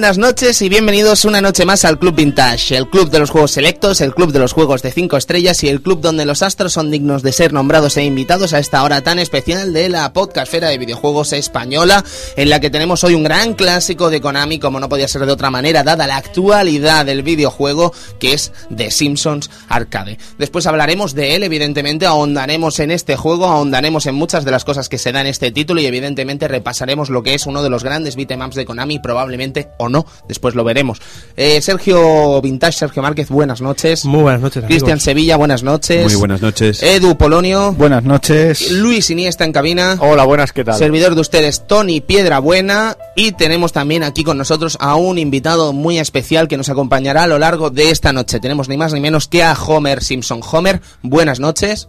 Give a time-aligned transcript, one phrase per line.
[0.00, 3.50] Buenas noches y bienvenidos una noche más al Club Vintage, el club de los juegos
[3.50, 6.72] selectos, el club de los juegos de 5 estrellas y el club donde los astros
[6.72, 10.70] son dignos de ser nombrados e invitados a esta hora tan especial de la podcastfera
[10.70, 12.02] de videojuegos española,
[12.36, 15.32] en la que tenemos hoy un gran clásico de Konami, como no podía ser de
[15.32, 20.16] otra manera, dada la actualidad del videojuego, que es The Simpsons Arcade.
[20.38, 24.88] Después hablaremos de él, evidentemente, ahondaremos en este juego, ahondaremos en muchas de las cosas
[24.88, 27.84] que se dan en este título y evidentemente repasaremos lo que es uno de los
[27.84, 31.00] grandes beatemaps de Konami, probablemente o no, después lo veremos.
[31.36, 34.04] Eh, Sergio Vintage, Sergio Márquez, buenas noches.
[34.04, 34.64] Muy buenas noches.
[34.64, 36.04] Cristian Sevilla, buenas noches.
[36.04, 36.82] Muy buenas noches.
[36.82, 37.72] Edu Polonio.
[37.72, 38.70] Buenas noches.
[38.72, 39.96] Luis Iniesta en cabina.
[40.00, 40.76] Hola, buenas, ¿qué tal?
[40.76, 42.96] Servidor de ustedes, Tony Piedrabuena.
[43.16, 47.26] Y tenemos también aquí con nosotros a un invitado muy especial que nos acompañará a
[47.26, 48.40] lo largo de esta noche.
[48.40, 50.40] Tenemos ni más ni menos que a Homer Simpson.
[50.50, 51.88] Homer, buenas noches.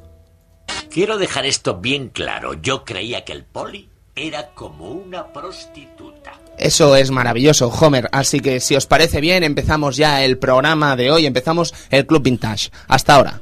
[0.90, 2.54] Quiero dejar esto bien claro.
[2.62, 6.34] Yo creía que el poli era como una prostituta.
[6.62, 8.08] Eso es maravilloso, Homer.
[8.12, 12.22] Así que si os parece bien, empezamos ya el programa de hoy, empezamos el Club
[12.22, 12.70] Vintage.
[12.88, 13.42] Hasta ahora.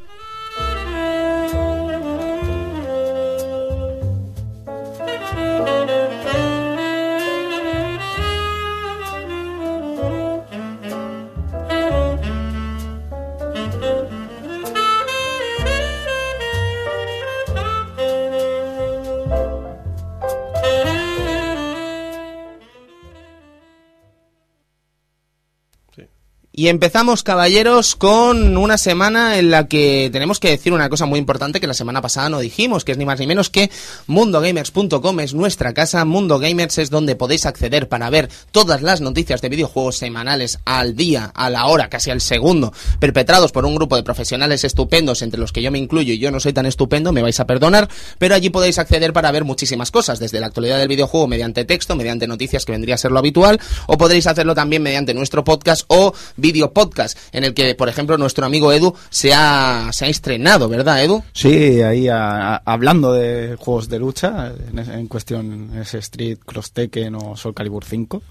[26.59, 31.17] Y empezamos, caballeros, con una semana en la que tenemos que decir una cosa muy
[31.17, 33.71] importante que la semana pasada no dijimos, que es ni más ni menos que
[34.07, 39.41] mundogamers.com es nuestra casa, Mundo Gamers es donde podéis acceder para ver todas las noticias
[39.41, 43.95] de videojuegos semanales al día, a la hora, casi al segundo, perpetrados por un grupo
[43.95, 47.13] de profesionales estupendos, entre los que yo me incluyo y yo no soy tan estupendo,
[47.13, 47.87] me vais a perdonar,
[48.17, 51.95] pero allí podéis acceder para ver muchísimas cosas, desde la actualidad del videojuego mediante texto,
[51.95, 55.85] mediante noticias que vendría a ser lo habitual, o podréis hacerlo también mediante nuestro podcast
[55.87, 60.07] o video podcast en el que, por ejemplo, nuestro amigo Edu se ha, se ha
[60.07, 61.23] estrenado, ¿verdad, Edu?
[61.33, 66.71] Sí, ahí a- a- hablando de juegos de lucha, en, en cuestión es Street, Cross
[66.73, 68.21] Tekken o Soul Calibur 5.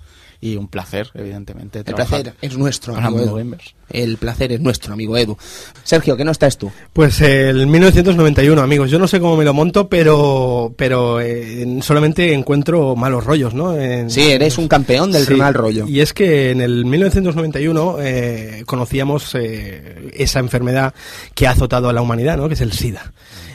[0.41, 1.81] Y un placer, evidentemente.
[1.81, 3.35] El placer es nuestro, amigo Edu.
[3.39, 3.75] Gamers.
[3.91, 5.37] El placer es nuestro, amigo Edu.
[5.83, 6.71] Sergio, ¿qué no estás tú?
[6.93, 8.89] Pues el 1991, amigos.
[8.89, 13.53] Yo no sé cómo me lo monto, pero pero eh, en- solamente encuentro malos rollos,
[13.53, 13.75] ¿no?
[13.77, 15.89] En- Sí, eres un campeón del Sí, mal rollo.
[15.89, 20.95] Y es que en el 1991 eh, conocíamos eh, esa enfermedad
[21.35, 22.47] que ha azotado a la humanidad, ¿no?
[22.47, 23.13] Que es el SIDA.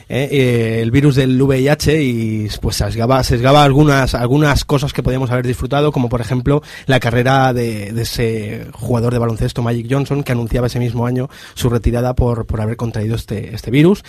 [0.10, 0.30] ¿Eh?
[0.32, 5.48] Eh, el virus del VIH y pues sesgaba, sesgaba algunas, algunas cosas que podíamos haber
[5.48, 10.32] disfrutado, como por ejemplo la carrera de, de ese jugador de baloncesto, Magic Johnson, que
[10.32, 14.04] anunciaba ese mismo año su retirada por, por haber contraído este, este virus,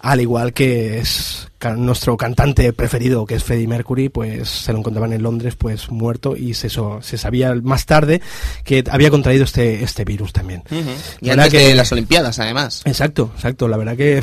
[0.00, 5.12] al igual que es nuestro cantante preferido, que es Freddie Mercury, pues se lo encontraban
[5.12, 8.20] en Londres pues muerto y se, so- se sabía más tarde
[8.64, 10.62] que había contraído este, este virus también.
[10.70, 12.82] Y La verdad antes que- de las Olimpiadas, además.
[12.86, 13.68] Exacto, exacto.
[13.68, 14.22] La verdad que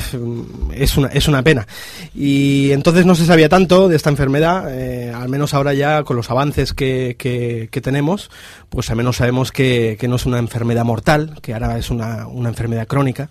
[0.74, 1.68] es una, es una pena.
[2.16, 6.18] Y entonces no se sabía tanto de esta enfermedad, eh, al menos ahora ya con
[6.18, 8.32] los avances que, que, que tenemos,
[8.70, 12.28] pues al menos sabemos que, que no es una enfermedad mortal, que ahora es una,
[12.28, 13.30] una enfermedad crónica.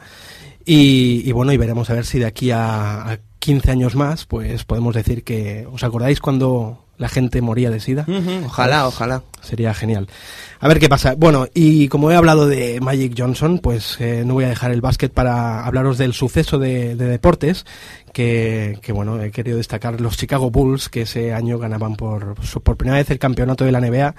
[0.64, 4.26] Y, y bueno, y veremos a ver si de aquí a, a 15 años más,
[4.26, 8.04] pues podemos decir que, ¿os acordáis cuando la gente moría de SIDA?
[8.44, 9.22] Ojalá, ojalá.
[9.40, 10.08] Sería genial.
[10.58, 11.14] A ver qué pasa.
[11.16, 14.80] Bueno, y como he hablado de Magic Johnson, pues eh, no voy a dejar el
[14.80, 17.66] básquet para hablaros del suceso de, de deportes,
[18.12, 22.76] que, que, bueno, he querido destacar los Chicago Bulls, que ese año ganaban por, por
[22.78, 24.14] primera vez el campeonato de la NBA,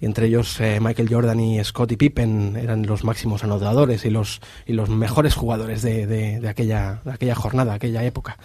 [0.00, 4.72] entre ellos eh, Michael Jordan y Scottie Pippen eran los máximos anotadores y los, y
[4.72, 8.38] los mejores jugadores de, de, de aquella, de aquella jornada, aquella época.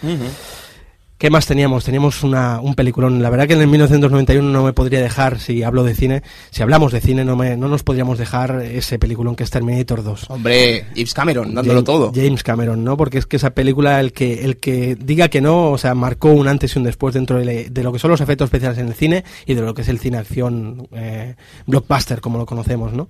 [1.19, 1.83] ¿Qué más teníamos?
[1.83, 3.21] Teníamos una, un peliculón.
[3.21, 6.61] La verdad que en el 1991 no me podría dejar, si hablo de cine, si
[6.63, 10.29] hablamos de cine, no, me, no nos podríamos dejar ese peliculón que es Terminator 2.
[10.29, 12.11] Hombre, James Cameron, dándolo James- todo.
[12.15, 12.95] James Cameron, ¿no?
[12.95, 16.29] Porque es que esa película, el que, el que diga que no, o sea, marcó
[16.31, 18.87] un antes y un después dentro de, de lo que son los efectos especiales en
[18.87, 21.35] el cine y de lo que es el cine acción eh,
[21.67, 23.09] blockbuster, como lo conocemos, ¿no?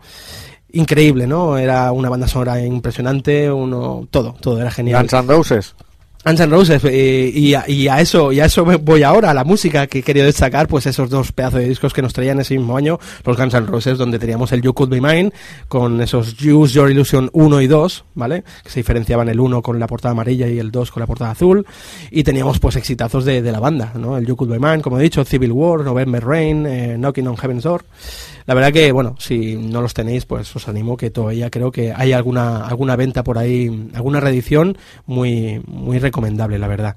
[0.71, 1.59] Increíble, ¿no?
[1.59, 5.01] Era una banda sonora impresionante, uno, todo, todo era genial.
[5.03, 5.75] Guns N' Roses.
[6.25, 9.33] Guns N' Roses eh, y, a, y a eso y a eso voy ahora a
[9.33, 12.41] la música que he querido destacar pues esos dos pedazos de discos que nos traían
[12.41, 15.31] ese mismo año los Guns N' Roses donde teníamos el You Could Be Mine
[15.69, 19.79] con esos Use Your Illusion 1 y 2 vale que se diferenciaban el 1 con
[19.79, 21.65] la portada amarilla y el 2 con la portada azul
[22.11, 24.99] y teníamos pues exitazos de, de la banda no el You Could Be Mine como
[24.99, 27.85] he dicho Civil War November Rain eh, Knocking on Heaven's Door
[28.49, 31.93] La verdad que, bueno, si no los tenéis, pues os animo que todavía creo que
[31.95, 34.75] hay alguna, alguna venta por ahí, alguna reedición
[35.05, 36.95] muy, muy recomendable, la verdad.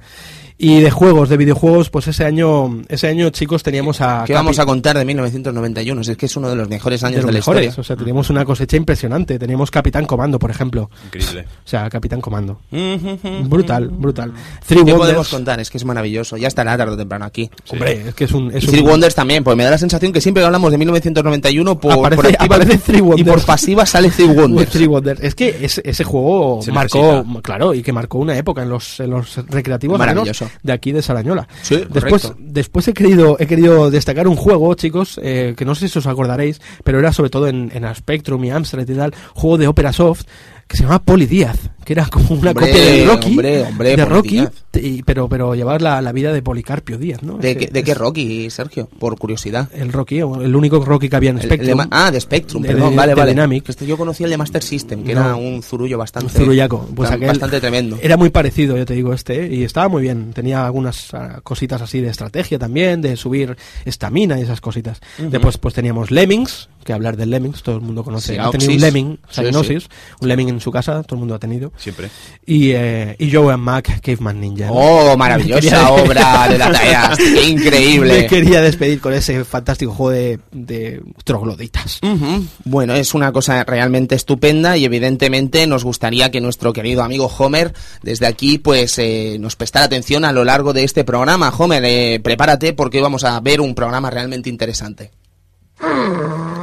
[0.59, 4.23] Y de juegos, de videojuegos, pues ese año, ese año chicos teníamos a...
[4.27, 6.01] ¿Qué vamos a contar de 1991?
[6.03, 7.65] Es que es uno de los mejores años de, los la mejores.
[7.69, 7.81] historia.
[7.81, 9.39] O sea, teníamos una cosecha impresionante.
[9.39, 10.89] Teníamos Capitán Comando, por ejemplo.
[11.07, 11.47] Increíble.
[11.65, 12.61] O sea, Capitán Comando.
[12.71, 14.33] Mm, Brutal, brutal.
[14.67, 14.99] Three ¿Qué Wonders.
[14.99, 15.59] podemos contar?
[15.61, 16.37] Es que es maravilloso.
[16.37, 17.51] Ya estará tarde o temprano aquí.
[17.71, 18.51] Hombre, es que es un...
[18.55, 20.71] Es Y un- Three Wonders también, pues me da la sensación que siempre que hablamos
[20.71, 24.71] de 1991 por, Aparece- por activa aparece Three y por pasiva sale Three Wonders.
[24.71, 25.21] Three Wonders.
[25.23, 27.43] Es que ese, ese juego Se marcó, necesita.
[27.43, 30.23] claro, y que marcó una época en los, en los recreativos al
[30.63, 31.49] de aquí de Sarañola.
[31.63, 32.37] Sí, después, correcto.
[32.39, 36.07] después he querido, he querido destacar un juego, chicos, eh, que no sé si os
[36.07, 39.93] acordaréis, pero era sobre todo en, en Spectrum y Amstrad y tal, juego de Opera
[39.93, 40.25] Soft
[40.69, 43.97] que se llamaba Poli Díaz, que era como una Hombre, copia de Rocky, hombre, hombre,
[43.97, 44.45] de Rocky,
[44.75, 47.37] y- pero pero llevar la, la vida de Policarpio Díaz, ¿no?
[47.37, 48.89] ¿De, Ese- qué, ¿De qué es Rocky, Sergio?
[48.99, 49.69] Por curiosidad.
[49.75, 51.79] El Rocky, el único Rocky que había en El- el Spectrum.
[51.81, 53.33] de ah, de Spectrum, De- perdón, vale, vale.
[53.33, 53.69] Dynamic.
[53.69, 55.21] Este yo conocía el de Master System, que No.
[55.21, 57.99] era un zurullo bastante, Un zurullaco, pues aquel bastante tremendo.
[58.01, 60.33] Era muy parecido, yo te digo, este, y estaba muy bien.
[60.33, 65.01] Tenía algunas ah, cositas así de estrategia también, de subir estamina y esas cositas.
[65.19, 68.39] Después pues teníamos Lemmings, que hablar de Lemmings, todo el mundo conoce.
[68.41, 68.81] ha tenido un.
[68.81, 69.89] Lemming, Sí, Psygnosis,
[70.21, 71.73] un Lemming en su casa, todo el mundo ha tenido.
[71.77, 72.09] Siempre.
[72.47, 74.67] Y, eh, y Joe and Mac, Caveman Ninja.
[74.67, 74.73] ¿no?
[74.75, 77.13] Oh, Quería- maravillosa obra de la talla.
[77.17, 78.27] Qué Me increíble.
[78.27, 82.01] quería despedir con ese fantástico juego de, de trogloditas.
[82.65, 87.73] Bueno, es una cosa realmente estupenda y evidentemente nos gustaría que nuestro querido amigo Homer
[88.03, 91.53] desde aquí pues eh, nos prestara atención a lo largo de este programa.
[91.57, 95.11] Homer, eh, prepárate porque vamos a ver un programa realmente interesante.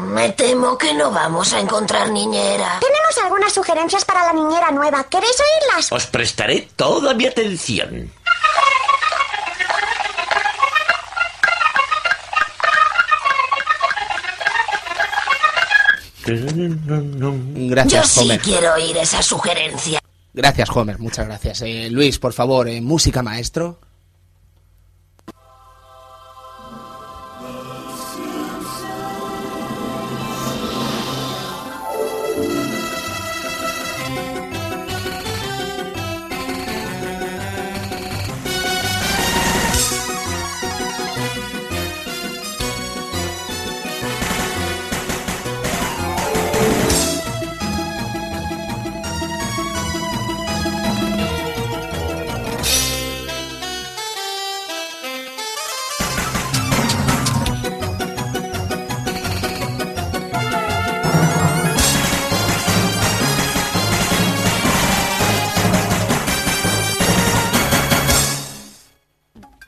[0.10, 2.80] Me temo que no vamos a encontrar niñera.
[2.80, 5.04] Tenemos algunas sugerencias para la niñera nueva.
[5.04, 5.92] ¿Queréis oírlas?
[5.92, 8.12] Os prestaré toda mi atención.
[16.26, 17.34] Yo
[17.70, 18.40] Gracias, sí Homer.
[18.42, 20.00] quiero oír esa sugerencia.
[20.34, 21.00] Gracias, Homer.
[21.00, 21.62] Muchas gracias.
[21.64, 23.80] Eh, Luis, por favor, eh, música maestro.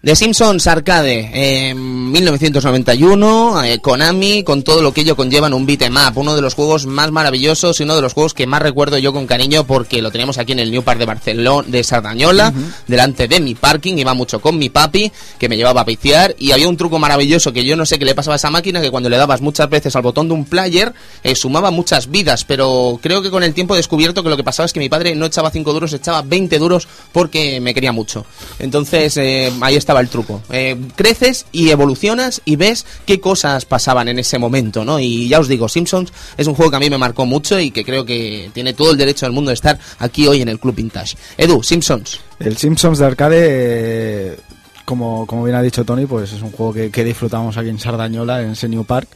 [0.04, 1.30] The Simpsons Arcade,
[1.70, 6.36] en 1991, eh, Konami, con todo lo que ello conlleva en un beat'em up, uno
[6.36, 9.28] de los juegos más maravillosos y uno de los juegos que más recuerdo yo con
[9.28, 12.52] cariño porque lo teníamos aquí en el New Park de Barcelona, de Sardañola,
[12.88, 16.52] delante de mi parking, iba mucho con mi papi, que me llevaba a viciar, y
[16.52, 18.90] había un truco maravilloso que yo no sé qué le pasaba a esa máquina, que
[18.90, 23.00] cuando le dabas muchas veces al botón de un player, eh, sumaba muchas vidas, pero
[23.04, 25.14] creo que con el tiempo he descubierto que lo que pasaba es que mi padre
[25.14, 28.26] no echaba 5 duros, echaba 20 duros porque me quería mucho.
[28.58, 30.42] Entonces, eh, ahí el truco.
[30.52, 35.00] Eh, creces y evolucionas y ves qué cosas pasaban en ese momento, ¿no?
[35.00, 37.72] Y ya os digo, Simpsons es un juego que a mí me marcó mucho y
[37.72, 40.60] que creo que tiene todo el derecho del mundo de estar aquí hoy en el
[40.60, 41.18] Club Vintage.
[41.38, 42.20] Edu, Simpsons.
[42.40, 44.38] El Simpsons de arcade,
[44.92, 47.80] como, como bien ha dicho Tony, pues es un juego que, que disfrutamos aquí en
[47.80, 49.08] Sardañola, en New Park.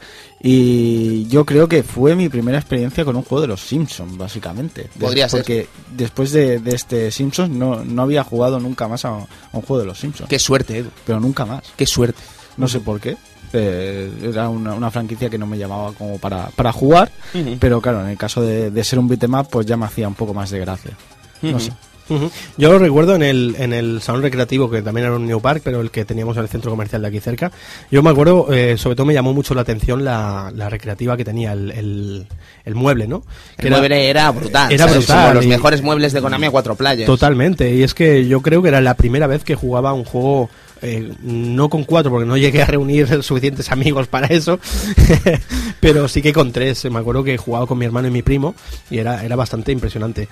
[0.41, 4.89] Y yo creo que fue mi primera experiencia con un juego de los Simpsons, básicamente.
[4.97, 5.41] Podría ser.
[5.41, 9.61] Porque después de, de este Simpsons no, no había jugado nunca más a, a un
[9.63, 10.29] juego de los Simpsons.
[10.29, 10.91] Qué suerte, Edu.
[11.05, 11.63] Pero nunca más.
[11.75, 12.21] Qué suerte.
[12.55, 13.17] No sé por qué.
[13.51, 17.11] Eh, era una, una franquicia que no me llamaba como para, para jugar.
[17.59, 20.07] Pero claro, en el caso de, de ser un beat'em up, pues ya me hacía
[20.07, 20.91] un poco más de gracia.
[21.41, 21.73] No sé.
[22.57, 25.61] Yo lo recuerdo en el, en el salón recreativo, que también era un New Park,
[25.63, 27.51] pero el que teníamos en el centro comercial de aquí cerca.
[27.89, 31.25] Yo me acuerdo, eh, sobre todo me llamó mucho la atención la, la recreativa que
[31.25, 32.27] tenía, el, el,
[32.63, 33.23] el mueble, ¿no?
[33.57, 34.71] Que El mueble era brutal.
[34.71, 34.97] era ¿sabes?
[35.05, 37.07] brutal Como los y- mejores muebles de Konami a cuatro playas.
[37.07, 40.49] Totalmente, y es que yo creo que era la primera vez que jugaba un juego,
[40.85, 44.59] eh, no con cuatro, porque no llegué a reunir suficientes amigos para eso,
[45.79, 46.85] pero sí que con tres.
[46.85, 48.55] Me acuerdo que jugaba con mi hermano y mi primo,
[48.89, 50.27] y era, era bastante impresionante.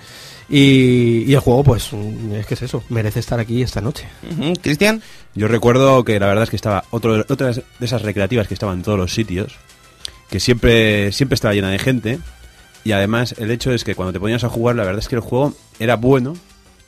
[0.48, 4.06] Y, y el juego, pues, mm, es que es eso, merece estar aquí esta noche.
[4.30, 4.52] Ujú.
[4.62, 5.02] Cristian.
[5.34, 8.78] Yo recuerdo que la verdad es que estaba otro, otra de esas recreativas que estaban
[8.78, 9.56] en todos los sitios,
[10.30, 12.18] que siempre, siempre estaba llena de gente,
[12.84, 15.16] y además el hecho es que cuando te ponías a jugar, la verdad es que
[15.16, 16.34] el juego era bueno,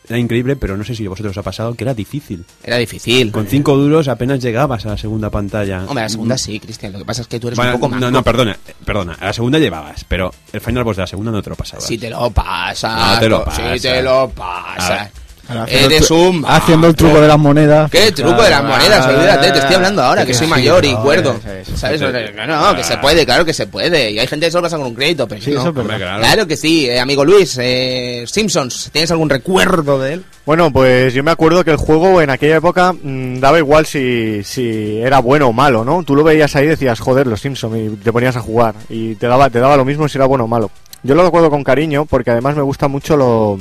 [0.08, 2.44] era increíble, pero no sé si a vosotros os ha pasado que era difícil.
[2.62, 3.32] Era difícil.
[3.32, 5.84] Con cinco duros apenas llegabas a la segunda pantalla.
[5.86, 6.92] Hombre, a la segunda sí, Cristian.
[6.92, 8.00] Lo que pasa es que tú eres Bueno, un poco más.
[8.00, 9.14] no, no, perdona, perdona.
[9.20, 11.84] A la segunda llevabas, pero el final boss de la segunda no te lo pasabas.
[11.84, 13.14] Si te lo pasas.
[13.14, 13.82] No te lo Si pasas.
[13.82, 15.10] te lo pasas.
[15.48, 16.44] Ahora, haciendo un.
[16.46, 17.90] Haciendo el truco de las monedas.
[17.90, 19.06] ¿Qué truco de las monedas?
[19.06, 21.36] Olvídate, te estoy hablando ahora, que soy mayor y no, cuerdo.
[21.74, 22.00] ¿Sabes?
[22.00, 24.10] No, no, que se puede, claro que se puede.
[24.10, 25.60] Y hay gente que solo pasa con un crédito, pero Sí, no.
[25.60, 25.72] eso.
[25.74, 27.56] Claro que sí, eh, amigo Luis.
[27.60, 30.24] Eh, Simpsons, ¿tienes algún recuerdo de él?
[30.44, 34.42] Bueno, pues yo me acuerdo que el juego en aquella época mm, daba igual si,
[34.44, 36.02] si era bueno o malo, ¿no?
[36.02, 38.74] Tú lo veías ahí y decías, joder, los Simpsons, y te ponías a jugar.
[38.88, 40.70] Y te daba, te daba lo mismo si era bueno o malo.
[41.02, 43.58] Yo lo recuerdo con cariño porque además me gusta mucho lo,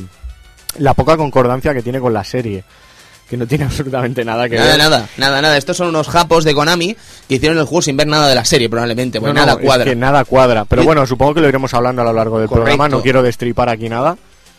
[0.79, 2.63] la poca concordancia que tiene con la serie.
[3.29, 4.77] Que no tiene absolutamente nada que Nada, ver.
[4.77, 5.58] nada, nada, nada.
[5.58, 6.96] Estos son unos japos de Konami
[7.27, 9.60] que hicieron el juego sin ver nada de la serie, probablemente, porque No, no, nada
[9.60, 9.86] es cuadra.
[9.86, 10.65] que nada cuadra.
[10.65, 12.65] Pero bueno, supongo que lo iremos hablando a lo largo del Correcto.
[12.65, 12.88] programa.
[12.89, 14.15] No quiero destripar aquí nada.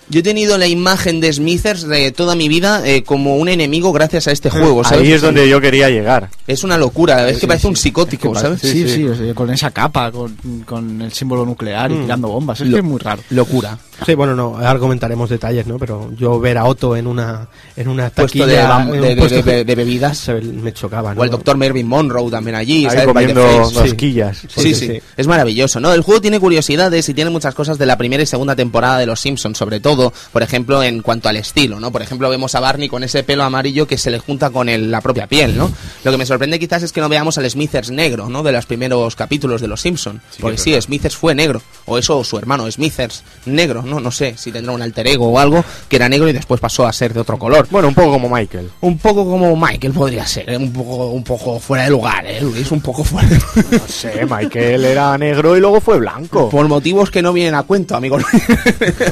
[0.09, 3.93] Yo he tenido la imagen de Smithers de toda mi vida eh, como un enemigo
[3.93, 5.01] gracias a este juego, ¿sabes?
[5.01, 6.31] Ahí es donde yo quería llegar.
[6.47, 8.61] Es una locura, es que parece un psicótico, Que ¿sabes?
[8.61, 12.61] Sí, sí, o sea, con esa capa, con, con el símbolo nuclear y tirando bombas.
[12.61, 13.23] Es Lo- que es muy raro.
[13.31, 13.79] Locura.
[14.05, 15.79] Sí, bueno, no, ahora comentaremos detalles, ¿no?
[15.79, 20.29] Pero yo ver a Otto en una en una taquilla, de, un bebidas.
[20.63, 21.21] me chocaba, ¿no?
[21.23, 23.07] O el doctor Mervyn Monroe también allí, Ahí ¿sabes?
[23.07, 24.37] Comiendo rosquillas.
[24.49, 25.01] Sí, Sí, sí, sí.
[25.17, 25.95] es maravilloso, ¿no?
[25.95, 29.07] El juego tiene curiosidades y tiene muchas cosas de la primera y segunda temporada de
[29.07, 29.96] Los Simpsons, sobre todo,
[30.33, 31.91] por ejemplo, en cuanto al estilo, ¿no?
[31.91, 34.91] Por ejemplo, vemos a Barney con ese pelo amarillo que se le junta con el-
[34.91, 35.71] la propia piel, ¿no?
[36.05, 38.43] Lo que me sorprende quizás es que no veamos al Smithers negro, ¿no?
[38.43, 40.21] De los primeros capítulos de Los Simpsons.
[40.41, 44.01] Porque es sí, Smithers fue negro, o eso, o su hermano Smithers negro, ¿no?
[44.01, 46.87] No sé si tendrá un alter ego o algo que era negro y después pasó
[46.87, 47.67] a ser de otro color.
[47.71, 48.71] Bueno, un poco como Michael.
[48.81, 50.57] Un poco como Michael podría ser, ¿eh?
[50.57, 52.71] un poco, un poco fuera de lugar, ¿eh, Luis?
[52.71, 53.65] Un poco fuera de lugar.
[53.71, 56.49] No sé, Michael era negro y luego fue blanco.
[56.49, 58.19] Por motivos que no vienen a cuento, amigo.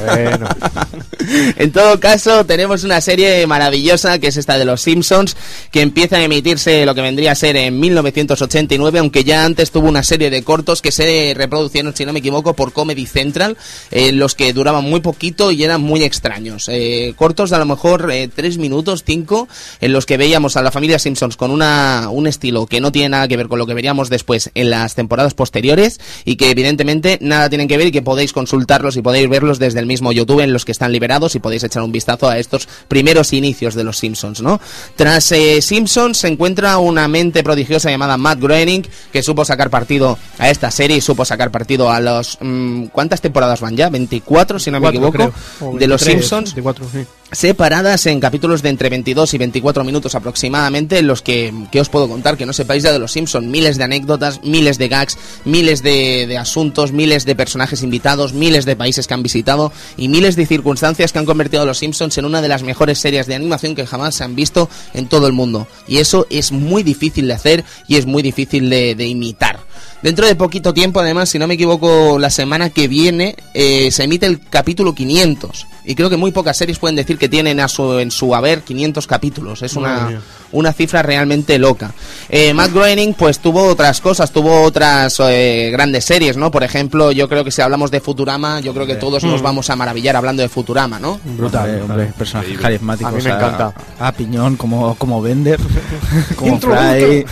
[0.05, 0.47] Bueno.
[1.57, 5.35] en todo caso, tenemos una serie maravillosa que es esta de los Simpsons,
[5.71, 9.87] que empieza a emitirse lo que vendría a ser en 1989, aunque ya antes tuvo
[9.87, 13.57] una serie de cortos que se reproducieron, si no me equivoco, por Comedy Central,
[13.91, 16.69] eh, los que duraban muy poquito y eran muy extraños.
[16.69, 19.47] Eh, cortos de a lo mejor eh, tres minutos, cinco,
[19.81, 23.09] en los que veíamos a la familia Simpsons con una, un estilo que no tiene
[23.09, 27.17] nada que ver con lo que veríamos después en las temporadas posteriores y que evidentemente
[27.21, 30.41] nada tienen que ver y que podéis consultarlos y podéis verlos desde el mismo YouTube
[30.41, 33.83] en los que están liberados y podéis echar un vistazo a estos primeros inicios de
[33.83, 34.59] los Simpsons, ¿no?
[34.95, 40.17] Tras eh, Simpsons se encuentra una mente prodigiosa llamada Matt Groening que supo sacar partido
[40.37, 42.37] a esta serie y supo sacar partido a los...
[42.41, 43.89] mm, ¿Cuántas temporadas van ya?
[43.89, 45.33] 24, si no me equivoco, creo.
[45.77, 47.05] De los 23, Simpsons 24, sí.
[47.35, 51.89] Separadas en capítulos de entre 22 y 24 minutos aproximadamente, en los que, que os
[51.89, 55.17] puedo contar que no sepáis ya de los Simpsons, miles de anécdotas, miles de gags,
[55.43, 60.07] miles de, de asuntos, miles de personajes invitados, miles de países que han visitado y
[60.07, 63.27] miles de circunstancias que han convertido a los Simpsons en una de las mejores series
[63.27, 65.67] de animación que jamás se han visto en todo el mundo.
[65.87, 69.59] Y eso es muy difícil de hacer y es muy difícil de, de imitar.
[70.01, 74.03] Dentro de poquito tiempo, además, si no me equivoco, la semana que viene eh, se
[74.03, 75.67] emite el capítulo 500.
[75.85, 78.61] Y creo que muy pocas series pueden decir que tienen a su, en su haber
[78.61, 79.61] 500 capítulos.
[79.61, 80.21] Es una.
[80.51, 81.91] Una cifra realmente loca.
[82.29, 86.51] Eh, Matt Groening, pues tuvo otras cosas, tuvo otras eh, grandes series, ¿no?
[86.51, 89.69] Por ejemplo, yo creo que si hablamos de Futurama, yo creo que todos nos vamos
[89.69, 91.19] a maravillar hablando de Futurama, ¿no?
[91.23, 91.69] Brutal.
[91.69, 93.13] Hombre, hombre, personajes carismáticos.
[93.13, 93.73] A mí me encanta.
[93.99, 95.59] A, Piñón, como, como Bender,
[96.35, 97.25] como Fry.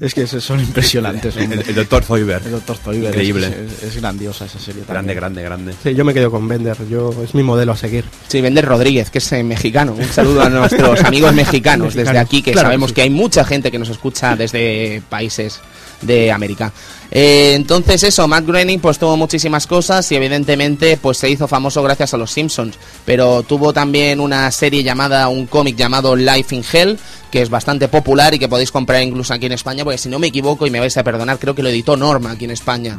[0.00, 1.36] Es que son son impresionantes.
[1.36, 2.42] El, doctor Zoiber.
[2.44, 2.76] El Dr.
[2.76, 3.46] Zoidberg, Increíble.
[3.46, 4.82] Es, es- es grandiosa esa serie.
[4.88, 5.16] Grande, también.
[5.16, 5.74] grande, grande.
[5.82, 8.04] Sí, yo me quedo con Bender, yo es mi modelo a seguir.
[8.28, 9.94] Sí, Bender Rodríguez, que es eh, mexicano.
[9.96, 12.94] Un saludo a nuestros amigos mexicanos desde aquí, que claro que sabemos sí.
[12.94, 15.60] que hay mucha gente que nos escucha desde países
[16.02, 16.72] de América.
[17.10, 21.82] Eh, entonces eso, Matt Groening pues tuvo muchísimas cosas y evidentemente pues se hizo famoso
[21.82, 26.64] gracias a los Simpsons, pero tuvo también una serie llamada, un cómic llamado Life in
[26.72, 26.98] Hell,
[27.30, 30.18] que es bastante popular y que podéis comprar incluso aquí en España, porque si no
[30.18, 32.96] me equivoco y me vais a perdonar, creo que lo editó Norma aquí en España.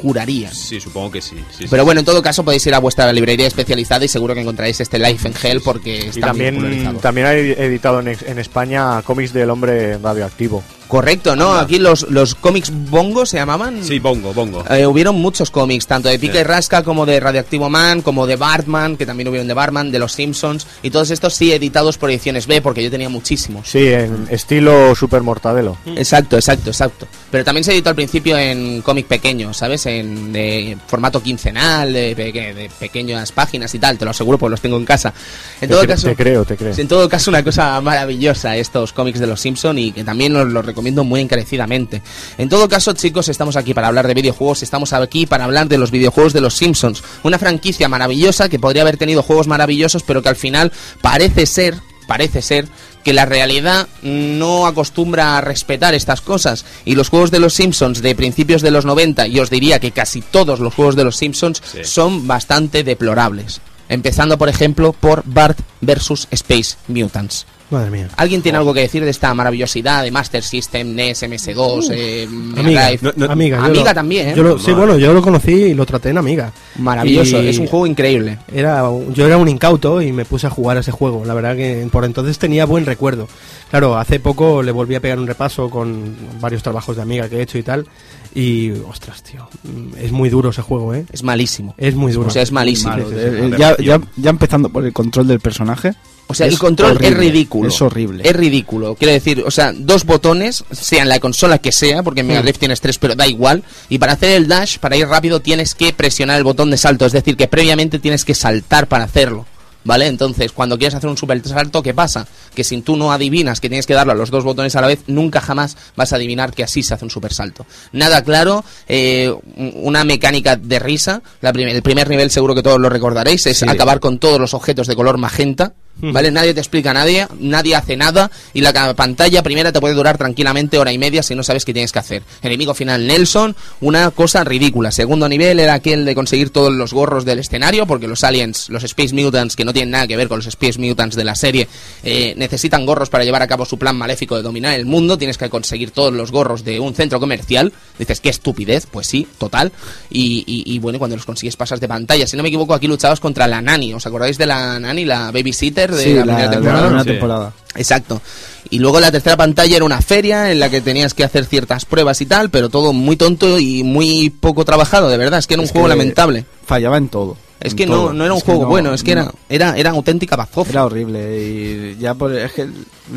[0.00, 0.52] Juraría.
[0.52, 1.36] Sí, supongo que sí.
[1.50, 1.66] sí, sí.
[1.70, 4.80] Pero bueno, en todo caso podéis ir a vuestra librería especializada y seguro que encontraréis
[4.80, 6.98] este Life in Hell porque está Y muy también, popularizado.
[7.00, 10.62] también ha editado en, en España cómics del hombre radioactivo.
[10.90, 11.54] Correcto, ¿no?
[11.54, 13.82] Aquí los, los cómics bongo se llamaban.
[13.84, 14.64] Sí, bongo, bongo.
[14.68, 16.38] Eh, hubieron muchos cómics, tanto de Pica Sí.
[16.40, 20.00] y Rasca como de Radioactivo Man, como de Bartman, que también hubieron de Bartman, de
[20.00, 23.68] los Simpsons, y todos estos sí editados por ediciones B, porque yo tenía muchísimos.
[23.68, 25.76] Sí, en estilo Super Mortadelo.
[25.86, 27.06] Exacto, exacto, exacto.
[27.30, 29.86] Pero también se editó al principio en cómic pequeño, ¿sabes?
[29.86, 34.50] En de formato quincenal, de, peque- de pequeñas páginas y tal, te lo aseguro porque
[34.50, 35.14] los tengo en casa.
[35.60, 36.74] En Te todo cre- caso, te creo, te creo.
[36.76, 40.48] En todo caso, una cosa maravillosa estos cómics de los Simpson y que también os
[40.48, 42.00] lo recomiendo recomiendo muy encarecidamente.
[42.38, 45.76] En todo caso, chicos, estamos aquí para hablar de videojuegos, estamos aquí para hablar de
[45.76, 50.22] los videojuegos de los Simpsons, una franquicia maravillosa que podría haber tenido juegos maravillosos, pero
[50.22, 50.72] que al final
[51.02, 51.74] parece ser,
[52.08, 52.66] parece ser
[53.04, 58.00] que la realidad no acostumbra a respetar estas cosas y los juegos de los Simpsons
[58.00, 61.16] de principios de los 90 y os diría que casi todos los juegos de los
[61.16, 61.80] Simpsons Sí.
[61.84, 63.60] son bastante deplorables.
[63.90, 66.28] Empezando, por ejemplo, por Bart vs.
[66.30, 67.44] Space Mutants.
[67.70, 68.08] Madre mía.
[68.16, 72.90] ¿Alguien tiene algo que decir de esta maravillosidad de Master System, NES, MS2, eh, Amiga?
[73.00, 74.34] No, no, amiga, Amiga lo- también, ¿eh?
[74.36, 76.52] yo lo- sí, bueno, yo lo conocí y lo traté en Amiga.
[76.78, 78.38] Maravilloso, Y es un juego increíble.
[78.52, 81.24] Era, yo era un incauto y me puse a jugar a ese juego.
[81.24, 83.28] La verdad que por entonces tenía buen recuerdo.
[83.70, 87.36] Claro, hace poco le volví a pegar un repaso con varios trabajos de Amiga que
[87.38, 87.86] he hecho y tal.
[88.34, 91.04] Y, ostras, tío, mm, es muy duro ese juego, ¿eh?
[91.12, 91.74] Es malísimo.
[91.78, 92.28] Es muy duro.
[92.28, 92.90] O sea, es malísimo.
[92.92, 93.08] Malo.
[93.08, 93.56] sí, sí, Eh, sí.
[93.58, 95.94] ya, ya, ya empezando por el control del personaje.
[96.30, 97.68] O sea, Es el control horrible, es ridículo.
[97.68, 98.22] es horrible.
[98.28, 98.94] Es ridículo.
[98.94, 102.42] Quiero decir, o sea, dos botones, sea en la consola que sea, porque en Mega
[102.42, 103.62] Drive tienes tres, pero da igual.
[103.88, 107.04] Y para hacer el dash, para ir rápido, tienes que presionar el botón de salto.
[107.04, 109.46] Es decir, que previamente tienes que saltar para hacerlo.
[109.82, 110.08] ¿Vale?
[110.08, 112.26] Entonces, cuando quieres hacer un super salto, ¿qué pasa?
[112.54, 114.88] Que si tú no adivinas que tienes que darle a los dos botones a la
[114.88, 117.64] vez, nunca jamás vas a adivinar que así se hace un super salto.
[117.92, 121.22] Nada claro, eh, una mecánica de risa.
[121.40, 123.64] La prim- el primer nivel, seguro que todos lo recordaréis, es Sí.
[123.66, 125.72] acabar con todos los objetos de color magenta.
[126.02, 126.30] ¿Vale?
[126.30, 130.16] Nadie te explica a nadie, nadie hace nada y la pantalla primera te puede durar
[130.18, 132.22] tranquilamente hora y media si no sabes qué tienes que hacer.
[132.42, 134.90] Enemigo final Nelson, una cosa ridícula.
[134.90, 138.84] Segundo nivel era aquel de conseguir todos los gorros del escenario porque los aliens, los
[138.84, 141.68] Space Mutants, que no tienen nada que ver con los Space Mutants de la serie,
[142.02, 145.18] eh, necesitan gorros para llevar a cabo su plan maléfico de dominar el mundo.
[145.18, 147.72] Tienes que conseguir todos los gorros de un centro comercial.
[147.98, 148.86] Dices, qué estupidez.
[148.90, 149.72] Pues sí, total.
[150.10, 152.26] Y, y- y bueno, cuando los consigues pasas de pantalla.
[152.26, 153.92] Si no me equivoco, aquí luchabas contra la Nani.
[153.94, 157.52] ¿Os acordáis de la Nani, la babysitter de Sí, la, la, primera de la temporada?
[157.76, 158.20] Exacto.
[158.68, 161.84] Y luego la tercera pantalla era una feria en la que tenías que hacer ciertas
[161.84, 165.38] pruebas y tal, pero todo muy tonto y muy poco trabajado, de verdad.
[165.38, 166.44] Es que era un Es juego lamentable.
[166.66, 167.36] Fallaba en todo.
[167.60, 168.12] Es que no, todo.
[168.14, 169.32] no era un Es juego no- bueno, es que era, no.
[169.48, 170.70] era, era auténtica bazofia.
[170.72, 172.66] Era horrible y ya por, es que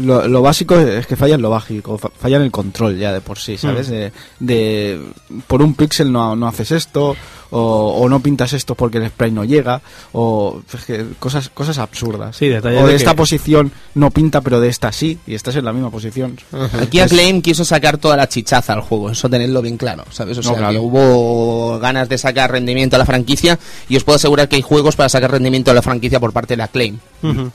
[0.01, 3.13] lo, lo básico es que falla en lo básico, fa- falla en el control ya
[3.13, 3.87] de por sí, ¿sabes?
[3.87, 3.91] Mm.
[3.91, 5.01] De, de-
[5.47, 7.15] por un píxel no, no haces esto
[7.55, 11.77] o, o no pintas esto porque el spray no llega o es que cosas cosas
[11.77, 12.35] absurdas.
[12.35, 15.35] Sí, detalles o de, de esta que- posición no pinta pero de esta sí y
[15.35, 16.37] estás en la misma posición.
[16.81, 20.37] Aquí Acclaim quiso sacar toda la chichaza al juego, eso tenedlo bien claro, ¿sabes?
[20.39, 20.73] O No, sea, claro.
[20.73, 24.61] que hubo ganas de sacar rendimiento a la franquicia y os puedo asegurar que hay
[24.61, 26.97] juegos para sacar rendimiento a la franquicia por parte de Acclaim.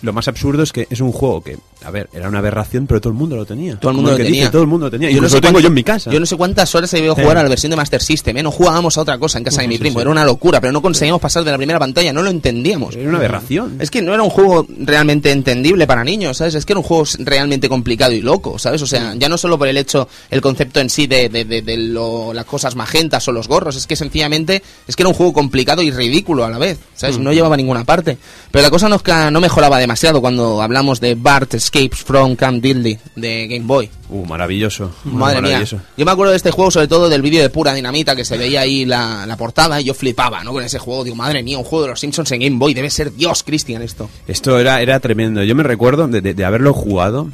[0.01, 3.01] Lo más absurdo es que es un juego que, a ver, era una aberración, pero
[3.01, 3.77] todo el mundo lo tenía.
[3.79, 4.41] Todo el Como mundo lo que tenía.
[4.41, 5.11] dice, todo el mundo lo tenía.
[5.11, 6.11] Yo no sé lo tengo cuánto- yo en mi casa.
[6.11, 7.23] Yo no sé cuántas horas he debido Sí.
[7.23, 8.43] jugar a la versión de Master System, ¿eh?
[8.43, 10.83] No jugábamos a otra cosa en casa de mi primo, era una locura, pero no
[10.83, 12.97] conseguíamos pasar de la primera pantalla, no lo entendíamos.
[12.97, 13.77] Era una aberración.
[13.81, 16.55] Es que no era un juego realmente entendible para niños, ¿sabes?
[16.57, 18.83] Es que era un juego realmente complicado y loco, ¿sabes?
[18.83, 21.63] O sea, ya no solo por el hecho, el concepto en sí de, de, de-
[21.63, 25.15] de lo- las cosas magentas o los gorros, es que sencillamente es que era un
[25.15, 27.19] juego complicado y ridículo a la vez, ¿sabes?
[27.19, 28.19] No llevaba a ninguna parte.
[28.51, 32.99] Pero la cosa no, no mejoraba demasiado cuando hablamos de Bart Escapes from Camp Diddley
[33.15, 33.91] de Game Boy.
[34.09, 34.91] Uh, maravilloso.
[35.05, 35.77] Madre maravilloso.
[35.77, 35.85] mía.
[35.99, 38.39] Yo me acuerdo de este juego, sobre todo del vídeo de pura dinamita que se
[38.39, 40.53] veía ahí la, la portada y yo flipaba, ¿no?
[40.55, 41.05] Con ese juego.
[41.05, 42.73] Digo, madre mía, un juego de los Simpsons en Game Boy.
[42.73, 44.09] Debe ser Dios, Cristian, esto.
[44.27, 45.43] Esto era, era tremendo.
[45.45, 47.29] Yo me recuerdo de, de- de haberlo jugado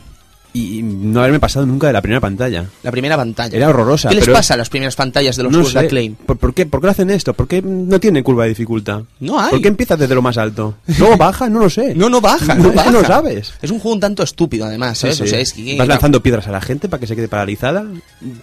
[0.57, 2.65] y no haberme pasado nunca de la primera pantalla.
[2.85, 3.57] La primera pantalla.
[3.57, 5.81] Era horrorosa, ¿Qué les pero- pasa a las primeras pantallas de los no juegos de.
[5.81, 6.15] Acclaim?
[6.15, 7.35] ¿Por, por qué, ¿Por qué lo hacen esto?
[7.35, 9.03] ¿Por qué no tiene curva de dificultad?
[9.21, 9.51] No hay.
[9.51, 10.77] ¿Por qué empiezas desde lo más alto?
[10.99, 11.49] ¿Luego baja?
[11.51, 11.95] No lo sé.
[11.95, 12.91] No, no baja, no baja.
[12.93, 13.53] no sabes.
[13.61, 15.17] Es un juego un tanto estúpido, además, ¿sabes?
[15.17, 15.43] Sí, O sea, sí.
[15.43, 17.85] es que- Vas lanzando piedras a la gente para que se quede paralizada.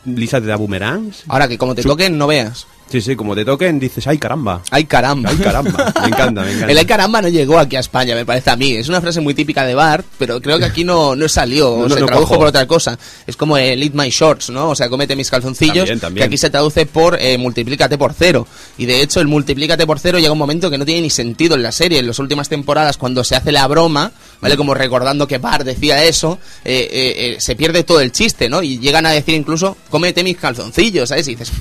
[0.06, 1.24] Lisa te da boomerangs.
[1.30, 2.68] Ahora que como te toquen, no veas.
[2.92, 4.62] Sí, sí, como te toquen dices, ay caramba.
[4.70, 5.30] ¡Ay, caramba!
[5.30, 5.94] Ay caramba.
[6.02, 6.72] Me encanta, me encanta.
[6.72, 8.74] El ay caramba no llegó aquí a España, me parece a mí.
[8.76, 11.96] Es una frase muy típica de Bart, pero creo que aquí no, no salió, No,
[11.96, 13.00] se tradujo por otra cosa.
[13.26, 14.70] Es como el Eat My Shorts, ¿no?
[14.70, 16.24] O sea, cómete mis calzoncillos, También, también.
[16.24, 18.46] que aquí se traduce por eh, multiplícate por cero.
[18.78, 21.56] Y de hecho, el multiplícate por cero llega un momento que no tiene ni sentido
[21.56, 22.00] en la serie.
[22.00, 24.58] En las últimas temporadas, cuando se hace la broma, ¿vale?
[24.58, 28.62] Como recordando que Bart decía eso, eh, eh, eh, se pierde todo el chiste, ¿no?
[28.62, 31.28] Y llegan a decir incluso, cómete mis calzoncillos, ¿sabes?
[31.28, 31.52] Y dices,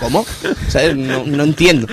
[0.00, 0.24] ¿cómo?
[0.68, 0.96] ¿Sabes?
[0.96, 1.86] No, no entiendo.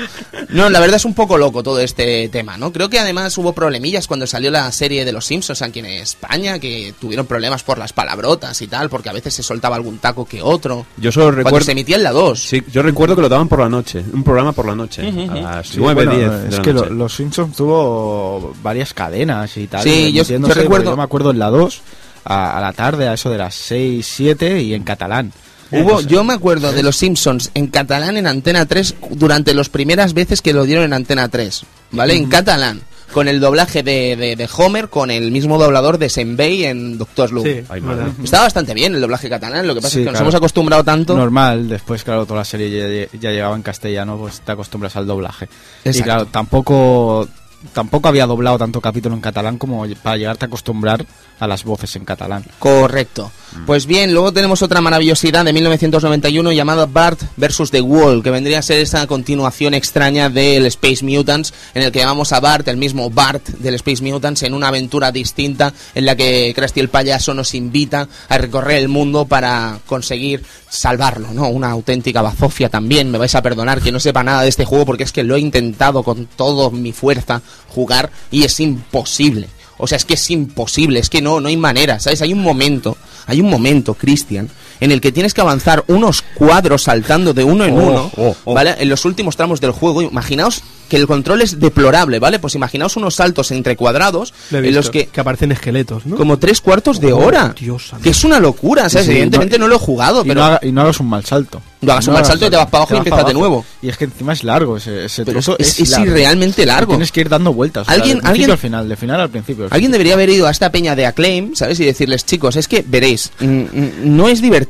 [0.49, 2.71] No, la verdad es un poco loco todo este tema, ¿no?
[2.71, 6.59] Creo que además hubo problemillas cuando salió la serie de los Simpsons aquí en España,
[6.59, 10.25] que tuvieron problemas por las palabrotas y tal, porque a veces se soltaba algún taco
[10.25, 10.85] que otro.
[10.97, 11.65] Yo solo Cuando recuerdo...
[11.65, 12.39] se emitía en la 2.
[12.39, 14.03] Sí, yo recuerdo que lo daban por la noche.
[14.13, 15.07] Un programa por la noche.
[15.07, 15.33] Ujú, A ujú.
[15.35, 19.55] las Sí, 9, bueno, 10 de es la que lo- los Simpsons tuvo varias cadenas
[19.57, 19.83] y tal.
[19.83, 21.81] Sí, yo- yo recuerdo- Yo me acuerdo en la 2
[22.25, 25.31] a, a la tarde, a eso de las 6, 7 y en catalán.
[25.71, 30.13] Hubo, yo me acuerdo de los Simpsons en catalán en Antena 3 durante las primeras
[30.13, 32.15] veces que lo dieron en Antena 3, ¿vale?
[32.15, 32.81] En catalán.
[33.13, 37.29] con el doblaje de, de- de Homer, con el mismo doblador de Senbei en Doctor
[37.29, 37.45] Slump.
[37.45, 38.07] Sí, Ay, madre.
[38.23, 40.25] Está bastante bien el doblaje catalán, lo que pasa Sí, es que nos claro.
[40.25, 41.15] hemos acostumbrado tanto.
[41.15, 45.07] Normal, después, claro, toda la serie ya, ya llegaba en castellano, pues te acostumbras al
[45.07, 45.47] doblaje.
[45.85, 46.03] Y Exacto.
[46.03, 47.27] claro, tampoco,
[47.73, 51.05] tampoco había doblado tanto capítulo en catalán como para llegarte a acostumbrar
[51.39, 52.45] a las voces en catalán.
[52.59, 53.31] Correcto.
[53.65, 57.71] Pues bien, luego tenemos otra maravillosidad de 1991 llamada Bart vs.
[57.71, 61.99] The Wall, que vendría a ser esa continuación extraña del Space Mutants, en el que
[61.99, 66.15] llamamos a Bart, el mismo Bart del Space Mutants, en una aventura distinta en la
[66.15, 71.47] que Krusty el payaso nos invita a recorrer el mundo para conseguir salvarlo, ¿no?
[71.47, 74.85] Una auténtica bazofia también, me vais a perdonar que no sepa nada de este juego
[74.85, 79.47] porque es que lo he intentado con toda mi fuerza jugar y es imposible.
[79.77, 82.21] O sea, es que es imposible, es que no, no hay manera, ¿sabes?
[82.21, 86.83] Hay un momento, hay un momento, Cristian, en el que tienes que avanzar unos cuadros
[86.83, 88.53] saltando de uno en Oh, uno, oh, oh.
[88.53, 88.75] ¿vale?
[88.79, 92.37] En los últimos tramos del juego, imaginaos que el control es deplorable, ¿vale?
[92.37, 96.15] Pues imaginaos unos saltos entre cuadrados Lo en los visto, que aparecen esqueletos, ¿no?
[96.15, 99.07] como tres cuartos de Oh, hora, Dios que es una locura, ¿sabes?
[99.07, 101.09] Sí, sí, Evidentemente no, lo he jugado, Y, pero no, haga- y no hagas un
[101.09, 101.59] mal salto.
[101.81, 103.65] No hagas un mal salto y te vas para abajo y empiezas de nuevo.
[103.81, 105.55] Y es que encima es largo ese, ese Pero trozo.
[105.59, 106.05] es- es largo.
[106.07, 106.93] irrealmente largo.
[106.93, 107.83] Y Tienes que ir dando vueltas.
[107.83, 109.67] o sea, ¿Alguien- de principio alguien- al final, de final al principio.
[109.71, 111.79] Alguien debería haber ido a esta peña de Acclaim, ¿sabes?
[111.79, 114.64] Y decirles, chicos, es que veréis, mm, mm, no es divertido.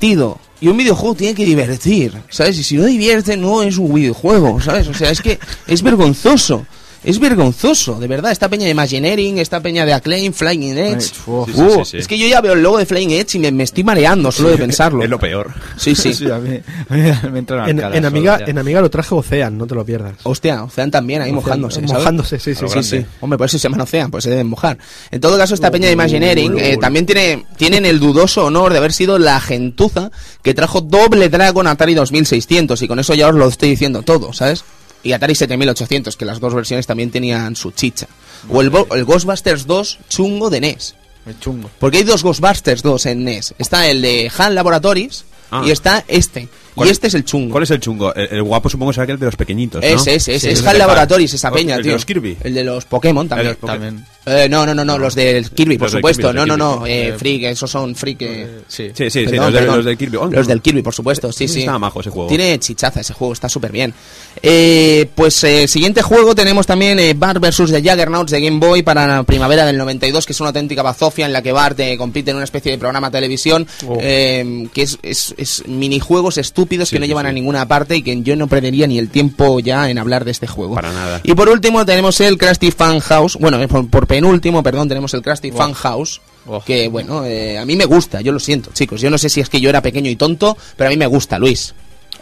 [0.62, 2.58] Y un videojuego tiene que divertir, ¿sabes?
[2.58, 4.88] Y si no divierte, no es un videojuego, ¿sabes?
[4.88, 6.66] O sea, es que es vergonzoso.
[7.06, 8.32] Es vergonzoso, de verdad.
[8.32, 11.12] Esta peña de Imagineering, esta peña de Acclaim, Flying Edge.
[11.28, 11.46] Ay, uf.
[11.48, 11.98] Sí, sí, Uh, sí, sí.
[11.98, 14.32] Es que yo ya veo el logo de Flying Edge y me, me estoy mareando
[14.32, 15.04] solo de pensarlo.
[15.04, 15.54] Es lo peor.
[15.78, 16.14] Sí, sí.
[16.16, 19.68] Sí, a mí, a mí me entran En, Amiga, en Amiga lo traje Ocean, no
[19.68, 20.14] te lo pierdas.
[20.24, 21.76] Hostia, Ocean también ahí Ocean, mojándose.
[21.82, 21.94] ¿sabes?
[21.94, 23.06] Mojándose, sí, sí, sí.
[23.22, 24.78] Hombre, por eso se llaman Ocean, pues se deben mojar.
[25.12, 28.78] En todo caso, esta peña de Imagineering eh, también tiene, tienen el dudoso honor de
[28.80, 30.10] haber sido la gentuza
[30.42, 34.02] que trajo Doble Dragon a Atari 2600 y con eso ya os lo estoy diciendo
[34.02, 34.64] todo, ¿sabes?
[35.06, 38.08] Y Atari 7800, que las dos versiones también tenían su chicha.
[38.50, 40.96] O el, Bo- el Ghostbusters 2 chungo de NES.
[41.28, 41.70] Es chungo.
[41.80, 43.54] Porque hay dos Ghostbusters 2 en NES.
[43.60, 45.62] Está el de HAL Laboratories Ah.
[45.66, 46.50] y está este.
[46.76, 47.52] ¿Cuál- Y este es el chungo.
[47.52, 48.14] ¿Cuál es el chungo?
[48.14, 49.88] El, el guapo supongo que será aquel de los pequeñitos, ¿no?
[49.88, 50.48] Ese, ese, ese.
[50.48, 51.94] Sí, es HAL Laboratories, esa ¿El peña, de tío.
[51.94, 52.38] los Kirby?
[52.44, 53.48] El de los Pokémon también.
[53.50, 54.06] El de los Poké- También.
[54.28, 56.30] Eh, no, no, no, no, los del Kirby, por Los supuesto.
[56.32, 56.80] Kirby, no, no, Kirby.
[56.80, 58.22] no, eh, Freak, esos son Freak.
[58.24, 58.90] eh, Sí.
[58.94, 60.18] Sí, sí, los, de- los del Kirby.
[60.18, 61.60] Oh, Los del Kirby, por supuesto, sí, sí.
[61.60, 62.28] Estaba majo ese juego.
[62.28, 63.94] Tiene chichaza ese juego, está súper bien.
[64.42, 67.72] Eh, pues eh, siguiente juego tenemos también eh, Bart vs.
[67.72, 71.28] The Juggernauts de Game Boy para la primavera del 92, que es una auténtica bazofia
[71.28, 73.98] en la que Bart compite en una especie de programa de televisión, Oh.
[74.00, 77.30] que es, es, es minijuegos estúpidos Sí, que no sí, llevan sí.
[77.30, 80.32] a ninguna parte y que yo no perdería ni el tiempo ya en hablar de
[80.32, 80.76] este juego.
[80.76, 81.22] Para nada.
[81.24, 83.38] Y por último tenemos el Krusty Fan House.
[83.40, 86.22] Bueno, eh, por, por penúltimo, perdón, tenemos el Krusty Fan House.
[86.48, 86.62] Oh.
[86.62, 89.02] Que bueno, eh, a mí me gusta, yo lo siento, chicos.
[89.02, 91.08] Yo no sé si es que yo era pequeño y tonto, pero a mí me
[91.08, 91.74] gusta, Luis.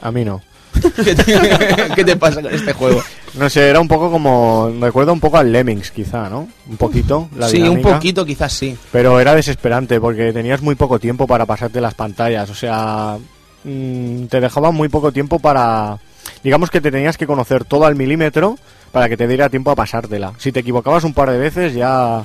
[0.01, 0.41] A mí no.
[1.03, 1.23] ¿Qué te,
[1.95, 3.03] qué te pasa con este juego?
[3.35, 4.69] No sé, era un poco como.
[4.69, 6.47] Me recuerda un poco al Lemmings, quizá, ¿no?
[6.67, 7.29] Un poquito.
[7.35, 8.77] La sí, un poquito quizás sí.
[8.91, 12.49] Pero era desesperante porque tenías muy poco tiempo para pasarte las pantallas.
[12.49, 13.17] O sea,
[13.63, 15.97] mm, te dejaban muy poco tiempo para.
[16.43, 18.57] Digamos que te tenías que conocer todo al milímetro
[18.91, 20.33] para que te diera tiempo a pasártela.
[20.37, 22.23] Si te equivocabas un par de veces ya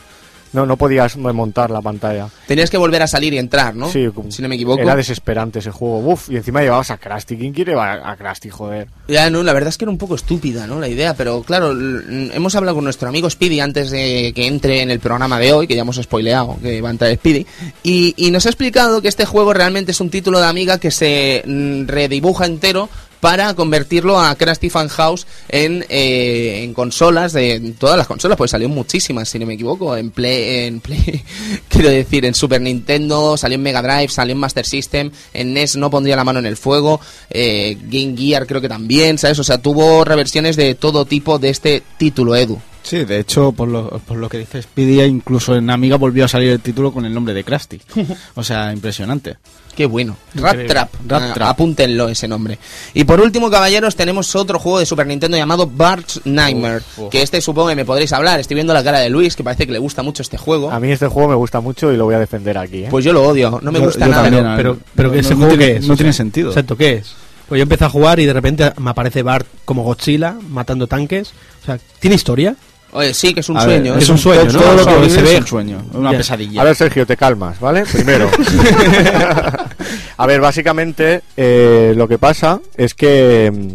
[0.52, 2.28] no, no podías remontar la pantalla.
[2.46, 3.90] Tenías que volver a salir y entrar, ¿no?
[3.90, 4.80] Sí, si no me equivoco.
[4.80, 5.98] Era desesperante ese juego.
[5.98, 7.36] Uf, y encima llevabas a Krusty.
[7.36, 8.88] ¿Quién quiere llevar a Krusty, joder?
[9.08, 10.80] Ya, no, la verdad es que era un poco estúpida, ¿no?
[10.80, 14.90] La idea, pero claro, hemos hablado con nuestro amigo Speedy antes de que entre en
[14.90, 17.46] el programa de hoy, que ya hemos spoileado que va a entrar Speedy,
[17.82, 20.90] y, y nos ha explicado que este juego realmente es un título de Amiga que
[20.90, 21.42] se
[21.86, 22.88] redibuja entero
[23.20, 28.36] para convertirlo a Krusty Fan House en, eh, en consolas, de en todas las consolas,
[28.36, 30.80] pues salió muchísimas, si no me equivoco, en Play, en
[31.68, 35.76] quiero decir, en Super Nintendo, salió en Mega Drive, salió en Master System, en NES
[35.76, 37.00] no pondría la mano en el fuego,
[37.30, 39.38] eh, Game Gear creo que también, ¿sabes?
[39.38, 42.60] O sea, tuvo reversiones de todo tipo de este título, Edu.
[42.88, 46.28] Sí, de hecho, por lo, por lo que dice Speedy, incluso en Amiga volvió a
[46.28, 47.80] salir el título con el nombre de Krusty.
[48.34, 49.36] O sea, impresionante.
[49.76, 50.16] Qué bueno.
[50.34, 50.66] Rat.
[50.66, 50.88] Trap.
[51.06, 51.48] Rat Ah, Trap.
[51.50, 52.58] Apúntenlo ese nombre.
[52.94, 56.78] Y por último, caballeros, tenemos otro juego de Super Nintendo llamado Bart's Nightmare.
[56.78, 57.08] Uf, uf.
[57.10, 58.40] Que este supongo que me podréis hablar.
[58.40, 60.70] Estoy viendo la cara de Luis, que parece que le gusta mucho este juego.
[60.70, 62.84] A mí este juego me gusta mucho y lo voy a defender aquí.
[62.84, 62.88] ¿eh?
[62.90, 63.60] Pues yo lo odio.
[63.62, 64.22] No me Yo- gusta yo nada.
[64.24, 65.86] también, pero- Pero, pero no- ese no juego tiene- que es.
[65.86, 66.48] no tiene sea, sentido.
[66.48, 67.12] Exacto, ¿qué es?
[67.48, 71.32] Pues yo empecé a jugar y de repente me aparece Bart como Godzilla matando tanques.
[71.62, 72.56] O sea, ¿tiene historia?
[72.92, 73.96] Oye, sí, que es un A ver, sueño.
[73.98, 74.12] es ¿eh?
[74.12, 74.82] un sueño, todo, ¿no?
[74.84, 75.36] todo lo que se es ve.
[75.38, 76.62] un sueño, una pesadilla.
[76.62, 77.84] A ver, Sergio, te calmas, ¿vale?
[77.84, 78.30] Primero.
[80.16, 83.74] a ver, básicamente eh, lo que pasa es que mm,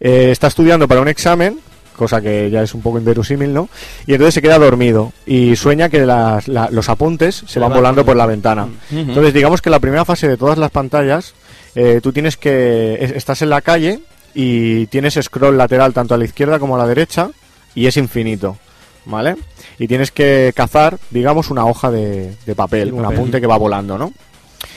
[0.00, 1.58] eh, está estudiando para un examen,
[1.96, 3.68] cosa que ya es un poco inverosímil, ¿no?
[4.06, 8.04] Y entonces se queda dormido y sueña que las- la- los apuntes se van volando
[8.04, 8.66] por- la ventana.
[8.90, 11.34] Entonces, digamos que la primera fase de todas las pantallas,
[11.74, 12.98] eh, tú tienes que.
[13.00, 14.00] es- estás en la calle
[14.34, 17.30] y tienes scroll lateral tanto a la izquierda como a la derecha
[17.74, 18.56] y es infinito.
[19.04, 19.36] ¿vale?
[19.78, 23.98] Y tienes que cazar, digamos, una hoja de, de papel, un apunte que va volando,
[23.98, 24.12] ¿no?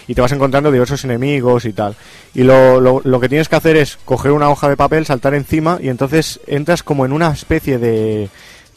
[0.08, 1.96] Y te vas encontrando diversos enemigos y tal.
[2.34, 5.34] Y lo, lo, lo que tienes que hacer es coger una hoja de papel, saltar
[5.34, 8.30] encima y entonces entras como en una especie de,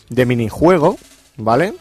[0.08, 0.98] de minijuego,
[1.36, 1.74] ¿vale?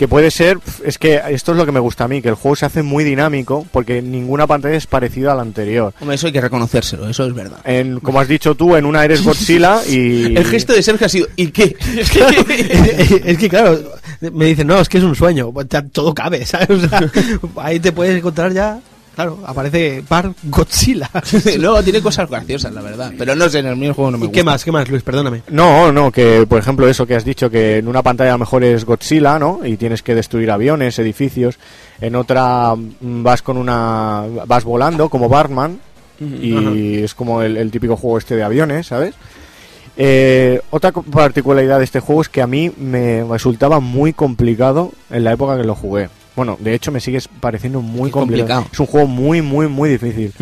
[0.00, 2.34] Que puede ser, es que esto es lo que me gusta a mí, que el
[2.34, 5.92] juego se hace muy dinámico porque ninguna pantalla es parecida a la anterior.
[6.00, 7.58] Hombre, eso hay que reconocérselo, eso es verdad.
[7.64, 10.24] En, como has dicho tú, en una eres Godzilla y...
[10.38, 11.76] El gesto de Sergio ha sido, ¿y qué?
[13.26, 13.78] es que claro,
[14.32, 15.52] me dicen, no, es que es un sueño,
[15.92, 16.70] todo cabe, ¿sabes?
[16.70, 17.12] O sea,
[17.56, 18.80] ahí te puedes encontrar ya,
[19.20, 21.10] claro, aparece Bar Godzilla.
[21.58, 23.12] Luego tiene cosas graciosas, la verdad.
[23.18, 24.40] Pero no sé, en el mismo juego no me ¿Y gusta.
[24.40, 25.02] qué más, qué más, Luis?
[25.02, 25.42] Perdóname.
[25.50, 28.38] No, no, que por ejemplo eso que has dicho, que en una pantalla a lo
[28.38, 29.60] mejor es Godzilla, ¿no?
[29.64, 31.58] Y tienes que destruir aviones, edificios.
[32.00, 34.24] En otra mm, vas con una...
[34.46, 35.78] vas volando como Batman.
[36.20, 39.14] Y es como el, el típico juego este de aviones, ¿sabes?
[39.96, 45.24] Eh, otra particularidad de este juego es que a mí me resultaba muy complicado en
[45.24, 46.10] la época que lo jugué.
[46.36, 48.64] Bueno, de hecho me sigue pareciendo muy complicado.
[48.64, 48.66] complicado.
[48.72, 50.32] Es un juego muy, muy, muy difícil.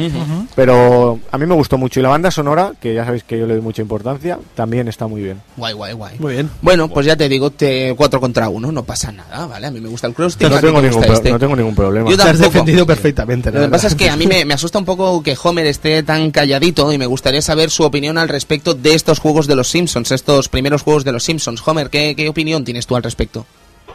[0.55, 2.01] Pero a mí me gustó mucho.
[2.01, 5.07] Y la banda sonora, que ya sabéis que yo le doy mucha importancia, también está
[5.07, 5.41] muy bien.
[5.57, 6.17] Guay, guay, guay.
[6.19, 6.51] Muy bien.
[6.63, 9.67] Bueno, pues ya te digo, te, cuatro contra uno, no pasa nada, ¿vale?
[9.67, 10.37] A mí me gusta el cross.
[10.41, 12.11] No tengo, ningún, pro- no tengo ningún problema.
[12.11, 13.51] Yo Te has defendido perfectamente.
[13.51, 16.03] Lo que pasa es que a mí me, me asusta un poco que Homer esté
[16.03, 19.69] tan calladito y me gustaría saber su opinión al respecto de estos juegos de los
[19.69, 21.63] Simpsons, estos primeros juegos de los Simpsons.
[21.67, 23.47] Homer, ¿qué, qué opinión tienes tú al respecto?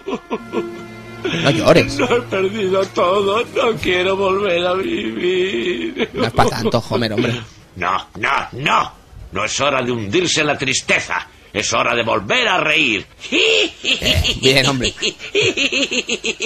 [1.24, 6.10] No llores, Lo he perdido todo, no quiero volver a vivir.
[6.14, 7.42] no es para tanto, Homer, hombre.
[7.76, 8.92] No, no, no.
[9.32, 11.28] No es hora de hundirse en la tristeza.
[11.54, 13.06] Es hora de volver a reír.
[14.42, 14.92] Bien, hombre.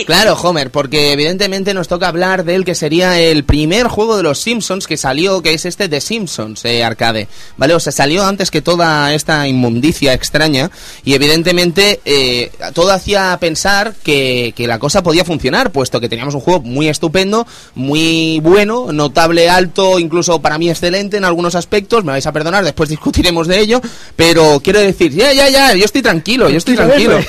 [0.06, 4.40] Claro, Homer, porque evidentemente nos toca hablar del que sería el primer juego de los
[4.40, 7.74] Simpsons que salió, que es este de Simpsons eh, arcade, ¿vale?
[7.74, 10.72] O sea, salió antes que toda esta inmundicia extraña
[11.06, 16.36] y evidentemente eh, todo hacía pensar que, que la cosa podía funcionar, puesto que teníamos
[16.36, 22.04] un juego muy estupendo, muy bueno, notable, alto, incluso para mí excelente en algunos aspectos,
[22.04, 23.82] me vais a perdonar, después discutiremos de ello,
[24.18, 27.20] pero quiero decir, ya, ya, ya, yo estoy tranquilo, yo estoy tranquilo.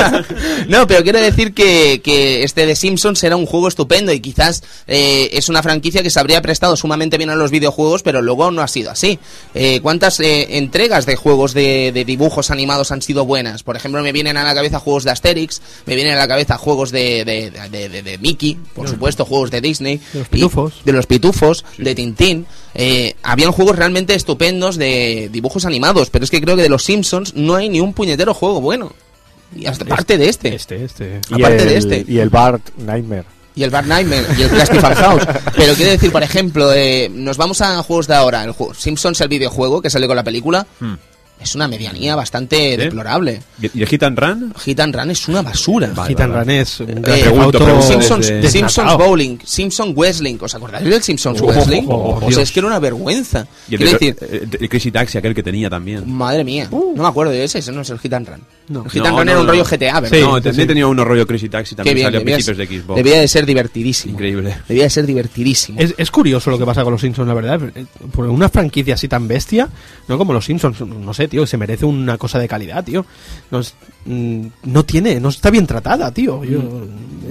[0.68, 4.62] no, pero quiero decir que, que este de Simpsons era un juego estupendo y quizás
[4.86, 8.50] eh, es una franquicia que se habría prestado sumamente bien a los videojuegos, pero luego
[8.50, 9.18] no ha sido así.
[9.54, 13.62] Eh, ¿Cuántas eh, entregas de juegos de, de dibujos animados han sido buenas?
[13.62, 16.56] Por ejemplo, me vienen a la cabeza juegos de Asterix, me vienen a la cabeza
[16.58, 20.00] juegos de, de, de- Mickey, por supuesto, juegos de Disney.
[20.12, 20.72] De los y- pitufos.
[20.84, 22.46] de los pitufos, de Tintín.
[22.74, 26.84] Eh, habían juegos realmente estupendos de dibujos animados, pero es que creo que de los
[26.84, 28.92] Simpsons no hay ni un puñetero juego bueno.
[29.54, 30.54] Y hasta parte de este.
[30.54, 31.20] Este, este.
[31.30, 32.04] Y aparte el, de este.
[32.06, 33.24] Y el Bart Nightmare.
[33.54, 35.22] Y el Bad Nightmare y el Plastic House.
[35.56, 38.44] Pero quiero decir, por ejemplo, eh, nos vamos a juegos de ahora.
[38.44, 40.94] El juego Simpsons, el videojuego que sale con la película, Hmm.
[41.42, 43.40] Es una medianía bastante deplorable.
[43.60, 44.54] ¿Y el Hit and Run?
[44.64, 45.92] Hit and Run es una basura.
[46.06, 48.96] Hit and Run es un Eh, gran auto Simpsons, desde- Simpsons.
[48.98, 50.36] Bowling, Simpsons Wrestling.
[50.40, 51.82] ¿Os acordáis del Simpsons Oh, Wrestling?
[51.88, 52.38] oh, oh, o sea, Dios.
[52.42, 53.46] es que era una vergüenza.
[53.68, 56.10] Y el, decir, el- el Crazy Taxi, aquel que tenía también.
[56.12, 58.40] madre mía, no me acuerdo de ese, ese no es el Hit and Run.
[58.68, 58.84] No.
[58.84, 59.52] El Hit No, and Run no, era un no.
[59.52, 60.18] rollo GTA, ¿verdad?
[60.18, 62.78] Sí, no, también tenía uno rollo Crazy Taxi, también bien, salió a debía, principios de
[62.80, 62.96] Xbox.
[62.96, 64.12] debía de ser divertidísimo.
[64.14, 64.56] Increíble.
[64.68, 65.80] Debía de ser divertidísimo.
[65.80, 67.60] Es, es curioso lo que pasa con los Simpsons, la verdad.
[68.12, 69.68] Por una franquicia así tan bestia,
[70.08, 73.06] no como los Simpsons, no sé, tío, se merece una cosa de calidad, tío.
[73.50, 76.44] No, es- mm, no tiene, no está bien tratada, tío.
[76.44, 76.58] Yo,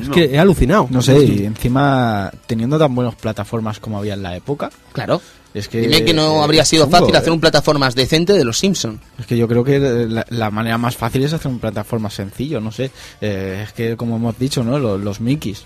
[0.02, 0.14] es No.
[0.14, 0.88] que he alucinado.
[0.90, 5.22] No sé, y encima teniendo tan buenas plataformas como había en la época, Claro.
[5.54, 5.82] es que...
[5.82, 7.34] Dime que no eh, habría es sido chungo, fácil hacer eh.
[7.34, 9.00] un plataformas decente de los Simpsons.
[9.20, 12.60] Es que yo creo que la, la manera más fácil es hacer un plataforma sencillo,
[12.62, 12.90] no sé.
[13.22, 14.80] Eh, es que, como hemos dicho, ¿no?
[14.80, 15.66] Los, los Mickeys,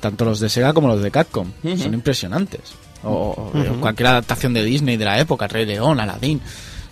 [0.00, 2.60] tanto los de Sega como los de Capcom, son impresionantes.
[3.04, 3.12] O,
[3.52, 6.40] o, cualquier adaptación de Disney de la época, Rey León, Aladdin.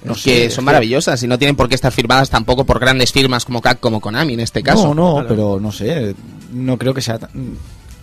[0.04, 2.78] No sé, que es son maravillosas y no tienen por qué estar firmadas tampoco por
[2.78, 4.94] grandes firmas como Capcom o Konami en este caso.
[4.94, 6.14] No, no, pero no sé.
[6.52, 7.30] No creo que sea tan,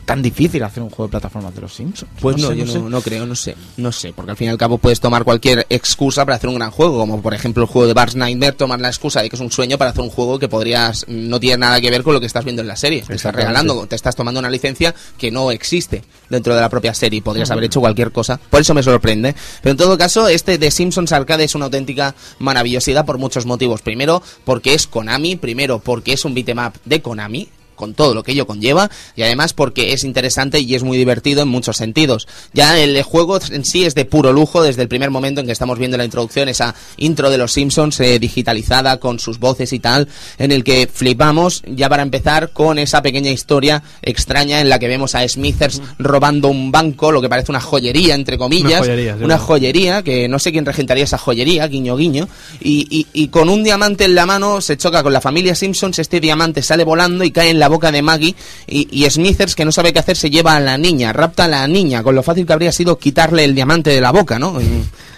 [0.05, 2.11] tan difícil hacer un juego de plataformas de los Simpsons.
[2.19, 2.79] Pues no, sé, yo sé.
[2.79, 5.23] no, no creo, no sé, no sé, porque al fin y al cabo puedes tomar
[5.23, 8.53] cualquier excusa para hacer un gran juego, como por ejemplo el juego de Bars Nightmare,
[8.53, 11.39] tomar la excusa de que es un sueño para hacer un juego que podrías, no
[11.39, 13.85] tiene nada que ver con lo que estás viendo en la serie, te estás regalando,
[13.87, 17.65] te estás tomando una licencia que no existe dentro de la propia serie, podrías haber
[17.65, 21.43] hecho cualquier cosa, por eso me sorprende, pero en todo caso este de Simpsons Arcade
[21.43, 26.33] es una auténtica maravillosidad por muchos motivos, primero porque es Konami, primero porque es un
[26.33, 27.49] beat'em up de Konami,
[27.81, 31.41] con todo lo que ello conlleva y además porque es interesante y es muy divertido
[31.41, 32.27] en muchos sentidos.
[32.53, 35.51] Ya el juego en sí es de puro lujo desde el primer momento en que
[35.51, 39.79] estamos viendo la introducción, esa intro de los Simpsons eh, digitalizada con sus voces y
[39.79, 44.77] tal, en el que flipamos ya para empezar con esa pequeña historia extraña en la
[44.77, 48.79] que vemos a Smithers robando un banco, lo que parece una joyería, entre comillas, Una
[48.81, 49.41] joyería, sí, una ¿no?
[49.41, 52.27] joyería, que no sé quién regentaría esa joyería, guiño guiño,
[52.61, 55.97] y, y- y con un diamante en la mano se choca con la familia Simpsons,
[55.99, 58.35] este diamante sale volando y cae en la boca de Maggie,
[58.67, 61.47] y, y Smithers, que no sabe qué hacer, se lleva a la niña, rapta a
[61.47, 64.61] la niña, con lo fácil que habría sido quitarle el diamante de la boca, ¿no?
[64.61, 64.65] Y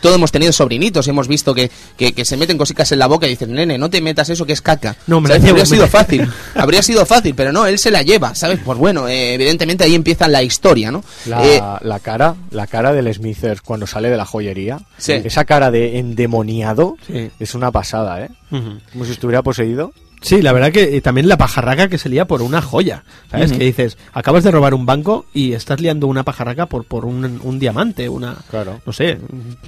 [0.02, 3.08] Todos hemos tenido sobrinitos y hemos visto que, que, que se meten cositas en la
[3.08, 4.96] boca y dicen, nene, no te metas eso que es caca.
[5.08, 5.44] No, hombre, ¿Sabes?
[5.44, 8.60] me- habría me- sido fácil, habría sido fácil, pero no, él se la lleva, ¿sabes?
[8.64, 11.04] Pues bueno, eh, evidentemente ahí empieza la historia, ¿no?
[11.26, 15.14] La, Eh, la cara, la cara del Smithers cuando sale de la joyería, Sí.
[15.14, 17.30] esa cara de endemoniado Sí.
[17.40, 18.30] es una pasada, ¿eh?
[18.50, 19.94] Como si estuviera poseído.
[20.24, 23.04] Sí, la verdad que eh, también la pajarraca que se lía por una joya.
[23.30, 23.52] ¿Sabes?
[23.52, 27.40] Que dices, acabas de robar un banco y estás liando una pajarraca por, por un,
[27.44, 28.36] un diamante, una...
[28.50, 28.82] Claro.
[28.86, 29.20] No sé,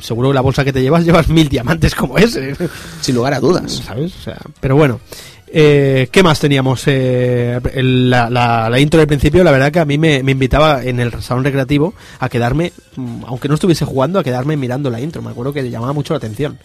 [0.01, 2.55] seguro que la bolsa que te llevas llevas mil diamantes como ese.
[3.01, 3.71] sin lugar a dudas.
[3.85, 4.15] ¿Sabes?
[4.15, 4.99] O sea, pero bueno.
[5.57, 6.83] Eh, ¿Qué más teníamos?
[6.87, 10.31] Eh, el- la, la- la intro del principio, la verdad que a mí me, me
[10.33, 14.89] invitaba en el salón recreativo a quedarme, mm, aunque no estuviese jugando, a quedarme mirando
[14.89, 15.21] la intro.
[15.21, 16.57] Me acuerdo que llamaba mucho la atención.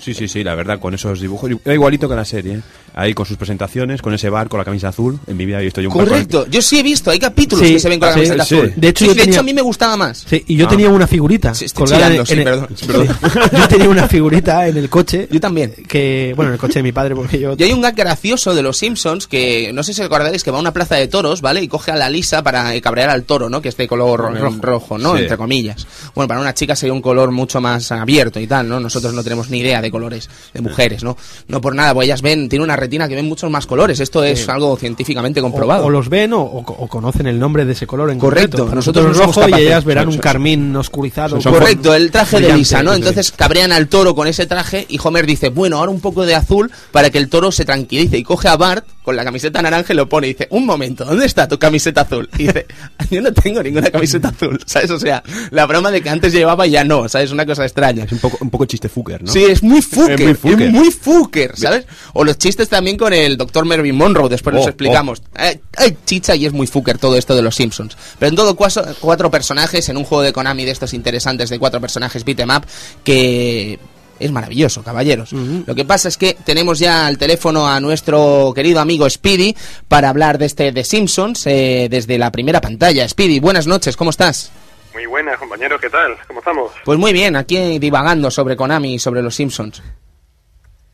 [0.00, 1.50] Sí, sí, sí, la verdad, con esos dibujos.
[1.64, 2.62] Era igualito que la serie.
[2.94, 5.18] Ahí con sus presentaciones, con ese bar, con la camisa azul.
[5.26, 7.18] En mi vida he visto yo un bar con Correcto, yo sí he visto, hay
[7.18, 8.54] capítulos Sí, que se ven con la sí, camiseta sí.
[8.56, 8.72] azul.
[8.76, 10.24] De hecho, yo de tenía- hecho a mí me gustaba más.
[10.28, 10.68] Sí, y yo Ah.
[10.68, 11.54] tenía una figurita.
[11.54, 13.08] Sí, estoy colgada en el- perdón, perdón.
[13.58, 15.26] yo tenía una figurita en el coche.
[15.30, 15.72] Yo también.
[15.88, 17.54] Que, bueno, en el coche de mi padre, porque yo.
[17.56, 20.58] Y hay un gag gracioso de los Simpsons que no sé si recordaréis que va
[20.58, 21.62] a una plaza de toros, ¿vale?
[21.62, 23.62] Y coge a la lisa para cabrear al toro, ¿no?
[23.62, 25.14] Que es de color ro- rojo, ¿no?
[25.16, 25.22] Sí.
[25.22, 25.86] Entre comillas.
[26.14, 28.80] Bueno, para una chica sería un color mucho más abierto y tal, ¿no?
[28.80, 31.16] Nosotros no tenemos ni idea de colores de mujeres, ¿no?
[31.48, 34.00] No por nada, pues ellas ven, tiene una retina que ven muchos más colores.
[34.00, 35.84] Esto es algo científicamente comprobado.
[35.86, 38.74] o los ven o, conocen el nombre de ese color en Correcto, concreto.
[38.74, 41.40] Nosotros nosotros rojo y ellas verán un carmín oscurizado.
[41.40, 42.92] son- Correcto, el traje de Lisa, ¿no?
[42.94, 46.34] Entonces cabrean al toro con ese traje y Homer dice, bueno, ahora un poco de
[46.34, 48.18] azul para que el toro se tranquilice.
[48.18, 51.04] Y coge a Bart con la camiseta naranja y lo pone y dice, un momento,
[51.04, 52.28] ¿dónde está tu camiseta azul?
[52.38, 52.66] Y dice,
[53.10, 54.90] yo no tengo ninguna camiseta azul, ¿sabes?
[54.90, 57.32] O sea, la broma de que antes llevaba ya no, ¿sabes?
[57.32, 58.04] Una cosa extraña.
[58.04, 59.32] Es un poco, un poco chiste fucker, ¿no?
[59.32, 61.56] Sí, es muy fucker, Es es muy fucker.
[61.56, 61.86] ¿sabes?
[62.12, 65.22] O los chistes también con el doctor Mervyn Monroe, después nos Oh, explicamos.
[65.34, 67.96] Hay, hay chicha y es muy fucker todo esto de los Simpsons.
[68.18, 71.58] Pero en todo caso, cuatro personajes en un juego de Konami de estos interesantes de
[71.58, 72.64] cuatro personajes beat 'em up
[73.04, 73.78] que
[74.22, 75.32] es maravilloso, caballeros.
[75.32, 79.54] Lo que pasa es que tenemos ya al teléfono a nuestro querido amigo Speedy
[79.88, 83.08] para hablar de este de Simpsons eh, desde la primera pantalla.
[83.08, 84.52] Speedy, buenas noches, ¿cómo estás?
[84.94, 86.16] Muy buenas, compañeros, ¿qué tal?
[86.26, 86.72] ¿Cómo estamos?
[86.84, 89.82] Pues muy bien, aquí divagando sobre Konami y sobre los Simpsons.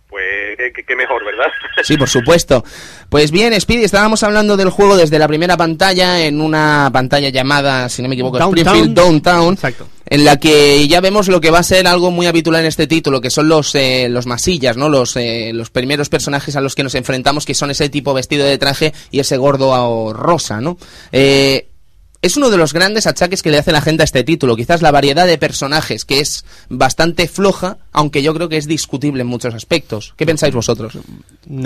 [0.08, 1.46] Pues qué, qué- qué mejor, ¿verdad?
[1.84, 2.64] Sí, por supuesto.
[3.08, 7.88] Pues bien, Speedy, estábamos hablando del juego desde la primera pantalla en una pantalla llamada,
[7.88, 8.58] si no me equivoco, Downtown.
[8.66, 9.88] Springfield Downtown, Exacto.
[10.06, 12.86] en la que ya vemos lo que va a ser algo muy habitual en este
[12.88, 14.88] título, que son los eh, los masillas, ¿no?
[14.88, 18.44] Los eh, los primeros personajes a los que nos enfrentamos, que son ese tipo vestido
[18.44, 20.76] de traje y ese gordo a- rosa, ¿no?
[21.12, 21.67] Eh,
[22.20, 24.56] es uno de los grandes achaques que le hace la gente a este título.
[24.56, 29.20] Quizás la variedad de personajes, que es bastante floja, aunque yo creo que es discutible
[29.22, 30.14] en muchos aspectos.
[30.16, 30.98] ¿Qué pensáis vosotros?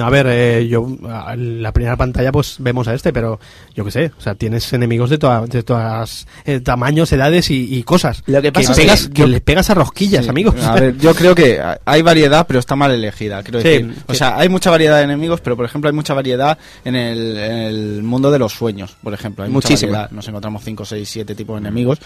[0.01, 3.41] A ver, eh, yo, a la primera pantalla pues vemos a este, pero
[3.75, 7.75] yo qué sé, o sea, tienes enemigos de, toda- de todas eh, tamaños, edades y,
[7.75, 8.23] y cosas.
[8.27, 10.55] Lo que pasa es pegas, que que yo- le pegas a rosquillas, Sí, amigos.
[10.63, 13.43] A ver, yo creo que hay variedad, pero está mal elegida.
[13.43, 13.95] Quiero Sí, decir.
[14.07, 14.19] O sí.
[14.19, 17.59] sea, hay mucha variedad de enemigos, pero por ejemplo hay mucha variedad en el, en
[17.59, 18.97] el mundo de los sueños.
[19.03, 19.93] Por ejemplo, hay mucha Muchísima.
[19.93, 20.11] variedad.
[20.13, 21.99] Nos encontramos 5, 6, 7 tipos de enemigos.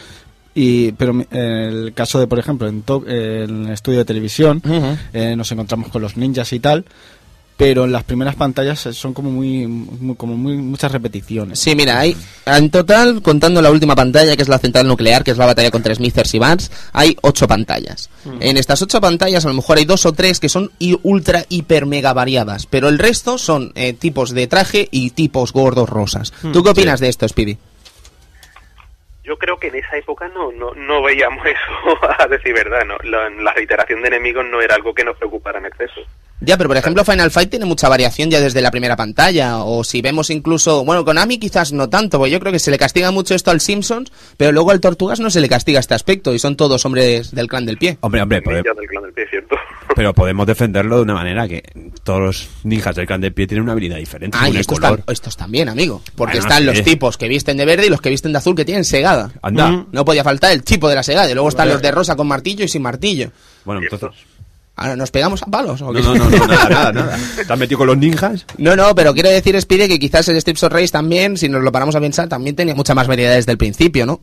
[0.54, 4.62] Y, pero en el caso de, por ejemplo, en, to- en el estudio de televisión,
[5.12, 6.84] eh, nos encontramos con los ninjas y tal.
[7.58, 11.58] Pero en las primeras pantallas son como muy, muy- como muy muchas repeticiones.
[11.58, 15.30] Sí, mira, hay en total, contando la última pantalla, que es la central nuclear, que
[15.30, 18.10] es la batalla contra Smithers y Vance, hay ocho pantallas.
[18.40, 21.46] En estas ocho pantallas, a lo mejor hay dos o tres que son i- ultra,
[21.48, 26.34] hiper, mega variadas, pero el resto son eh, tipos de traje y tipos gordos rosas.
[26.52, 27.56] ¿Tú qué opinas de esto, Speedy?
[29.26, 32.96] Yo creo que en esa época no, no, no veíamos eso, a decir verdad, ¿no?
[33.02, 36.00] La, la reiteración de enemigos no era algo que nos preocupara en exceso.
[36.40, 39.82] Ya, pero por ejemplo Final Fight tiene mucha variación ya desde la primera pantalla, o
[39.84, 43.10] si vemos incluso, bueno, Konami quizás no tanto, porque yo creo que se le castiga
[43.10, 46.38] mucho esto al Simpsons, pero luego al Tortugas no se le castiga este aspecto, y
[46.38, 47.96] son todos hombres del clan del pie.
[48.00, 49.56] Hombre, hombre, pode- Ninja del clan del pie, ¿cierto?
[49.96, 51.62] pero podemos defenderlo de una manera que
[52.04, 55.02] todos los ninjas del clan de pie tienen una habilidad diferente Ah, y estos, color.
[55.10, 56.02] estos también, amigo.
[56.16, 56.64] Porque Bueno, están sí.
[56.64, 59.32] los tipos que visten de verde y los que visten de azul que tienen segada.
[59.40, 59.68] Anda.
[59.70, 61.30] Mm, No podía faltar el tipo de la segada.
[61.30, 63.30] Y luego están los de rosa con martillo y sin martillo.
[63.64, 64.10] Bueno, entonces...
[64.76, 65.80] Ahora, ¿Nos pegamos a palos?
[65.82, 66.02] o No, qué?
[66.02, 67.16] no, no, no, nada, nada, nada.
[67.46, 68.46] ¿Te has metido con los ninjas?
[68.58, 71.62] No, no, pero quiero decir, Speedy, que quizás el Strips of Race también, si nos
[71.62, 74.20] lo paramos a pensar, también tenía mucha más variedad desde el principio, ¿no?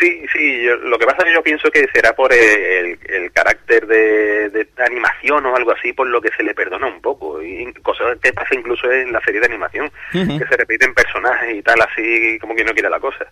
[0.00, 3.30] Sí, sí, yo- lo que pasa es que yo pienso que será por el, el
[3.32, 7.40] carácter de, de animación o algo así, por lo que se le perdona un poco.
[7.40, 11.62] Y cosas que pasa incluso en la serie de animación, que se repiten personajes y
[11.62, 13.24] tal, así como que no quiere la cosa.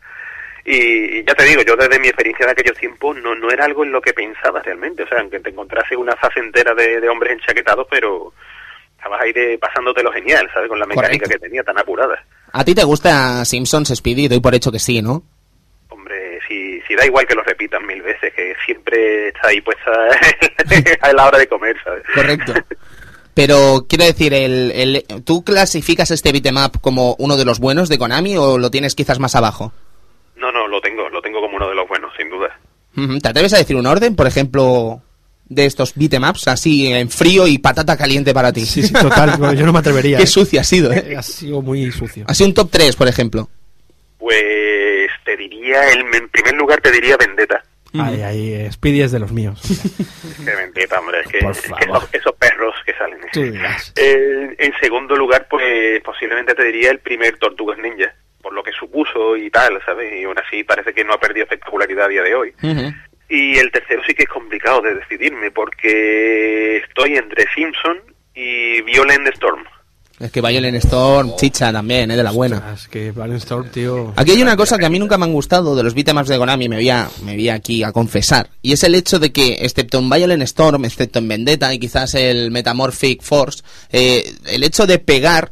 [0.65, 3.65] Y, y ya te digo, yo desde mi experiencia de aquellos tiempos no, no era
[3.65, 5.03] algo en lo que pensaba realmente.
[5.03, 8.33] O sea, aunque te encontrase una fase entera de, de hombres enchaquetados, pero
[8.97, 10.69] estabas ahí de, pasándotelo genial, ¿sabes?
[10.69, 11.41] Con la mecánica Correcto.
[11.41, 12.25] que tenía tan apurada.
[12.53, 14.29] ¿A ti te gusta Simpsons, Speedy?
[14.29, 15.25] Doy por hecho que sí, ¿no?
[15.89, 19.91] Hombre, si, si da igual que lo repitan mil veces, que siempre está ahí puesta
[21.01, 22.05] a la hora de comer, ¿sabes?
[22.15, 22.53] Correcto.
[23.35, 27.89] Pero quiero decir, el, el- ¿tú clasificas este beat'em up como uno de los buenos
[27.89, 29.73] de Konami o lo tienes quizás más abajo?
[30.43, 32.59] No, no, lo tengo, lo tengo como uno de los buenos, sin duda.
[33.23, 35.01] ¿Te atreves a decir un orden, por ejemplo,
[35.45, 38.67] de estos beat'em ups así en frío y patata caliente para ti?
[38.67, 39.39] Sí, sí, total.
[39.57, 40.17] yo no me atrevería.
[40.19, 40.27] Qué ¿eh?
[40.27, 41.15] sucio ha sido, ¿eh?
[41.17, 42.25] Ha sido muy sucio.
[42.27, 43.49] Así un top 3, por ejemplo.
[44.19, 47.63] Pues te diría, el, en primer lugar te diría Vendetta.
[47.95, 49.61] Ay, ay, eh, Speedy es de los míos.
[50.43, 53.21] Que hombre, es que, es esos, esos perros que salen.
[53.95, 58.13] Eh, en segundo lugar, pues posiblemente te diría el primer Tortugas Ninja,
[58.43, 60.13] por lo que supuso y tal, ¿sabes?
[60.21, 62.53] Y aún así parece que no ha perdido espectacularidad a día de hoy.
[63.29, 67.99] Y el tercero sí que es complicado de decidirme, porque estoy entre Simpson
[68.35, 69.65] y Violent Storm.
[70.21, 72.17] Es que Violent Storm, chicha también, ¿eh?
[72.17, 72.75] De la buena.
[72.75, 74.13] Es que Violent Storm, tío.
[74.17, 76.29] Aquí hay una cosa que a mí nunca me han gustado de los beat'em ups
[76.29, 78.49] de Konami, me voy, a, me voy aquí a confesar.
[78.61, 82.15] Y es el hecho de que, excepto en Violent Storm, excepto en Vendetta y quizás
[82.15, 85.51] el Metamorphic Force, eh, el hecho de pegar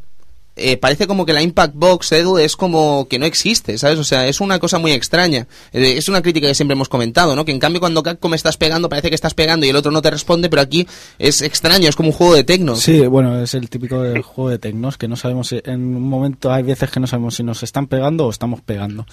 [0.60, 3.98] eh, parece como que la Impact Box, Edu, es como que no existe, ¿sabes?
[3.98, 5.46] O sea, es una cosa muy extraña.
[5.72, 7.44] Eh, es una crítica que siempre hemos comentado, ¿no?
[7.44, 10.02] Que en cambio cuando Capcom estás pegando parece que estás pegando y el otro no
[10.02, 10.86] te responde, pero aquí
[11.18, 12.76] es extraño, es como un juego de tecno.
[12.76, 16.08] Sí, bueno, es el típico del juego de tecnos que no sabemos si, en un
[16.08, 19.06] momento hay veces que no sabemos si nos están pegando o estamos pegando.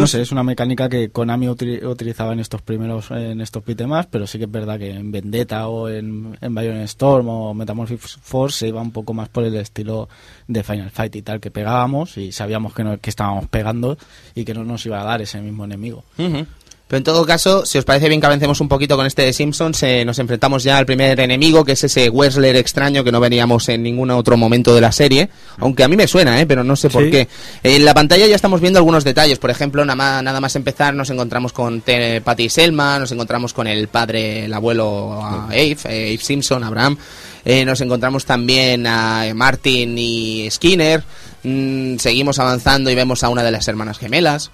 [0.00, 3.90] No sé, es una mecánica que Konami utili- utilizaba en estos primeros en estos beat'em
[4.10, 8.58] pero sí que es verdad que en Vendetta o en, en Storm o Metamorphic Force
[8.58, 10.08] se iba un poco más por el estilo
[10.48, 13.96] de Final Fight y tal, que pegábamos y sabíamos que, no, que estábamos pegando
[14.34, 16.04] y que no nos iba a dar ese mismo enemigo.
[16.18, 16.46] Ujú.
[16.88, 19.32] Pero en todo caso, si os parece bien que avancemos un poquito con este de
[19.32, 23.18] Simpsons, eh, nos enfrentamos ya al primer enemigo, que es ese Wessler extraño que no
[23.18, 25.28] veníamos en ningún otro momento de la serie.
[25.58, 26.46] Aunque a mí me suena, ¿eh?
[26.46, 27.10] pero no sé por Sí.
[27.10, 27.28] qué.
[27.64, 29.40] En la pantalla ya estamos viendo algunos detalles.
[29.40, 31.82] Por ejemplo, nada más, nada más empezar, nos encontramos con
[32.22, 36.96] Patty y Selma, nos encontramos con el padre, el abuelo Abe, eh, Abe Simpson, Abraham.
[37.44, 41.02] Eh, nos encontramos también a Martin y Skinner.
[41.48, 44.50] Mm, seguimos avanzando y vemos a una de las hermanas gemelas.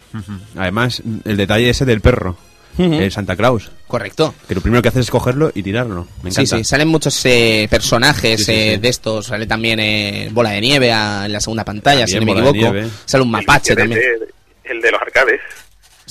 [0.56, 2.36] Además, el detalle ese del perro,
[2.76, 3.70] el Santa Claus.
[3.86, 4.34] Correcto.
[4.46, 6.06] Que lo primero que haces es cogerlo y tirarlo.
[6.22, 6.56] Me Sí, encanta.
[6.58, 8.80] sí, salen muchos eh, personajes Sí, sí, eh, sí.
[8.80, 9.26] de estos.
[9.26, 12.74] Sale también eh, Bola de Nieve a- en la segunda pantalla, si no me equivoco.
[13.06, 14.00] Sale un mapache el, de- también.
[14.64, 15.40] el de los arcades.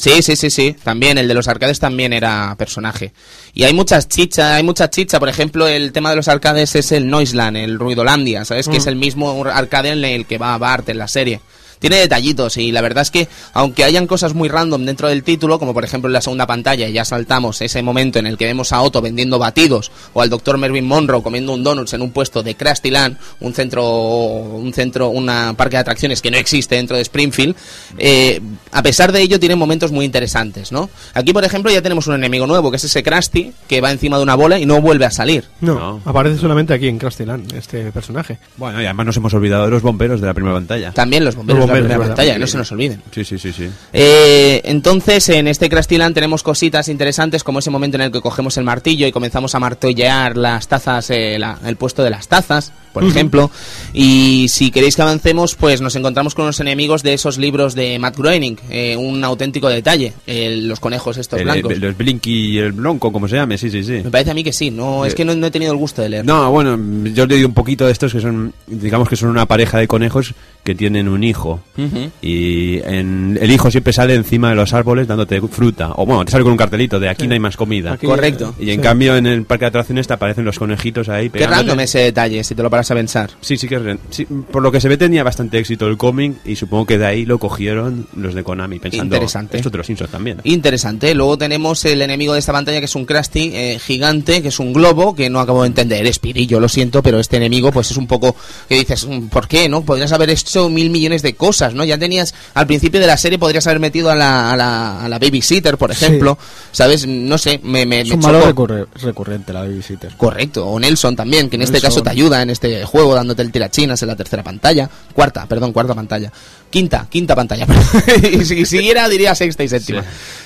[0.02, 0.76] Sí, sí, sí, sí.
[0.84, 3.14] También el de los arcades también era personaje.
[3.54, 5.20] Y hay muchas chichas, hay mucha chicha.
[5.20, 8.66] Por ejemplo, el tema de los arcades es el Noiseland, el Ruidolandia, ¿sabes?
[8.68, 8.82] Que Mm.
[8.82, 11.40] es el mismo arcade en el que va Bart en la serie.
[11.82, 15.58] Tiene detallitos y la verdad es que aunque hayan cosas muy random dentro del título,
[15.58, 18.46] como por ejemplo en la segunda pantalla, y ya saltamos ese momento en el que
[18.46, 20.60] vemos a Otto vendiendo batidos o al Dr.
[20.60, 25.10] Mervyn Monroe comiendo un donuts en un puesto de Krusty Land, un centro, un centro,
[25.10, 27.56] una parque de atracciones que no existe dentro de Springfield,
[27.98, 28.40] eh,
[28.72, 30.88] a pesar de ello tiene momentos muy interesantes, ¿no?
[31.16, 34.18] Aquí por ejemplo ya tenemos un enemigo nuevo, que es ese Krusty, que va encima
[34.18, 35.46] de una bola y no vuelve a salir.
[35.62, 36.02] No, No.
[36.06, 38.38] aparece solamente aquí en Krusty Land, este personaje.
[38.58, 40.92] Bueno, y además nos hemos olvidado de los bomberos de la primera pantalla.
[40.92, 41.68] También los bomberos, Los
[42.08, 43.02] pantalla, no se nos olviden.
[43.12, 43.70] Sí, sí, sí, sí.
[43.94, 48.22] Eh, entonces, en este Krusty Land tenemos cositas interesantes como ese momento en el que
[48.22, 52.28] cogemos el martillo y comenzamos a martillear las tazas, eh, la- el puesto de las
[52.28, 53.50] tazas, por ejemplo.
[53.94, 57.98] Y si queréis que avancemos, pues nos encontramos con unos enemigos de esos libros de
[58.00, 58.58] Matt Groening.
[58.70, 61.72] eh, un auténtico detalle, el- los conejos estos El, blancos.
[61.74, 64.02] el- los Blinky y el Bronco, como se llame, sí, sí, sí.
[64.04, 66.02] Me parece a mí que sí, no, es que no, no he tenido el gusto
[66.02, 66.26] de leer.
[66.26, 66.78] No, bueno,
[67.14, 69.88] yo le di un poquito de estos que son, digamos que son una pareja de
[69.88, 70.34] conejos
[70.64, 71.60] que tienen un hijo.
[71.78, 72.12] Ujú.
[72.22, 75.92] Y en- el hijo siempre sale encima de los árboles dándote fruta.
[75.96, 77.94] O bueno, te sale con un cartelito de aquí no hay más comida.
[77.94, 78.56] Aquí- Correcto.
[78.60, 78.82] Y en Sí.
[78.82, 81.26] cambio en el parque de atracciones te aparecen los conejitos ahí.
[81.26, 81.58] Qué pegándote.
[81.62, 83.30] random ese detalle, si te lo paras a pensar.
[83.42, 85.98] Sí, sí que es ren- sí, por lo que se ve tenía bastante éxito el
[85.98, 89.58] cómic y supongo que de ahí lo cogieron los de Konami pensando Interesante.
[89.58, 90.38] esto de los Simpsons también.
[90.44, 91.14] Interesante.
[91.14, 94.60] Luego tenemos el enemigo de esta pantalla que es un Krusty eh, gigante, que es
[94.60, 96.06] un globo, que no acabo de entender.
[96.08, 98.36] Es yo lo siento, pero este enemigo pues es un poco
[98.70, 99.68] que dices, mm, ¿por qué?
[99.70, 99.82] ¿No?
[99.84, 101.84] Podrías haber hecho mil millones de cosas, ¿no?
[101.84, 105.10] Ya tenías, al principio de la serie podrías haber metido a la, a la, a
[105.10, 106.06] la babysitter, por Sí.
[106.06, 106.38] ejemplo,
[106.72, 107.06] ¿sabes?
[107.06, 110.14] No sé, me, me, Es me un malo recurre- recurrente la babysitter.
[110.16, 113.52] Correcto, o Nelson también, que en este caso te ayuda en este juego dándote el
[113.52, 114.90] tirachinas en la tercera pantalla.
[115.14, 116.32] Cuarta, perdón, cuarta pantalla.
[116.70, 117.66] Quinta, quinta pantalla.
[118.32, 120.04] y si siguiera diría sexta y séptima.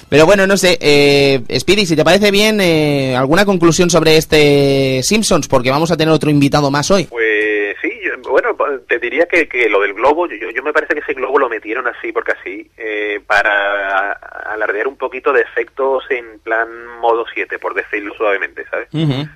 [0.10, 5.02] Pero bueno, no sé, eh, Speedy, si te parece bien, eh, ¿alguna conclusión sobre este
[5.04, 5.48] Simpsons?
[5.48, 7.06] Porque vamos a tener otro invitado más hoy.
[7.06, 8.56] Pues sí, yo- bueno,
[8.88, 11.50] te diría que, que lo del globo, yo, yo me parece que ese globo lo
[11.50, 14.12] metieron así, porque así, eh, para
[14.54, 16.68] alardear un poquito de efectos en plan
[17.02, 18.88] modo 7, por decirlo suavemente, ¿sabes?
[18.92, 19.30] plan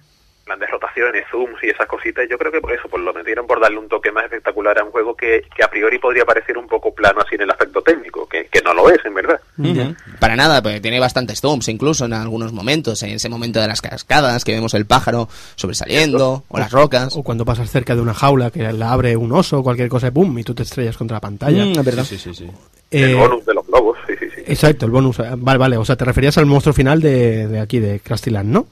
[0.58, 3.60] de rotaciones, zooms y esas cositas, yo creo que por eso, pues lo metieron por
[3.60, 6.68] darle un toque más espectacular a un juego que, que a priori podría parecer un
[6.68, 9.40] poco plano así en el aspecto técnico, que, que no lo es, en verdad.
[9.58, 9.94] Ujú.
[10.20, 13.82] Para nada, porque tiene bastantes zooms, incluso en algunos momentos, en ese momento de las
[13.82, 17.16] cascadas, que vemos el pájaro sobresaliendo, o las rocas.
[17.16, 20.08] O cuando pasas cerca de una jaula que la abre un oso o cualquier cosa,
[20.08, 20.38] y ¡pum!
[20.40, 21.66] y tú te estrellas contra la pantalla.
[21.66, 22.04] Mm, es verdad.
[22.04, 22.50] Sí, sí, sí.
[22.92, 24.42] El Eh, bonus de los globos, sí, sí, sí.
[24.48, 25.20] Exacto, el bonus.
[25.20, 25.78] eh, Vale, vale.
[25.78, 28.66] O sea, te referías al monstruo final de, de aquí, de Crastyland, ¿no?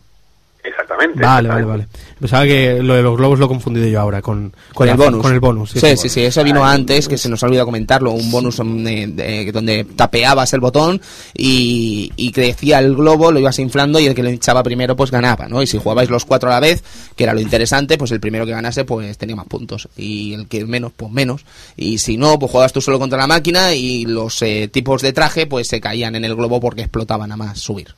[1.00, 1.26] Exactamente.
[1.26, 1.88] Vale, vale, vale.
[2.20, 5.22] Pensaba que lo de los globos lo he confundido yo ahora con, Con el bonus.
[5.22, 5.72] Con el bonus.
[5.72, 9.08] Sí, sí, sí, eso vino antes, que se nos ha olvidado comentarlo, un bonus eh,
[9.08, 11.00] de- donde tapeabas el botón
[11.36, 15.12] y, y crecía el globo, lo ibas inflando y el que lo hinchaba primero pues
[15.12, 15.62] ganaba, ¿no?
[15.62, 16.84] Y si jugabais los cuatro a la vez,
[17.16, 20.48] que era lo interesante, pues el primero que ganase pues tenía más puntos y el
[20.48, 21.46] que menos pues menos.
[21.76, 25.14] Y si no, pues jugabas tú solo contra la máquina y los eh, tipos de
[25.14, 27.94] traje pues se caían en el globo porque explotaban a más subir.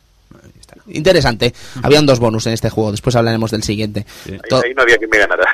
[0.92, 1.54] Interesante.
[1.84, 4.06] Habían dos bonus en este juego, después hablaremos del siguiente.
[4.28, 5.46] Ahí, no había quien me ganara.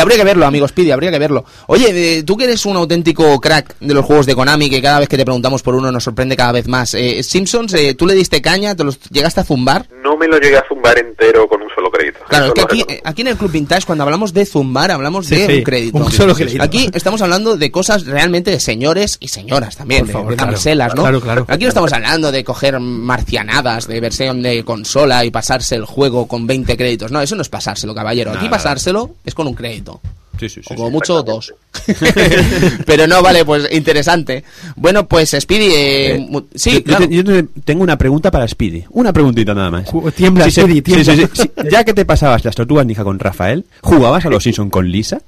[0.00, 1.44] Habría que verlo, amigos Speedy, habría que verlo.
[1.66, 5.00] Oye, eh, tú que eres un auténtico crack de los juegos de Konami, que cada
[5.00, 6.94] vez que te preguntamos por uno nos sorprende cada vez más.
[6.94, 8.74] Eh, Simpsons, eh, ¿tú le diste caña?
[8.74, 9.86] ¿Te los llegaste a zumbar?
[10.02, 12.20] No me lo llegué a zumbar entero con un solo crédito.
[12.28, 15.26] Claro, es que aquí, eh, aquí en el Club Vintage, cuando hablamos de zumbar, hablamos
[15.26, 15.98] Sí, de sí, un crédito.
[15.98, 16.62] un solo crédito.
[16.62, 20.36] Aquí estamos hablando de cosas realmente de señores y señoras también, Por de, favor, de
[20.36, 20.52] claro.
[20.52, 21.02] camiselas, ¿no?
[21.02, 21.44] Claro, claro.
[21.48, 26.26] Aquí no estamos hablando de coger marcianadas de versión de consola y pasarse el juego
[26.26, 27.10] con 20 créditos.
[27.12, 28.32] No, eso no es pasárselo, caballero.
[28.32, 30.00] Aquí pasárselo es con un crédito.
[30.38, 30.92] Sí, sí, sí, o como sí.
[30.92, 31.54] mucho dos.
[32.86, 34.44] Pero no, vale, pues interesante.
[34.76, 37.08] Bueno, pues Speedy, eh, Eh, sí, yo, claro.
[37.08, 38.84] te- yo te- tengo una pregunta para Speedy.
[38.90, 39.88] Una preguntita nada más.
[40.14, 41.14] Tiembla, Sí, sí, Speedy, sí, tiembla.
[41.14, 41.50] sí, sí, sí.
[41.70, 45.20] Ya que te pasabas las tortugas ninja con Rafael, ¿jugabas a los Simpson con Lisa?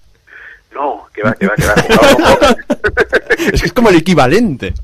[0.75, 1.75] No, que va, que va, que va.
[3.53, 4.75] es que es como el equivalente.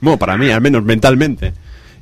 [0.00, 1.52] Bueno, para mí, al menos mentalmente.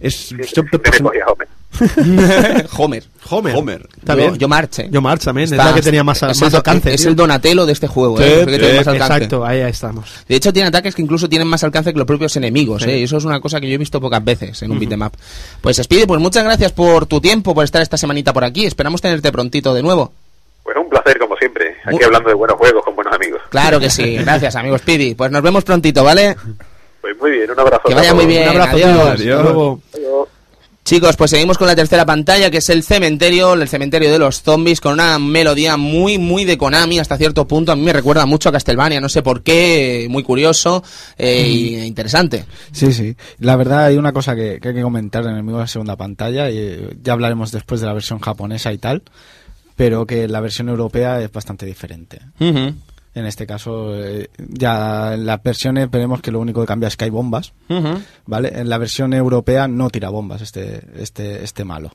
[0.01, 0.67] Es, son
[1.03, 1.49] cogía Homer.
[2.79, 3.05] Homer.
[3.31, 3.55] Homer.
[3.57, 3.89] Homer.
[3.99, 4.89] Está yo, marche.
[4.91, 6.95] Yo March también, es Está- la que tenía más, es más el, do- alcance.
[6.95, 7.11] Es tío.
[7.11, 8.41] el Donatello de este juego, Sí, ¿eh?
[8.41, 9.15] Es que tiene más alcance.
[9.15, 10.11] Exacto, ahí estamos.
[10.29, 12.99] De hecho, tiene ataques que incluso tienen más alcance que los propios enemigos, ¿eh?
[12.99, 15.13] Y eso es una cosa que yo he visto pocas veces en un beat'em up.
[15.61, 18.65] Pues Speedy, pues muchas gracias por tu tiempo, por estar esta semanita por aquí.
[18.65, 20.13] Esperamos tenerte prontito de nuevo.
[20.63, 21.77] Pues un placer, como siempre.
[21.85, 23.41] Aquí hablando de buenos juegos con buenos amigos.
[23.51, 24.17] Claro que sí.
[24.17, 25.15] Gracias, amigo Speedy.
[25.15, 26.37] Pues nos vemos prontito, ¿vale?
[27.09, 27.83] Pues muy bien, un abrazo.
[27.89, 28.43] Que vaya muy bien.
[28.43, 29.79] Un abrazo, adiós.
[30.85, 34.43] Chicos, pues seguimos con la tercera pantalla, que es el cementerio, el cementerio de los
[34.43, 37.73] zombies, con una melodía muy, muy de Konami hasta cierto punto.
[37.73, 40.83] A mí me recuerda mucho a Castlevania, no sé por qué, muy curioso
[41.19, 42.47] eh, y interesante.
[42.73, 43.15] Sí, sí.
[43.39, 45.69] La verdad hay una cosa que, que hay que comentar en el enemigo de la
[45.69, 49.03] segunda pantalla y eh, ya hablaremos después de la versión japonesa y tal,
[49.77, 52.21] pero que la versión europea es bastante diferente.
[53.15, 56.97] En este caso, eh, ya en las versiones veremos que lo único que cambia es
[56.97, 57.53] que hay bombas,
[58.27, 58.53] ¿vale?
[58.55, 61.91] En la versión europea no tira bombas este, este, este malo.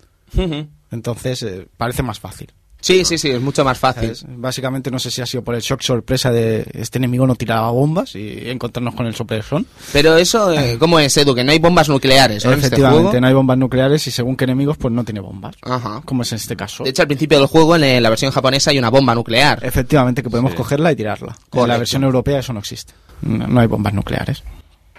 [0.91, 2.51] Entonces, eh, parece más fácil.
[2.83, 4.13] Sí, sí, sí, es mucho más fácil.
[4.13, 4.25] ¿sabes?
[4.27, 7.71] Básicamente no sé si ha sido por el shock sorpresa de este enemigo no tiraba
[7.71, 9.65] bombas y encontrarnos con el sorpresón.
[9.93, 11.33] Pero eso, eh, ¿cómo es, Edu?
[11.33, 12.51] Que no hay bombas nucleares, ¿no?
[12.51, 13.21] Este Efectivamente, juego.
[13.21, 15.55] no hay bombas nucleares y según qué enemigos, pues no tiene bombas.
[15.61, 16.01] Ajá.
[16.03, 16.83] Como es en este caso.
[16.83, 19.59] De hecho, al principio del juego, en la versión japonesa, hay una bomba nuclear.
[19.63, 21.29] Efectivamente, que podemos cogerla y tirarla.
[21.29, 21.67] En Correcto.
[21.67, 22.93] la versión europea eso no existe.
[23.21, 24.43] No, no hay bombas nucleares.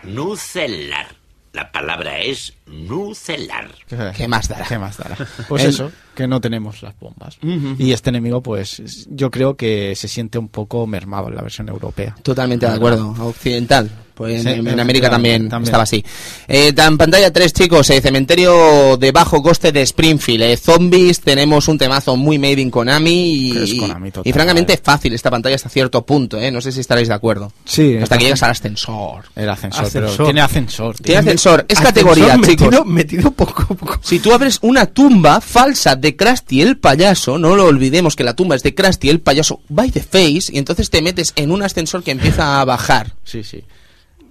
[0.05, 1.17] Nucelar.
[1.53, 3.71] La palabra es nucelar.
[4.17, 4.67] ¿Qué más dará?
[4.67, 5.17] ¿Qué más dará?
[5.49, 7.39] Pues El- eso, que no tenemos las bombas.
[7.79, 11.69] Y este enemigo, pues yo creo que se siente un poco mermado en la versión
[11.69, 12.15] europea.
[12.23, 13.15] Totalmente de acuerdo.
[13.21, 13.91] Occidental.
[14.15, 15.65] Pues Sí, en, en América también, también.
[15.67, 16.05] estaba así.
[16.47, 20.43] Eh, en pantalla 3, chicos, eh, cementerio de bajo coste de Springfield.
[20.45, 23.11] eh, zombies, tenemos un temazo muy made in Konami
[23.51, 24.31] y, Es Konami total.
[24.31, 26.41] y francamente fácil esta pantalla hasta cierto punto.
[26.41, 27.53] Eh, no sé si estaréis de acuerdo.
[27.65, 29.25] Sí, Hasta que llegas al ascensor.
[29.35, 30.13] El ascensor, Ascensor.
[30.17, 30.95] pero tiene ascensor.
[30.97, 31.65] Tiene ascensor.
[31.69, 32.87] Es Ascensor categoría, metido, chicos.
[32.87, 33.99] Metido poco a poco.
[34.03, 38.35] Si tú abres una tumba falsa de Krusty el payaso, no lo olvidemos que la
[38.35, 41.63] tumba es de Krusty el payaso by the face, y entonces te metes en un
[41.63, 43.15] ascensor que empieza a bajar.
[43.25, 43.63] Sí, sí.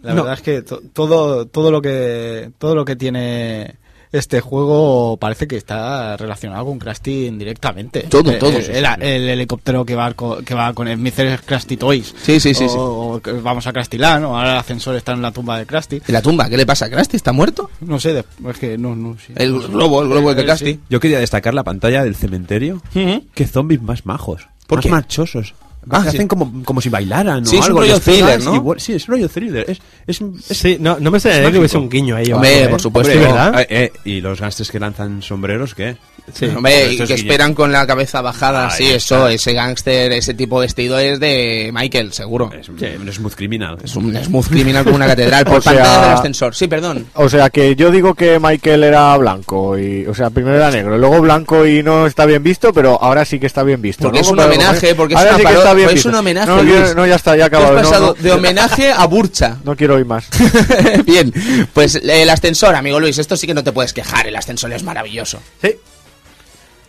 [0.02, 0.24] La No.
[0.24, 3.76] verdad es que to- todo, todo lo que todo lo que tiene
[4.14, 8.04] este juego parece que está relacionado con Krusty indirectamente.
[8.04, 8.92] Todo, Eh, todo, eh, sí, el, sí.
[9.02, 11.42] el helicóptero que va, co- que va con el Mr.
[11.46, 12.14] Krusty Toys.
[12.22, 13.30] Sí, sí, sí, O, sí.
[13.32, 15.98] o vamos a Krusty Land, o ahora el ascensor está en la tumba de Krusty.
[16.08, 16.48] ¿En la tumba?
[16.50, 17.18] ¿Qué le pasa a Krusty?
[17.18, 17.70] ¿Está muerto?
[17.82, 19.18] No sé, de- es que no, no.
[19.18, 19.34] sí.
[19.36, 20.66] El globo, el globo de Eh, Krusty.
[20.74, 20.80] sí.
[20.90, 22.82] Yo quería destacar la pantalla del cementerio.
[22.94, 24.48] Qué zombies más majos.
[24.68, 24.90] ¿Por más qué?
[24.92, 25.56] marchosos.
[25.90, 26.08] Ah, sí.
[26.10, 27.80] hacen como, como si bailaran Sí, o es un algo.
[27.82, 28.64] rollo thriller, ¿no?
[28.64, 29.66] vuel- sí, es rollo thriller.
[29.70, 32.32] Es, es, es- Sí, no, no me extrañaría que hubiese un guiño ahí.
[32.32, 32.68] o Hombre, ¿eh?
[32.68, 33.12] por supuesto.
[33.14, 33.62] Hombre, ¿verdad?
[33.62, 35.98] Eh, eh, y los gangsters que lanzan sombreros, ¿qué?
[36.34, 36.46] Sí.
[36.46, 38.96] Hombre, y que esperan con la cabeza bajada, Ahí sí, está.
[38.96, 42.50] eso, ese gángster, ese tipo de vestido es de Michael, seguro.
[42.58, 43.78] Es un, un smooth criminal.
[43.84, 46.56] Es un smooth criminal como una catedral por O sea- pantalla del ascensor.
[46.56, 47.08] Sí, perdón.
[47.16, 50.98] O sea que yo digo que Michael era blanco y, o sea, primero era negro,
[50.98, 54.04] luego blanco y no está bien visto, pero ahora sí que está bien visto.
[54.04, 54.26] Porque ¿no?
[54.26, 55.38] es un homenaje, porque es una
[55.82, 56.96] está bien es un homenaje, No, quiero- Luis.
[56.96, 59.58] no, ya está, ya has no, no, de homenaje a Burcha.
[59.64, 60.26] no quiero oír más.
[61.06, 61.34] Bien,
[61.74, 64.84] pues el ascensor, amigo Luis, esto sí que no te puedes quejar, el ascensor es
[64.84, 65.40] maravilloso.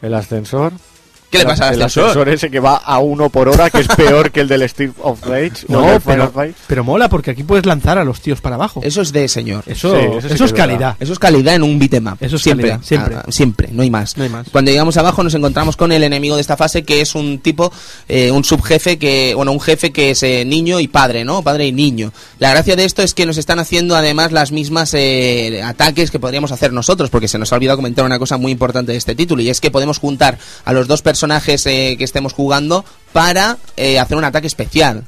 [0.02, 0.72] El ascensor.
[1.34, 2.10] ¿Qué le pasa al el ascensor?
[2.10, 4.92] ascensor ese que va a uno por hora, que es peor que el del Street
[5.02, 5.66] of Rage.
[5.68, 6.32] No, pero,
[6.66, 8.80] pero mola porque aquí puedes lanzar a los tíos para abajo.
[8.84, 9.64] Eso es de señor.
[9.66, 10.56] Eso, Sí, eso sí es verdad.
[10.56, 10.96] calidad.
[11.00, 12.18] Eso es calidad en un beat'em up.
[12.20, 13.16] Eso es siempre, calidad, siempre.
[13.16, 14.16] Ah, siempre, no hay más.
[14.16, 14.46] No hay más.
[14.50, 17.72] Cuando llegamos abajo nos encontramos con el enemigo de esta fase que es un tipo,
[18.08, 21.42] eh, un subjefe que, bueno, un jefe que es eh, niño y padre, ¿no?
[21.42, 22.12] Padre y niño.
[22.38, 26.20] La gracia de esto es que nos están haciendo además las mismas eh, ataques que
[26.20, 29.14] podríamos hacer nosotros, porque se nos ha olvidado comentar una cosa muy importante de este
[29.14, 31.23] título y es que podemos juntar a los dos personajes
[31.66, 35.04] eh, que estemos jugando para eh, hacer un ataque especial.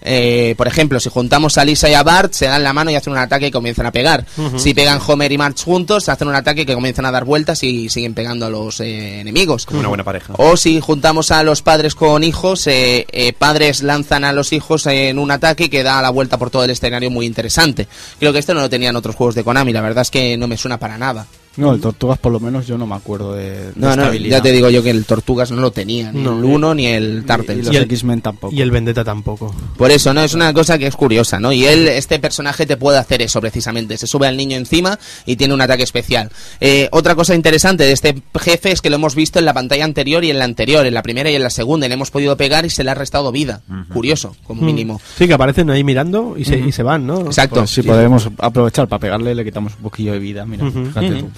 [0.00, 2.94] Eh, por ejemplo, si juntamos a Lisa y a Bart, se dan la mano y
[2.94, 4.24] hacen un ataque y comienzan a pegar.
[4.56, 7.88] Si pegan Homer y Marge juntos, hacen un ataque que comienzan a dar vueltas y
[7.88, 9.66] siguen pegando a los eh, enemigos.
[9.66, 10.34] Como una buena pareja.
[10.36, 14.86] O si juntamos a los padres con hijos, eh, eh, padres lanzan a los hijos
[14.86, 17.88] en un ataque que da la vuelta por todo el escenario muy interesante.
[18.18, 20.46] Creo que esto no lo tenían otros juegos de Konami, la verdad es que no
[20.46, 21.26] me suena para nada.
[21.56, 24.40] No, el Tortugas por lo menos yo no me acuerdo de, de No, no, ya
[24.40, 26.38] te digo yo que el Tortugas no lo tenía, ni No.
[26.38, 28.54] el 1 ni el Y, y Y el- X-Men tampoco.
[28.54, 29.54] Y el Vendetta tampoco.
[29.76, 30.22] Por eso, ¿no?
[30.22, 31.52] Es una cosa que es curiosa, ¿no?
[31.52, 33.96] Y él, este personaje te puede hacer eso precisamente.
[33.96, 36.30] Se sube al niño encima y tiene un ataque especial.
[36.60, 39.84] Eh, otra cosa interesante de este jefe es que lo hemos visto en la pantalla
[39.84, 42.10] anterior y en la anterior, en la primera y en la segunda, y le hemos
[42.10, 43.62] podido pegar y se le ha restado vida.
[43.92, 45.00] Curioso, como mínimo.
[45.16, 47.20] Sí, que aparecen ahí mirando y se, y se van, ¿no?
[47.22, 47.56] Exacto.
[47.56, 50.44] Pues si podemos aprovechar para pegarle, le quitamos un poquillo de vida.
[50.46, 51.30] Mira, fíjate tú.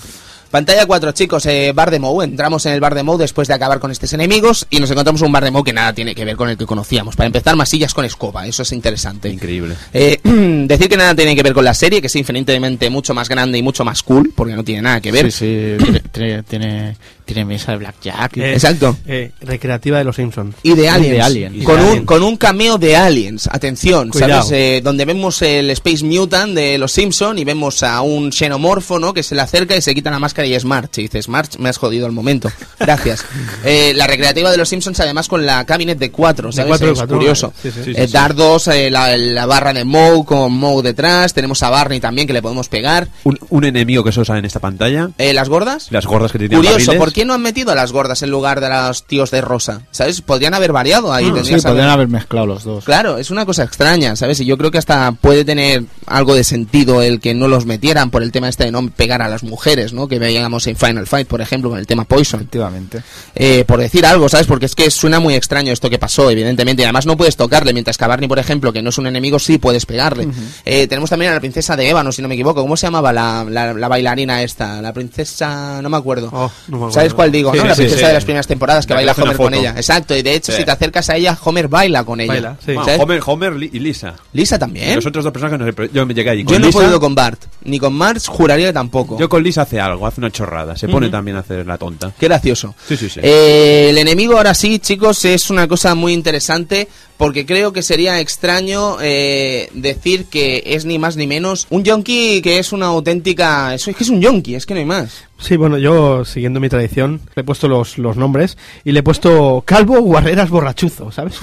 [0.50, 2.22] Pantalla 4, chicos, eh, bar de Mou.
[2.22, 5.22] Entramos en el bar de Mou después de acabar con estos enemigos y nos encontramos
[5.22, 7.14] un bar de Mou que nada tiene que ver con el que conocíamos.
[7.14, 9.28] Para empezar, masillas con escoba, eso es interesante.
[9.28, 9.76] Increíble.
[9.92, 13.28] Eh, decir que nada tiene que ver con la serie, que es infinitamente mucho más
[13.28, 15.30] grande y mucho más cool, porque no tiene nada que ver.
[15.30, 16.42] Sí, sí, tiene,
[17.24, 18.36] tiene, mesa de blackjack.
[18.38, 18.96] Eh, Exacto.
[19.06, 20.56] eh, recreativa de los Simpsons.
[20.64, 21.14] Y de Aliens.
[21.14, 21.64] de Aliens.
[21.64, 22.06] Con, Y de un, Aliens.
[22.06, 23.48] con un cameo de Aliens.
[23.52, 24.42] Atención, Cuidado.
[24.42, 24.50] ¿sabes?
[24.52, 29.14] Eh, donde vemos el Space Mutant de los Simpson y vemos a un xenomorfo, ¿no?
[29.14, 30.98] Que se le acerca y se quita la máscara y es March.
[30.98, 32.50] Y dices, March, me has jodido el momento.
[32.78, 33.24] Gracias.
[33.64, 36.68] Eh, la recreativa de los Simpsons, además, con la cabinet de cuatro, ¿sabes?
[36.68, 37.52] cuatro de es cuatro, curioso.
[37.62, 37.80] sí, sí.
[37.84, 41.34] Sí, Eh, dardos, eh, la, la barra de Moe con Moe detrás.
[41.34, 43.08] Tenemos a Barney también que le podemos pegar.
[43.24, 45.10] Un, un enemigo que solo sale en esta pantalla.
[45.18, 45.88] Eh, ¿Las gordas?
[45.90, 46.98] Las gordas que te tiran Curioso, barriles.
[46.98, 49.40] ¿por qué no han metido a las gordas en lugar de a los tíos de
[49.42, 49.82] rosa?
[49.90, 50.22] ¿Sabes?
[50.22, 51.26] Podrían haber variado ahí.
[51.26, 52.84] Sí, tendrías podrían haber- haber mezclado los dos.
[52.84, 54.40] Claro, es una cosa extraña, ¿sabes?
[54.40, 58.10] Y yo creo que hasta puede tener algo de sentido el que no los metieran
[58.10, 60.08] por el tema este de no pegar a las mujeres, ¿no?
[60.08, 62.40] Que veíamos en Final Fight, por ejemplo, con el tema Poison.
[62.40, 63.02] Efectivamente.
[63.34, 64.46] Eh, por decir algo, ¿sabes?
[64.46, 66.82] Porque es que suena muy extraño esto que pasó, evidentemente.
[66.82, 69.06] Y además no puedes tocarle, mientras que a Barney, por ejemplo, que no es un
[69.06, 70.28] enemigo, sí puedes pegarle.
[70.64, 72.62] Eh, tenemos también a la princesa de Ébano, si no me equivoco.
[72.62, 74.80] ¿Cómo se llamaba la, la- la bailarina esta?
[74.82, 75.80] La princesa...
[75.82, 76.28] no me acuerdo.
[76.32, 76.92] Oh, no me acuerdo.
[76.94, 77.52] ¿Sabes cuál digo?
[77.52, 77.64] Sí, no?
[77.66, 78.06] la princesa sí.
[78.06, 79.74] de las primeras temporadas que La que baila Homer con ella.
[79.76, 80.58] Exacto, y de hecho Sí.
[80.58, 82.32] si te acercas a ella, Homer baila con ella.
[82.32, 82.72] Baila, sí.
[82.74, 83.02] Bueno.
[83.02, 84.14] Homer, Homer y Lisa.
[84.32, 84.94] Lisa Y también.
[84.96, 86.44] Los otros dos personajes no sé, yo me llegué allí.
[86.46, 89.18] Yo no he podido con Bart, ni con Marge, juraría que tampoco.
[89.18, 90.76] Yo con Lisa hace algo, hace una chorrada.
[90.76, 92.12] Se pone también a hacer la tonta.
[92.18, 92.74] Qué gracioso.
[92.86, 93.20] Sí, sí, sí.
[93.22, 96.88] Eh, el enemigo ahora sí, chicos, es una cosa muy interesante
[97.20, 102.40] porque creo que sería extraño eh, decir que es ni más ni menos un yonki
[102.40, 103.74] que es una auténtica...
[103.74, 105.24] Eso es que es un yonki, es que no hay más.
[105.38, 108.56] Sí, bueno, yo, siguiendo mi tradición, le he puesto los, los nombres
[108.86, 111.34] y le he puesto Calvo Guarreras Borrachuzo, ¿sabes?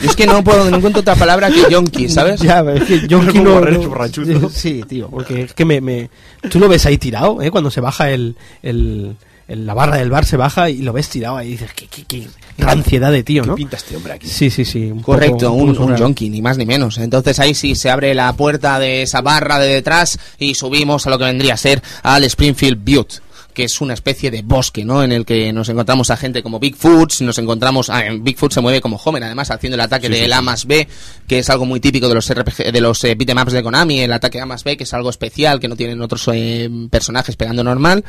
[0.00, 2.40] Yo es que no puedo, no encuentro otra palabra que yonki, ¿sabes?
[2.40, 4.48] Ya, es que yo Calvo no, Guarreras no- Borrachuzo.
[4.48, 6.08] Sí, tío, porque es que me, me...
[6.48, 7.50] Tú lo ves ahí tirado, ¿eh?
[7.50, 8.36] Cuando se baja el...
[8.62, 9.16] el
[9.52, 11.86] el- la barra del bar se baja y lo ves tirado ahí y dices, qué,
[11.86, 12.26] qué, qué
[12.58, 13.54] ranciedad de tío, ¿Qué ¿no?
[13.54, 14.26] pinta este hombre aquí?
[14.26, 14.90] Sí, sí, sí.
[14.90, 15.98] un Correcto, poco- un, un surreal.
[16.00, 16.98] yonki, ni más ni menos.
[16.98, 21.10] Entonces ahí sí se abre la puerta de esa barra de detrás y subimos a
[21.10, 23.20] lo que vendría a ser al Springfield Butte.
[23.52, 25.02] Que es una especie de bosque, ¿no?
[25.02, 28.60] En el que nos encontramos a gente como Bigfoot, nos encontramos, ah, en Bigfoot se
[28.60, 30.88] mueve como Homer, además haciendo el ataque Sí, del A más B,
[31.26, 34.12] que es algo muy típico de los RPG, de los eh, beatemaps de Konami, el
[34.12, 37.62] ataque A más B, que es algo especial que no tienen otros eh, personajes pegando
[37.64, 38.04] normal,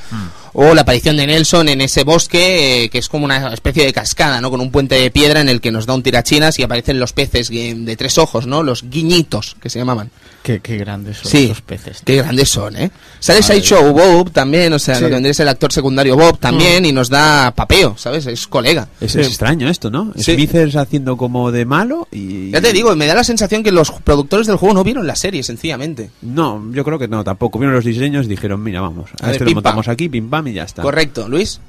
[0.54, 3.94] o la aparición de Nelson en ese bosque, eh, que es como una especie de
[3.94, 4.50] cascada, ¿no?
[4.50, 7.14] Con un puente de piedra en el que nos da un tirachinas y aparecen los
[7.14, 8.64] peces eh, de tres ojos, ¿no?
[8.64, 10.12] Los guiñitos, que se llamaban.
[10.44, 12.02] Qué, qué grandes son Sí, esos peces.
[12.06, 12.92] qué grandes son, ¿eh?
[13.20, 15.02] Sale Sideshow Bob también, o sea, Sí.
[15.02, 18.26] lo que vendría a ser el actor secundario Bob también, y nos da papeo, ¿sabes?
[18.28, 18.90] Es colega.
[19.00, 20.12] Es, es extraño esto, ¿no?
[20.18, 20.34] Sí.
[20.36, 22.52] Smithers haciendo como de malo y...
[22.52, 25.16] Ya te digo, me da la sensación que los productores del juego no vieron la
[25.16, 26.10] serie, sencillamente.
[26.22, 27.58] No, yo creo que no, tampoco.
[27.58, 30.10] Vieron los diseños y dijeron, mira, vamos, A a, ver, este pim, lo montamos aquí,
[30.10, 30.82] pim pam y ya está.
[30.82, 31.62] Correcto, Luis.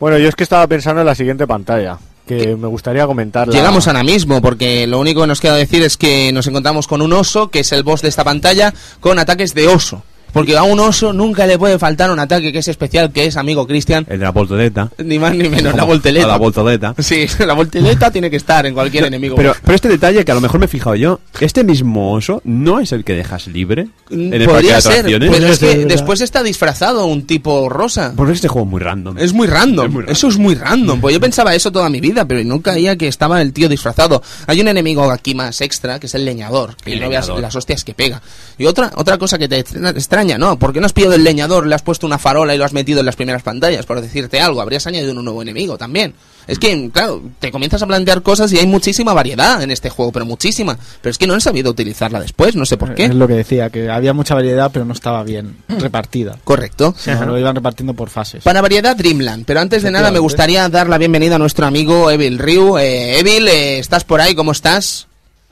[0.00, 1.96] Bueno, yo es que estaba pensando en la siguiente pantalla,
[2.34, 3.54] me gustaría comentarla.
[3.54, 7.02] Llegamos ahora mismo, porque lo único que nos queda decir es que nos encontramos con
[7.02, 10.02] un oso, que es el boss de esta pantalla, con ataques de oso.
[10.32, 13.36] Porque a un oso nunca le puede faltar un ataque que es especial, que es
[13.36, 14.06] amigo Cristian.
[14.08, 14.90] El de la voltoleta.
[14.98, 16.26] Ni más ni menos, la volteleta.
[16.26, 16.94] La voltoleta.
[16.98, 19.36] Sí, la volteleta tiene que estar en cualquier enemigo.
[19.36, 22.40] Pero, pero este detalle que a lo mejor me he fijado yo, este mismo oso
[22.44, 25.30] no es el que dejas libre en el parque de Podría ser, atracciones.
[25.30, 28.12] pero es que después está disfrazado un tipo rosa.
[28.16, 29.18] Porque este juego es muy random.
[29.18, 29.86] Es muy random.
[29.86, 30.12] Es muy random.
[30.12, 31.00] Eso es muy random.
[31.00, 34.22] Pues yo pensaba eso toda mi vida, pero no caía que estaba el tío disfrazado.
[34.46, 36.76] Hay un enemigo aquí más extra, que es el leñador.
[36.84, 37.42] Que El no veas leñador.
[37.42, 38.20] las hostias que pega.
[38.58, 39.90] Y otra, otra cosa que te extra-
[40.20, 40.58] extraña, ¿no?
[40.58, 42.74] ¿Por qué no has pillado el leñador, le has puesto una farola y lo has
[42.74, 43.86] metido en las primeras pantallas?
[43.86, 46.14] Por decirte algo, habrías añadido un nuevo enemigo también.
[46.46, 50.12] Es que, claro, te comienzas a plantear cosas y hay muchísima variedad en este juego,
[50.12, 50.76] pero muchísima.
[51.00, 53.04] Pero es que no han sabido utilizarla después, no sé por qué.
[53.04, 56.36] Es lo que decía, que había mucha variedad, pero no estaba bien repartida.
[56.44, 56.94] Correcto.
[56.98, 58.42] Sea, lo iban repartiendo por fases.
[58.42, 59.46] Para variedad, Dreamland.
[59.46, 62.78] Pero antes de nada, me gustaría dar la bienvenida a nuestro amigo Evil Ryu.
[62.78, 64.34] Eh, Evil, eh, ¿estás por ahí?
[64.34, 65.06] ¿Cómo estás?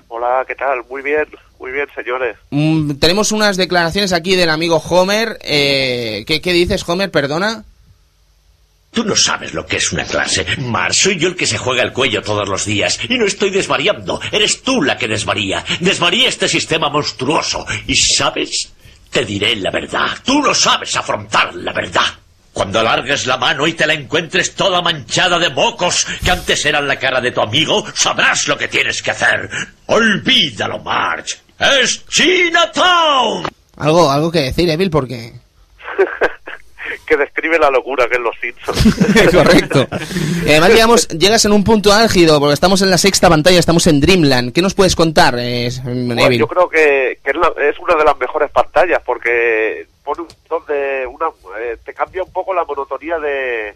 [0.09, 0.81] Hola, ¿qué tal?
[0.91, 1.27] Muy bien,
[1.59, 2.37] muy bien, señores.
[2.51, 5.39] Mm, tenemos unas declaraciones aquí del amigo Homer.
[5.43, 7.11] Eh, ¿qué, ¿Qué dices, Homer?
[7.11, 7.65] Perdona.
[8.93, 10.47] Tú no sabes lo que es una clase.
[10.59, 12.99] Mar, soy yo el que se juega el cuello todos los días.
[13.09, 14.21] Y no estoy desvariando.
[14.33, 15.65] Eres tú la que desvaría.
[15.81, 17.67] Desvaría este sistema monstruoso.
[17.87, 18.73] Y sabes,
[19.11, 20.17] te diré la verdad.
[20.25, 22.07] Tú no sabes afrontar la verdad.
[22.53, 26.89] Cuando alargues la mano y te la encuentres toda manchada de mocos que antes eran
[26.89, 29.49] la cara de tu amigo, sabrás lo que tienes que hacer.
[29.87, 31.37] Olvídalo, Marge.
[31.59, 33.49] Es Chinatown.
[33.77, 35.33] Algo, algo que decir, Evil, porque...
[37.07, 39.31] que describe la locura que es los Simpsons.
[39.33, 39.87] Correcto.
[40.45, 43.87] Y además llegamos, llegas en un punto álgido, porque estamos en la sexta pantalla, estamos
[43.87, 44.53] en Dreamland.
[44.53, 46.41] ¿Qué nos puedes contar, eh, Bueno, Evil?
[46.41, 50.29] yo creo que, que es, la- es una de las mejores pantallas porque pone un
[50.67, 51.27] de una
[51.61, 53.75] eh, te cambia un poco la monotonía de,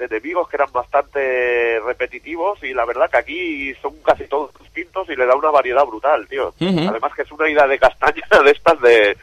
[0.00, 5.08] de enemigos que eran bastante repetitivos y la verdad que aquí son casi todos distintos
[5.10, 6.54] y le da una variedad brutal, tío.
[6.60, 9.16] Además que es una ida de castaña de estas de,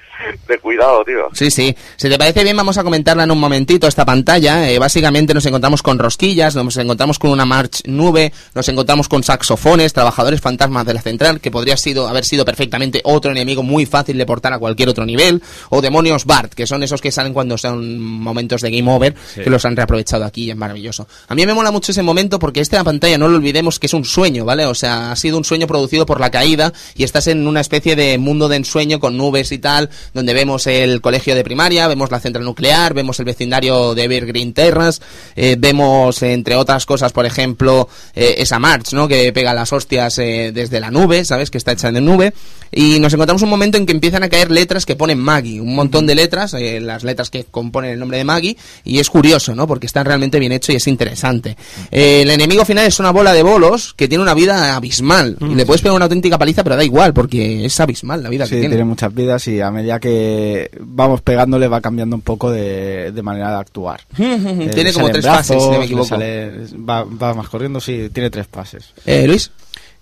[0.47, 1.29] de cuidado, tío.
[1.33, 1.75] Sí, sí.
[1.95, 4.69] Si te parece bien, vamos a comentarla en un momentito esta pantalla.
[4.69, 9.23] Eh, básicamente nos encontramos con rosquillas, nos encontramos con una march nube, nos encontramos con
[9.23, 13.85] saxofones, trabajadores fantasmas de la central, que podría sido, haber sido perfectamente otro enemigo muy
[13.85, 17.33] fácil de portar a cualquier otro nivel, o demonios Bart, que son esos que salen
[17.33, 19.41] cuando son momentos de game over, Sí.
[19.43, 21.07] que los han reaprovechado aquí es maravilloso.
[21.27, 23.93] A mí me mola mucho ese momento porque esta pantalla, no lo olvidemos, que es
[23.93, 24.65] un sueño, ¿vale?
[24.65, 27.95] O sea, ha sido un sueño producido por la caída y estás en una especie
[27.95, 32.11] de mundo de ensueño con nubes y tal, donde vemos el colegio de primaria, vemos
[32.11, 35.01] la central nuclear, vemos el vecindario de Evergreen Terrace,
[35.35, 39.07] eh, vemos, entre otras cosas, por ejemplo, eh, esa March, ¿no?
[39.07, 41.49] Que pega las hostias eh, desde la nube, ¿sabes?
[41.49, 42.33] Que está hecha de nube.
[42.71, 45.73] Y nos encontramos un momento en que empiezan a caer letras que ponen Maggie, un
[45.75, 49.55] montón de letras, eh, las letras que componen el nombre de Maggie, y es curioso,
[49.55, 49.67] ¿no?
[49.67, 51.55] Porque están realmente bien hecho y es interesante.
[51.89, 55.37] Eh, el enemigo final es una bola de bolos que tiene una vida abismal.
[55.41, 58.45] Y le puedes pegar una auténtica paliza, pero da igual, porque es abismal la vida
[58.45, 58.83] Sí, que tiene tiene.
[58.89, 63.51] muchas vidas y a medida que vamos pegándole va cambiando un poco de, de manera
[63.51, 64.01] de actuar.
[64.17, 66.05] Eh, tiene le como tres fases, si no me equivoco.
[66.07, 68.93] sale- va, va más corriendo, sí, tiene tres fases.
[69.05, 69.51] Eh, Luis,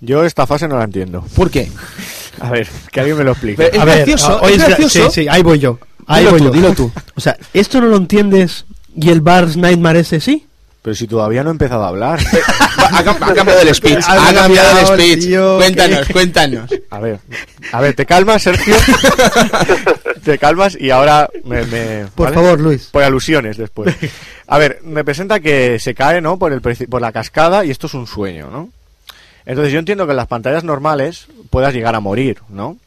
[0.01, 1.23] Yo esta fase no la entiendo.
[1.35, 1.69] ¿por qué?
[2.39, 3.69] A ver, que alguien me lo explique.
[3.71, 5.11] Es a ver, gracioso, ah, oye, es gra- gracioso.
[5.11, 5.77] Sí, sí, ahí voy yo.
[6.07, 6.51] Ahí Dilo voy tú, yo.
[6.51, 6.91] dilo tú.
[7.15, 10.44] O sea, ¿esto no lo entiendes y el Bars Nightmare ese sí?
[10.86, 12.19] Pero si todavía no he empezado a hablar.
[12.88, 14.03] Ha, cam- ha cambiado el speech.
[14.07, 15.25] Ha Ha cambiado el speech.
[15.25, 16.69] tío, cuéntanos, que- cuéntanos.
[16.91, 17.19] A ver,
[17.71, 18.75] a ver, te calmas, Sergio.
[20.23, 21.63] te calmas y ahora me...
[21.65, 22.36] me- Por ¿vale?
[22.36, 22.89] favor, Luis.
[22.91, 23.95] Por alusiones después.
[24.47, 26.38] A ver, me presenta que se cae, ¿no?
[26.38, 28.69] Por, el, por la cascada y esto es un sueño, ¿no?
[29.47, 32.77] Entonces yo entiendo que en las pantallas normales puedas llegar a morir, ¿no?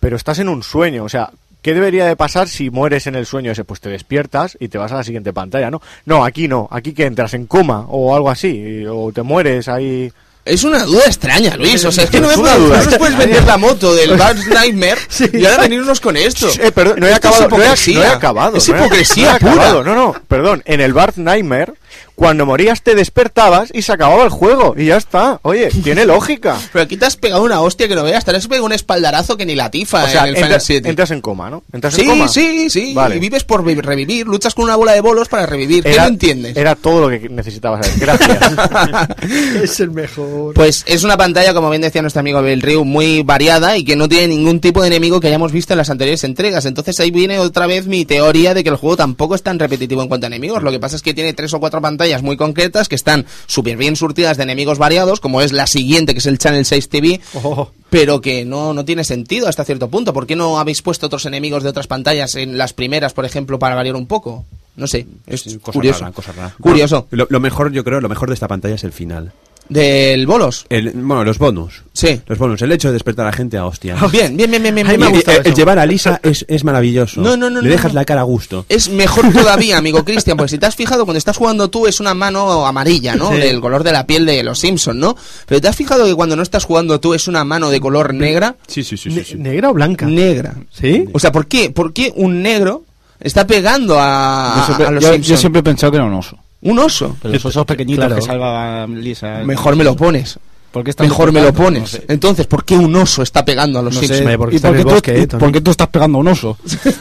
[0.00, 1.30] Pero estás en un sueño, o sea,
[1.66, 3.64] ¿qué debería de pasar si mueres en el sueño ese?
[3.64, 5.82] Pues te despiertas y te vas a la siguiente pantalla, ¿no?
[6.04, 10.12] No, aquí no, aquí que entras en coma o algo así, o te mueres ahí...
[10.44, 11.84] Es una duda extraña, Luis.
[11.84, 13.56] O sea, es que no me Es una puedes, duda no nos puedes vender la
[13.56, 15.00] moto del Bart Nightmare
[15.32, 16.48] y ahora venirnos con esto.
[16.62, 18.56] Eh, perdón, no he Esto es acabado, no he, no acabado.
[18.58, 19.52] Es no he- hipocresía no he pura.
[19.54, 20.62] acabado, No, no, perdón.
[20.64, 21.72] En el Bart Nightmare,
[22.16, 24.74] cuando morías te despertabas y se acababa el juego.
[24.76, 25.38] Y ya está.
[25.42, 26.56] Oye, tiene lógica.
[26.72, 28.24] Pero aquí te has pegado una hostia que no veas.
[28.24, 30.60] Te has pegado un espaldarazo que ni la tifa O sea, en el Final entra-
[30.60, 30.88] 7.
[30.88, 31.62] entras en coma, ¿no?
[31.72, 32.26] Entras Sí, en coma.
[32.28, 32.92] sí, sí.
[32.94, 33.16] Vale.
[33.16, 34.26] Y vives por vi- revivir.
[34.26, 35.84] Luchas con una bola de bolos para revivir.
[35.84, 36.56] ¿Qué Era- no entiendes?
[36.56, 38.00] Era todo lo que necesitabas saber.
[38.00, 39.08] Gracias.
[39.62, 40.54] es el mejor.
[40.54, 43.94] Pues es una pantalla, como bien decía nuestro amigo Bill Ryu, muy variada y que
[43.96, 46.64] no tiene ningún tipo de enemigo que hayamos visto en las anteriores entregas.
[46.64, 50.00] Entonces ahí viene otra vez mi teoría de que el juego tampoco es tan repetitivo
[50.02, 50.62] en cuanto a enemigos.
[50.62, 53.76] Lo que pasa es que tiene tres o cuatro pantallas muy concretas que están súper
[53.76, 57.20] bien surtidas de enemigos variados, como es la siguiente, que es el Channel 6 TV,
[57.34, 60.12] Oh, pero que no, no tiene sentido hasta cierto punto.
[60.12, 63.58] ¿Por qué no habéis puesto otros enemigos de otras pantallas en las primeras, por ejemplo,
[63.58, 64.44] para variar un poco?
[64.76, 66.00] No sé, es Cosa curioso.
[66.00, 66.54] rara, cosa rara.
[66.60, 67.06] Curioso.
[67.10, 69.32] Lo, lo mejor, yo creo, lo mejor de esta pantalla es el final.
[69.68, 70.66] ¿Del bolos?
[70.68, 71.82] El, bueno, los bonus.
[71.92, 72.20] Sí.
[72.26, 72.62] Los bonus.
[72.62, 73.96] El hecho de despertar a la gente a hostia.
[74.12, 74.86] Bien, bien, bien, bien, bien.
[74.86, 75.16] Ay, me ha bien.
[75.20, 77.20] gustado el, llevar a Lisa es, es maravilloso.
[77.20, 78.00] No, no, no, Le no, dejas no.
[78.00, 78.64] la cara a gusto.
[78.68, 81.98] Es mejor todavía, amigo Cristian, porque si te has fijado, cuando estás jugando tú es
[82.00, 83.30] una mano amarilla, ¿no?
[83.32, 83.38] Sí.
[83.38, 85.16] Del color de la piel de los Simpson, ¿no?
[85.46, 88.14] Pero te has fijado que cuando no estás jugando tú es una mano de color
[88.14, 88.56] negra.
[88.66, 89.08] Sí, sí, sí.
[89.08, 89.34] Ne- sí, sí.
[89.36, 90.06] ¿Negra o blanca?
[90.06, 90.54] Negra.
[90.70, 91.04] ¿Sí?
[91.12, 91.70] O sea, ¿por qué?
[91.70, 92.84] ¿Por qué un negro
[93.18, 95.30] está pegando a, Yo siempre, a los yo- Simpson?
[95.34, 96.38] yo siempre he pensado que era un oso.
[96.66, 97.16] Un oso.
[97.20, 98.16] Que los osos pequeñitos Claro.
[98.16, 99.40] que salva Lisa.
[99.44, 100.38] Mejor me lo pones.
[100.72, 101.80] ¿Por qué están Mejor me lo pones.
[101.80, 102.04] No sé.
[102.08, 104.36] Entonces, ¿por qué un oso está pegando a los No sé.
[104.36, 105.40] Porque ¿Y por qué, tú, bosque, y eh, Tony.
[105.40, 106.58] por qué tú estás pegando a un oso?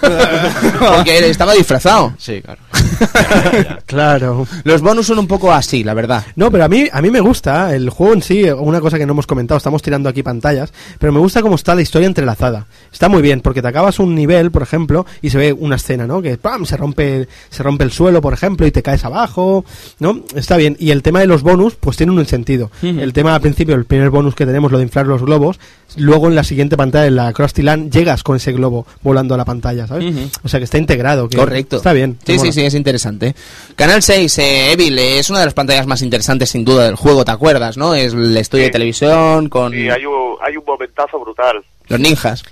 [0.79, 2.13] Porque él estaba disfrazado.
[2.17, 2.61] Sí, claro.
[3.85, 4.47] Claro.
[4.63, 6.25] Los bonus son un poco así, la verdad.
[6.35, 9.05] No, pero a mí, a mí me gusta el juego en sí, una cosa que
[9.05, 12.67] no hemos comentado, estamos tirando aquí pantallas, pero me gusta cómo está la historia entrelazada.
[12.91, 16.07] Está muy bien, porque te acabas un nivel, por ejemplo, y se ve una escena,
[16.07, 16.21] ¿no?
[16.21, 16.65] Que ¡pam!
[16.65, 19.65] se rompe, se rompe el suelo, por ejemplo, y te caes abajo,
[19.99, 20.21] ¿no?
[20.35, 20.75] Está bien.
[20.79, 22.71] Y el tema de los bonus, pues tiene un sentido.
[22.81, 25.59] El tema al principio, el primer bonus que tenemos, lo de inflar los globos,
[25.97, 29.37] luego en la siguiente pantalla, en la Krusty Land, llegas con ese globo volando a
[29.37, 30.13] la pantalla, ¿sabes?
[30.43, 31.29] O sea que está integrado.
[31.29, 31.77] que Correcto.
[31.77, 32.17] Está bien.
[32.25, 33.35] Sí, sí, sí, es interesante.
[33.75, 36.95] Canal 6, eh, Evil, eh, es una de las pantallas más interesantes sin duda del
[36.95, 37.93] juego, ¿te acuerdas, no?
[37.95, 41.63] Es el estudio de televisión con Sí, hay un, hay un momentazo brutal.
[41.87, 42.43] los ninjas.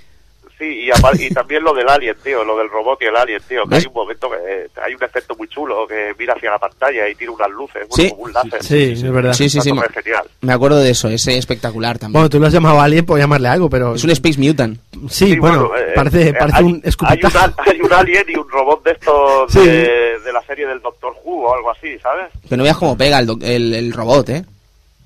[0.56, 3.42] Sí, y, apar- y también lo del alien, tío, lo del robot y el alien,
[3.48, 3.64] tío.
[3.64, 3.80] Que ¿Ves?
[3.80, 7.08] hay un momento que eh, hay un efecto muy chulo que mira hacia la pantalla
[7.08, 8.10] y tira unas luces, bueno, Sí.
[8.10, 8.62] como un láser.
[8.62, 9.32] Sí, es verdad.
[9.32, 9.72] Sí, sí, sí.
[9.72, 10.24] Me- cosa genial.
[10.42, 12.12] Me acuerdo de eso, ese espectacular también.
[12.12, 13.96] Bueno, tú lo has llamado Alien, puedo llamarle algo, pero...
[13.96, 14.78] es un Space Mutant.
[15.10, 17.38] Sí, Sí, bueno, eh, parece, eh, parece hay, un escupitajo.
[17.58, 19.58] hay un alien y un robot de estos Sí.
[19.66, 22.26] de, de la serie del Doctor Who o algo así, ¿sabes?
[22.48, 24.44] Que no veas cómo pega el, el, el robot, ¿eh?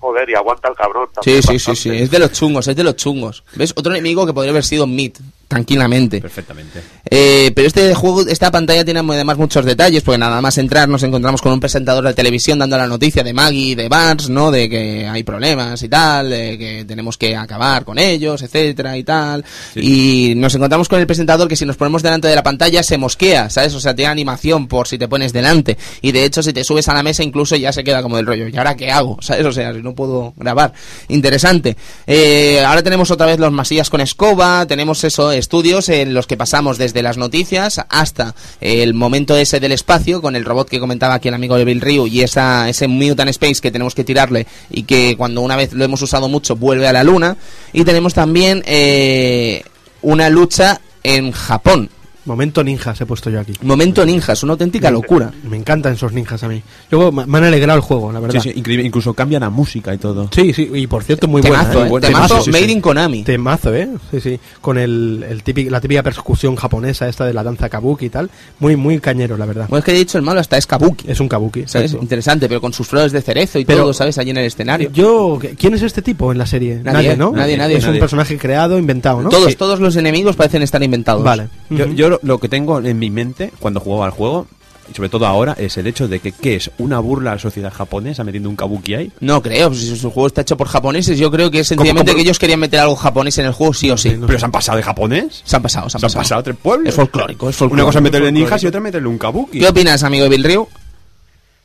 [0.00, 1.42] Joder, y aguanta el cabrón Sí, también.
[1.42, 1.70] sí, sí, sí.
[1.88, 2.02] bastante.
[2.04, 3.42] Es de los chungos, es de los chungos.
[3.56, 3.72] ¿Ves?
[3.74, 5.14] Otro enemigo que podría haber sido Meat,
[5.48, 6.20] tranquilamente.
[6.20, 6.82] Perfectamente.
[7.10, 11.02] Eh, pero este juego, esta pantalla tiene además muchos detalles, porque nada más entrar nos
[11.02, 14.50] encontramos con un presentador de televisión dando la noticia de Maggie y de Barnes, ¿no?
[14.50, 19.04] De que hay problemas y tal, de que tenemos que acabar con ellos, etcétera y
[19.04, 19.44] tal.
[19.74, 22.98] Y nos encontramos con el presentador que si nos ponemos delante de la pantalla se
[22.98, 23.74] mosquea, ¿sabes?
[23.74, 25.78] O sea, tiene animación por si te pones delante.
[26.02, 28.26] Y de hecho, si te subes a la mesa incluso ya se queda como del
[28.26, 28.48] rollo.
[28.48, 29.16] ¿Y ahora qué hago?
[29.22, 29.46] ¿Sabes?
[29.46, 30.74] O sea, si no puedo grabar.
[31.08, 31.76] Interesante.
[32.06, 36.36] Eh, ahora tenemos otra vez los masillas con escoba, tenemos eso, estudios en los que
[36.36, 41.14] pasamos desde las noticias hasta el momento ese del espacio con el robot que comentaba
[41.14, 44.46] aquí el amigo de Bill Ryu y esa, ese Mutant Space que tenemos que tirarle
[44.70, 47.36] y que cuando una vez lo hemos usado mucho vuelve a la luna.
[47.72, 49.62] Y tenemos también eh,
[50.02, 51.90] una lucha en Japón.
[52.28, 53.52] Momento ninjas he puesto yo aquí.
[53.62, 55.32] Momento ninjas, una auténtica locura.
[55.48, 56.62] Me encantan esos ninjas a mí.
[56.90, 58.40] Luego me me han alegrado el juego, la verdad.
[58.40, 58.86] Sí, sí, increíble.
[58.86, 60.28] Incluso cambia la música y todo.
[60.32, 62.06] Sí, sí, y por cierto, muy Temazo, buena.
[62.06, 62.12] eh, ¿eh?
[62.12, 62.50] temazo sí, sí.
[62.50, 63.22] made in Konami.
[63.24, 63.88] Temazo, ¿eh?
[64.10, 64.40] Sí, sí.
[64.60, 68.30] Con el, el típico, la típica persecución japonesa esta de la danza kabuki y tal.
[68.60, 69.66] Muy, muy cañero, la verdad.
[69.68, 71.10] Bueno, es que he dicho el malo hasta es Kabuki.
[71.10, 71.64] Es un kabuki.
[71.66, 71.86] ¿Sabes?
[71.92, 72.02] exacto.
[72.04, 74.18] Interesante, pero con sus flores de cerezo y Pero- todo, ¿sabes?
[74.18, 74.90] Allí en el escenario.
[74.92, 76.80] Yo, ¿quién es este tipo en la serie?
[76.82, 77.32] Nadie, ¿no?
[77.32, 77.76] nadie, nadie.
[77.76, 78.00] Es un Nadie.
[78.00, 79.28] personaje creado, inventado, ¿no?
[79.30, 79.56] Todos, Sí.
[79.56, 81.22] todos los enemigos parecen estar inventados.
[81.22, 81.48] Vale.
[81.70, 84.46] Yo, yo lo, lo que tengo en mi mente cuando jugaba al juego,
[84.90, 86.70] y sobre todo ahora, es el hecho de que ¿qué es?
[86.78, 89.12] ¿Una burla a la sociedad japonesa metiendo un kabuki ahí?
[89.20, 92.16] No creo, si su juego está hecho por japoneses, yo creo que es sencillamente cómo?
[92.16, 94.16] que ellos querían meter algo japonés en el juego sí o sí.
[94.26, 95.42] ¿Pero se han pasado de japonés?
[95.44, 96.22] Se han pasado, se han ¿Se han pasado.
[96.22, 96.88] pasado tres pueblos?
[96.88, 97.74] Es folclórico, es folclórico.
[97.82, 99.58] Una cosa es meterle ninjas y otra meterle un kabuki.
[99.58, 100.68] ¿Qué opinas, amigo de Bill Ryu?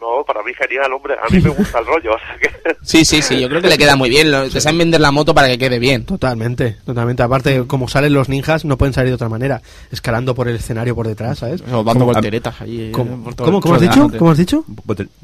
[0.04, 1.14] No, para mí genial, hombre.
[1.16, 2.76] A mí me gusta el rollo, o sea que...
[2.84, 4.30] Sí, sí, sí, yo creo que le queda muy bien.
[4.30, 6.04] Lo- Te saben vender la moto para que quede bien.
[6.06, 7.24] Totalmente, totalmente.
[7.24, 9.62] Aparte, como salen los ninjas, no pueden salir de otra manera.
[9.91, 11.62] Escalando por el escenario por detrás, ¿sabes?
[11.66, 12.82] Eso, dando volteretas allí.
[12.89, 14.12] eh, ¿Cómo, ¿Cómo, has dicho?
[14.20, 14.66] ¿Cómo has dicho?
[14.68, 15.16] Volteretas.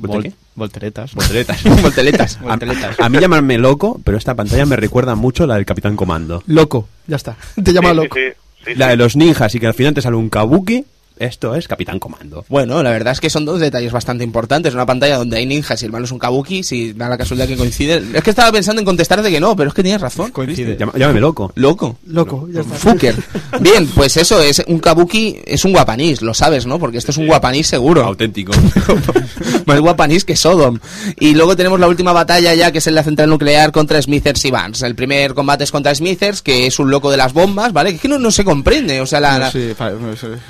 [0.56, 1.14] Volteretas.
[1.16, 1.64] Volteletas.
[1.82, 2.40] Volteretas.
[3.00, 5.96] A, a mí llamarme loco, pero esta pantalla me recuerda mucho a la del Capitán
[5.98, 6.44] Comando.
[6.48, 7.36] Loco, ya está.
[7.62, 8.16] Te llama sí, loco.
[8.16, 8.90] Sí, sí, sí, La sí.
[8.92, 10.86] de los ninjas y que al final te sale un kabuki,
[11.20, 12.46] esto es Capitán Comando.
[12.50, 14.74] Bueno, la verdad es que son dos detalles bastante importantes.
[14.74, 17.48] Una pantalla donde hay ninjas y el malo es un kabuki, si da la casualidad
[17.48, 18.02] que coincide.
[18.14, 20.32] Es que estaba pensando en contestarte que no, pero es que tienes razón.
[20.32, 20.78] Coincide.
[20.78, 21.52] Llámame loco.
[21.56, 21.98] Loco.
[22.08, 22.76] Loco, ya está.
[22.76, 23.16] Fucker.
[23.60, 26.80] Bien, pues eso, es un kabuki, es un guapanís, lo sabes, ¿no?
[26.80, 28.04] Porque esto es un guapanís seguro.
[28.06, 28.52] Auténtico.
[29.66, 30.80] Más guapanís que Sodom.
[31.20, 34.44] Y luego tenemos la última batalla ya, que es en la central nuclear contra Smithers
[34.46, 34.86] y Vance.
[34.86, 37.90] El primer combate es contra Smithers, que es un loco de las bombas, ¿vale?
[37.92, 39.38] Que es que no, no se comprende, o sea, la...
[39.40, 39.74] la- Sí,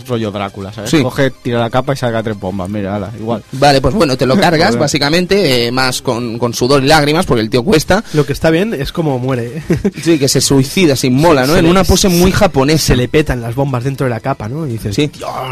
[0.08, 0.90] rollo Drácula, ¿sabes?
[0.90, 1.02] Sí.
[1.02, 3.44] Coge, tira la capa y saca tres bombas, mira, ala, igual.
[3.54, 7.42] Vale, pues bueno, te lo cargas básicamente, eh, más con, con sudor y lágrimas, porque
[7.42, 8.04] el tío cuesta.
[8.14, 9.58] Lo que está bien es como muere.
[9.58, 9.64] ¿eh?
[10.04, 11.54] Sí, que se suicida sin mola, ¿no?
[11.54, 12.88] Se En le- una pose muy japonesa.
[12.88, 14.66] Se le petan las bombas dentro de la capa, ¿no?
[14.68, 15.12] Y dices, Sí.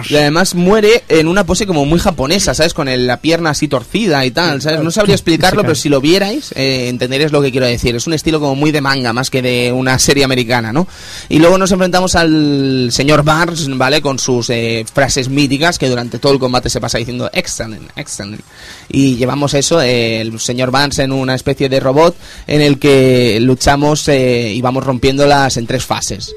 [0.10, 2.74] Y además muere en una pose como muy japonesa, ¿sabes?
[2.74, 4.82] Con el- la pierna así torcida y tal, ¿sabes?
[4.82, 7.96] No sabría explicarlo, Se pero si lo vierais, eh, entenderéis lo que quiero decir.
[7.96, 10.88] Es un estilo como muy de manga, más que de una serie americana, ¿no?
[11.30, 14.02] Y luego nos enfrentamos al señor Barnes, ¿vale?
[14.02, 18.42] Con sus eh, frases míticas que durante todo el combate se pasa diciendo excellent, excellent.
[18.90, 22.16] Y llevamos eso, eh, el señor Barnes en una especie de robot
[22.48, 26.34] en el que luchamos eh, y vamos rompiéndolas en tres fases.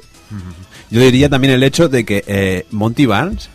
[0.91, 3.49] Yo diría también el hecho de que eh, Monty Barnes,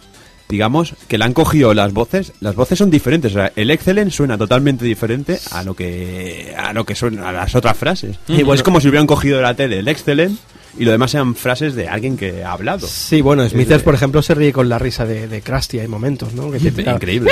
[0.49, 3.32] digamos, que le han cogido las voces, las voces son diferentes.
[3.34, 7.32] O sea, el Excellent suena totalmente diferente a lo que a lo que suena a
[7.32, 8.16] las otras frases.
[8.28, 10.39] Y bueno- es como si hubieran cogido de la tele el Excellent
[10.78, 12.86] y lo demás sean frases de alguien que ha hablado.
[12.88, 16.34] Sí, bueno, Smithers, por ejemplo, se ríe con la risa de, de Krusty, hay momentos,
[16.34, 16.51] ¿no?
[16.51, 17.32] Que te- Increíble.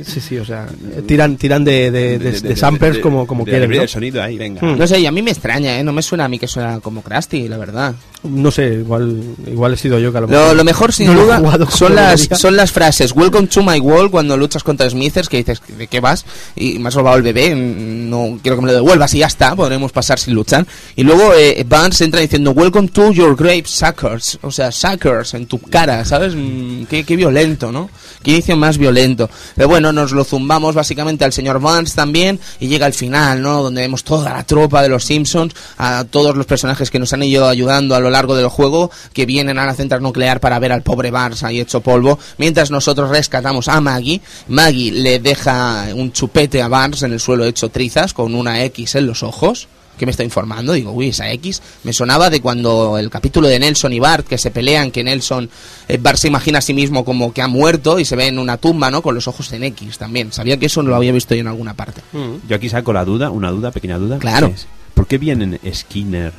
[0.03, 0.67] sí, sí, o sea,
[1.05, 3.83] tiran, tiran de, de, de- de samplers de- como, como de quieren, abrir ¿no?
[3.83, 4.61] el sonido ahí, venga.
[4.61, 5.83] No sé, y a mí me extraña, ¿eh?
[5.83, 7.95] No me suena a mí que suena como Krusty, la verdad.
[8.22, 10.55] No sé, igual, igual he sido yo que a lo Lo, mejor...
[10.57, 14.11] lo mejor, sin no lo duda, son las, son las frases Welcome to my world
[14.11, 16.26] cuando luchas contra Smithers, que dices, ¿de qué vas?
[16.53, 19.55] Y me has robado el bebé, no quiero que me lo devuelvas y ya está,
[19.55, 20.67] podremos pasar sin luchar.
[20.97, 24.38] Y luego eh, Vance entra diciendo, Welcome to your grave, suckers.
[24.41, 26.36] O sea, suckers en tu cara, ¿sabes?
[26.36, 27.89] Mm, qué, qué violento, ¿no?
[28.22, 29.30] Qué inicio más violento.
[29.55, 33.63] Pero bueno, nos lo zumbamos básicamente al señor Vance también y llega el final, ¿no?
[33.63, 37.24] Donde vemos toda la tropa de los Simpsons, a todos los personajes que nos han
[37.24, 40.72] ido ayudando a lo largo del juego, que vienen a la central nuclear para ver
[40.72, 44.22] al pobre Barnes ahí hecho polvo, mientras nosotros rescatamos a Maggie.
[44.47, 48.95] Maggie le deja un chupete a Barnes en el suelo hecho trizas con una X
[48.95, 49.68] en los ojos.
[49.97, 53.60] que me está informando, digo, uy, esa X me sonaba de cuando el capítulo de
[53.60, 55.49] Nelson y Bart que se pelean, que Nelson,
[55.89, 58.39] eh, Bart se imagina a sí mismo como que ha muerto y se ve en
[58.39, 59.01] una tumba, ¿no?
[59.01, 60.32] Con los ojos en X también.
[60.32, 62.01] Sabía que eso no lo había visto yo en alguna parte.
[62.47, 64.20] Yo aquí saco la duda, una duda, pequeña duda.
[64.20, 64.53] Claro.
[64.93, 66.32] ¿Por qué vienen Skinner,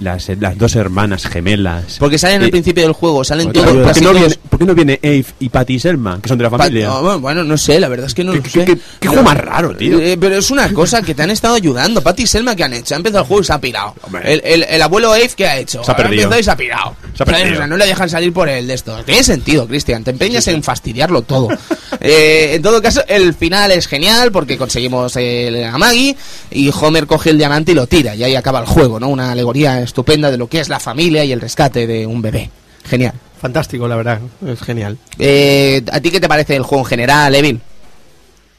[0.00, 1.96] las, las dos hermanas gemelas?
[1.98, 4.64] Porque salen al Eh, principio del juego, salen ¿por, todos qué no viene, por qué
[4.64, 6.86] no viene Eve y Patty Selma, que son de la Pa- familia?
[6.88, 8.64] no, bueno, no sé, la verdad es que no lo sé.
[8.64, 9.98] qué- qué juego más raro, tío?
[10.00, 12.02] Eh, pero es una cosa que te han estado ayudando.
[12.02, 12.94] Patty y Selma, ¿qué han hecho?
[12.94, 13.94] Ha empezado el juego y se ha pirado.
[14.24, 15.84] El, el- el abuelo Eve, ¿qué ha hecho?
[15.84, 16.22] Se ha perdido.
[16.24, 16.96] empezado y se ha pirado.
[17.16, 17.52] Se ha perdido.
[17.54, 18.96] O sea, no le dejan salir por el de esto.
[19.04, 20.02] Tiene sentido, Cristian.
[20.04, 21.48] Te empeñas en fastidiarlo todo.
[22.02, 26.16] Eh, en todo caso, el final es genial porque conseguimos eh, a Maggie
[26.50, 28.14] y Homer coge el diamante y lo tira.
[28.14, 29.08] Y ahí acaba el juego, ¿no?
[29.08, 32.50] Una alegoría estupenda de lo que es la familia y el rescate de un bebé.
[32.84, 33.14] Genial.
[33.40, 34.20] Fantástico, la verdad.
[34.46, 34.98] Es genial.
[35.18, 37.60] Eh, ¿A ti qué te parece el juego en general, Evil?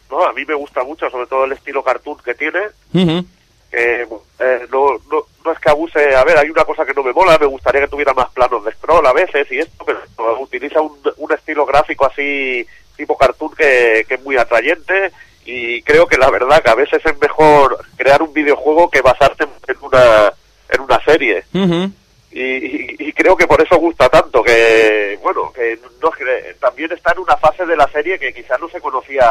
[0.10, 2.60] No, a mí me gusta mucho, sobre todo el estilo cartoon que tiene.
[2.92, 4.02] que
[4.40, 7.14] eh, no, no, no es que abuse, a ver, hay una cosa que no me
[7.14, 10.82] mola, me gustaría que tuviera más planos de scroll a veces y esto, pero utiliza
[10.82, 12.66] un, un estilo gráfico así
[12.98, 15.12] tipo cartoon que, que es muy atrayente
[15.46, 19.46] y creo que la verdad que a veces es mejor crear un videojuego que basarte
[19.68, 20.34] en una,
[20.72, 21.44] en una serie.
[21.54, 26.12] Y, y- y creo que por eso gusta tanto, que bueno, que no
[26.60, 29.30] también está en una fase de la serie que quizás no se conocía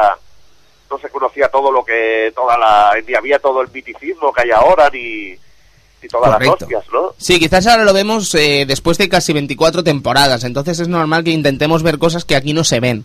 [0.91, 4.51] no se conocía todo lo que toda la ni había todo el miticismo que hay
[4.51, 5.37] ahora ni,
[6.03, 6.53] ni todas Correcto.
[6.55, 7.15] las hostias, ¿no?
[7.17, 11.31] Sí, quizás ahora lo vemos eh, después de casi 24 temporadas, entonces es normal que
[11.31, 13.05] intentemos ver cosas que aquí no se ven.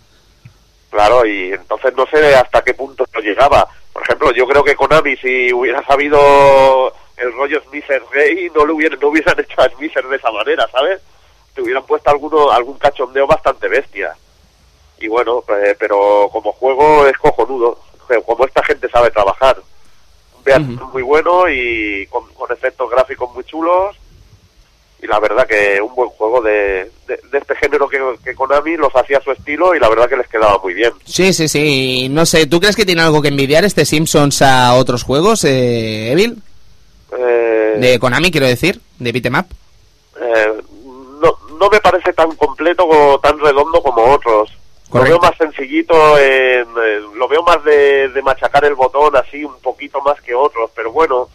[0.89, 3.67] Claro, y entonces no sé hasta qué punto esto llegaba.
[3.93, 8.75] Por ejemplo, yo creo que Konami si hubiera sabido el rollo Smither Gay no lo
[8.75, 11.01] hubieran no hubieran hecho a Smither de esa manera, ¿sabes?
[11.53, 14.15] Te hubieran puesto alguno algún cachondeo bastante bestia.
[14.99, 17.79] Y bueno, eh, pero como juego es cojonudo,
[18.25, 19.57] como esta gente sabe trabajar.
[20.47, 23.95] Un muy bueno y con, con efectos gráficos muy chulos.
[25.01, 28.77] Y la verdad que un buen juego de, de, de este género que, que Konami
[28.77, 30.93] los hacía a su estilo y la verdad que les quedaba muy bien.
[31.03, 32.09] Sí, sí, sí.
[32.09, 36.11] No sé, ¿tú crees que tiene algo que envidiar este Simpsons a otros juegos, eh,
[36.11, 36.41] Evil?
[37.17, 39.45] Eh, De Konami, quiero decir, de Beat'em Up.
[40.21, 40.53] eh,
[41.21, 44.51] no, no me parece tan completo o tan redondo como otros.
[44.89, 45.15] Correcto.
[45.15, 49.43] Lo veo más sencillito, en, eh, lo veo más de, de machacar el botón así
[49.43, 51.27] un poquito más que otros, pero bueno,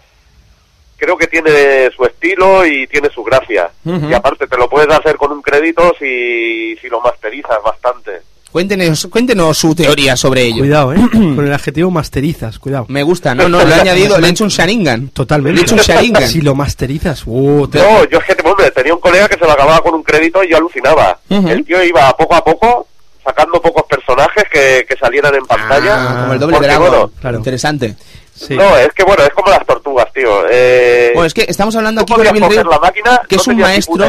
[0.96, 3.70] creo que tiene su estilo y tiene su gracia.
[3.84, 8.20] Y aparte te lo puedes hacer con un crédito y si lo masterizas bastante.
[8.52, 10.58] Cuéntenos, cuéntenos su teoría sobre ello.
[10.58, 10.98] Cuidado, ¿eh?
[11.12, 12.86] Con el adjetivo masterizas, cuidado.
[12.88, 15.08] Me gusta, no, no, le he añadido, le he hecho un Sharingan.
[15.10, 15.54] Totalmente.
[15.54, 16.22] Le he hecho un Sharingan.
[16.28, 19.44] Si lo masterizas, uh, te- No, yo es que hombre, tenía un colega que se
[19.44, 21.18] lo acababa con un crédito y yo alucinaba.
[21.28, 21.48] Ujú.
[21.48, 22.86] El tío iba poco a poco
[23.24, 25.94] sacando pocos personajes que, que salieran en pantalla.
[25.94, 26.88] Ah, como el doble Porque, dragón.
[26.90, 27.36] bueno, Claro.
[27.38, 27.94] Interesante.
[28.34, 28.56] sí.
[28.56, 30.42] No, es que bueno, es como las tortugas, tío.
[30.50, 33.48] Eh, Bueno, es que estamos hablando aquí Evil coger Ring, la máquina, que no es
[33.48, 34.04] un maestro.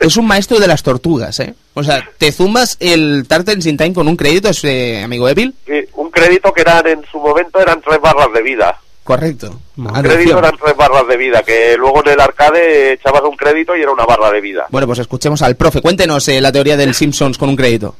[0.00, 1.54] Es un maestro de las tortugas, ¿eh?
[1.74, 5.54] O sea, te zumbas el Turtles in Time con un crédito, es, eh, amigo Evil.
[5.66, 8.78] Sí, un crédito que eran en su momento eran tres barras de vida.
[9.04, 9.58] Correcto.
[9.76, 13.76] Un crédito eran tres barras de vida, que luego en el arcade echabas un crédito
[13.76, 14.66] y era una barra de vida.
[14.70, 15.80] Bueno, pues escuchemos al profe.
[15.82, 17.96] Cuéntenos eh, la teoría del Simpsons con un crédito.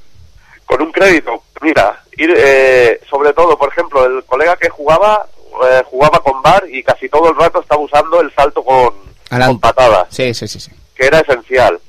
[0.65, 5.27] Con un crédito, mira, ir, eh, sobre todo, por ejemplo, el colega que jugaba,
[5.71, 8.95] eh, jugaba con bar y casi todo el rato estaba usando el salto con,
[9.31, 10.71] Alan- con patadas, Sí, sí, sí, sí.
[11.03, 11.81] Que era esencial.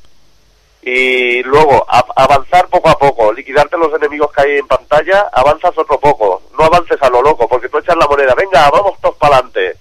[0.81, 5.77] Y luego, a- avanzar poco a poco, liquidarte los enemigos que hay en pantalla, avanzas
[5.77, 9.15] otro poco, no avances a lo loco, porque tú echas la moneda, venga, vamos todos
[9.17, 9.75] para adelante.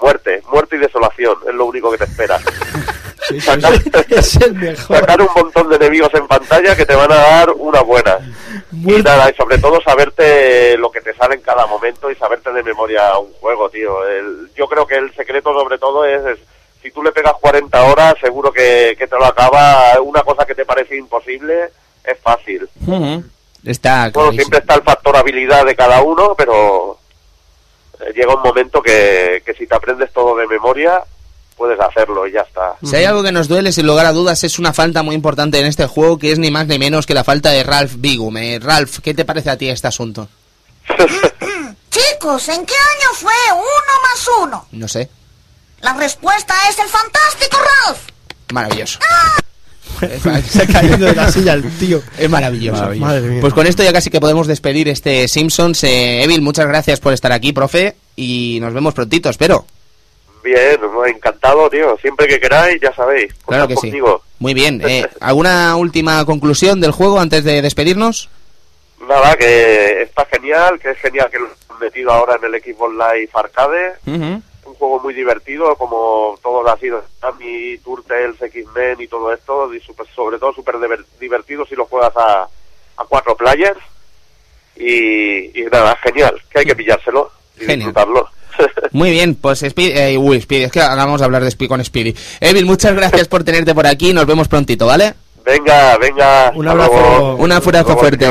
[0.00, 2.38] Muerte, muerte y desolación, es lo único que te espera.
[3.44, 3.74] Sacar,
[4.08, 4.96] es el mejor.
[4.98, 8.16] sacar un montón de enemigos en pantalla que te van a dar una buena.
[8.72, 12.50] Y nada, y sobre todo saberte lo que te sale en cada momento y saberte
[12.52, 14.04] de memoria un juego, tío.
[14.08, 16.38] El- yo creo que el secreto sobre todo es, es,
[16.82, 20.00] si tú le pegas 40 horas, seguro que, que te lo acaba.
[20.02, 21.70] Una cosa que te parece imposible
[22.04, 22.68] es fácil.
[23.64, 24.32] Está Bueno, clarísimo.
[24.32, 26.98] siempre está el factor habilidad de cada uno, pero
[28.00, 31.02] eh, llega un momento que, que si te aprendes todo de memoria,
[31.56, 32.76] puedes hacerlo y ya está.
[32.82, 35.60] Si hay algo que nos duele, sin lugar a dudas, es una falta muy importante
[35.60, 38.34] en este juego, que es ni más ni menos que la falta de Ralph Bigum.
[38.38, 40.26] Eh, Ralph, ¿qué te parece a ti este asunto?
[41.90, 44.66] Chicos, ¿en qué año fue uno más uno?
[44.72, 45.10] No sé.
[45.80, 47.56] La respuesta es el fantástico
[47.86, 48.00] Ralph.
[48.52, 48.98] Maravilloso.
[50.48, 52.02] Se ha caído de la silla el tío.
[52.18, 52.90] Es maravilloso.
[52.96, 53.40] Madre mía.
[53.40, 55.84] Pues con esto ya casi que podemos despedir este Simpsons.
[55.84, 59.66] Eh, Evil, muchas gracias por estar aquí, profe, y nos vemos prontito, espero.
[60.42, 61.96] Bien, encantado, tío.
[62.00, 63.34] Siempre que queráis, ya sabéis.
[63.46, 63.92] Claro que sí.
[64.38, 64.80] Muy bien.
[64.86, 68.30] Eh, ¿Alguna última conclusión del juego antes de despedirnos?
[69.06, 72.92] Nada, que está genial, que es genial que lo han metido ahora en el Xbox
[72.92, 73.92] Live Arcade.
[74.06, 74.42] Un
[74.80, 79.72] juego muy divertido, como todo lo ha sido Sammy, Turtles, X-Men y todo esto.
[79.72, 82.48] Y super- sobre todo súper diver- divertido si lo juegas a,
[82.96, 83.78] a cuatro players.
[84.76, 87.78] Y, y nada, genial, que hay que pillárselo y Genial.
[87.78, 88.28] disfrutarlo.
[88.92, 91.84] Muy bien, pues Speedy, eh, uy, Speedy, es que acabamos de hablar de Speedy con
[91.84, 92.14] Speedy.
[92.40, 95.14] Evil, muchas gracias por tenerte por aquí, nos vemos prontito, ¿vale?
[95.44, 96.52] Venga, venga.
[96.54, 97.36] Un abrazo.
[97.36, 98.26] Un abrazo fuerte.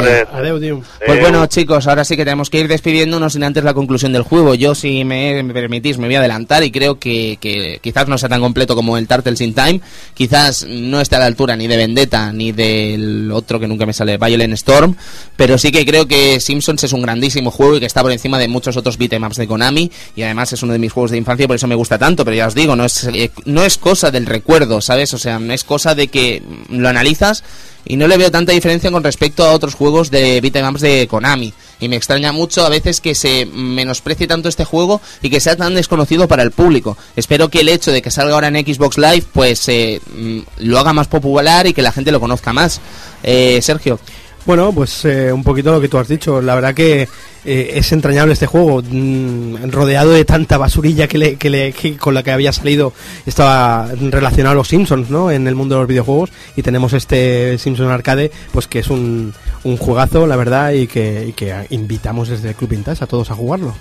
[0.59, 0.81] tío.
[1.05, 4.23] Pues bueno, chicos, ahora sí que tenemos que ir despidiéndonos sin antes la conclusión del
[4.23, 4.55] juego.
[4.55, 8.17] Yo, si me, me permitís, me voy a adelantar y creo que, que quizás no
[8.17, 9.81] sea tan completo como el Turtles in Time.
[10.13, 13.93] Quizás no esté a la altura ni de Vendetta ni del otro que nunca me
[13.93, 14.95] sale, Violent Storm.
[15.35, 18.37] Pero sí que creo que Simpsons es un grandísimo juego y que está por encima
[18.37, 19.91] de muchos otros beatemaps de Konami.
[20.15, 22.23] Y además es uno de mis juegos de infancia y por eso me gusta tanto.
[22.23, 25.13] Pero ya os digo, no es, eh, no es cosa del recuerdo, ¿sabes?
[25.13, 27.43] O sea, no es cosa de que lo analizas
[27.85, 31.53] y no le veo tanta diferencia con respecto a otros juegos de beatemaps de Konami.
[31.79, 35.55] Y me extraña mucho a veces que se menosprecie tanto este juego y que sea
[35.55, 36.97] tan desconocido para el público.
[37.15, 40.77] Espero que el hecho de que salga ahora en Xbox Live, pues eh, mm, lo
[40.77, 42.81] haga más popular y que la gente lo conozca más.
[43.23, 43.99] Eh, Sergio.
[44.45, 46.41] Bueno, pues eh, un poquito lo que tú has dicho.
[46.41, 47.07] La verdad que
[47.45, 51.97] eh, es entrañable este juego, mm, rodeado de tanta basurilla que, le, que, le, que
[51.97, 52.93] con la que había salido
[53.25, 55.31] estaba relacionado a los Simpsons, ¿no?
[55.31, 59.33] En el mundo de los videojuegos y tenemos este Simpson Arcade, pues que es un,
[59.63, 63.31] un juegazo, la verdad, y que, y que invitamos desde el Club Vintage a todos
[63.31, 63.75] a jugarlo.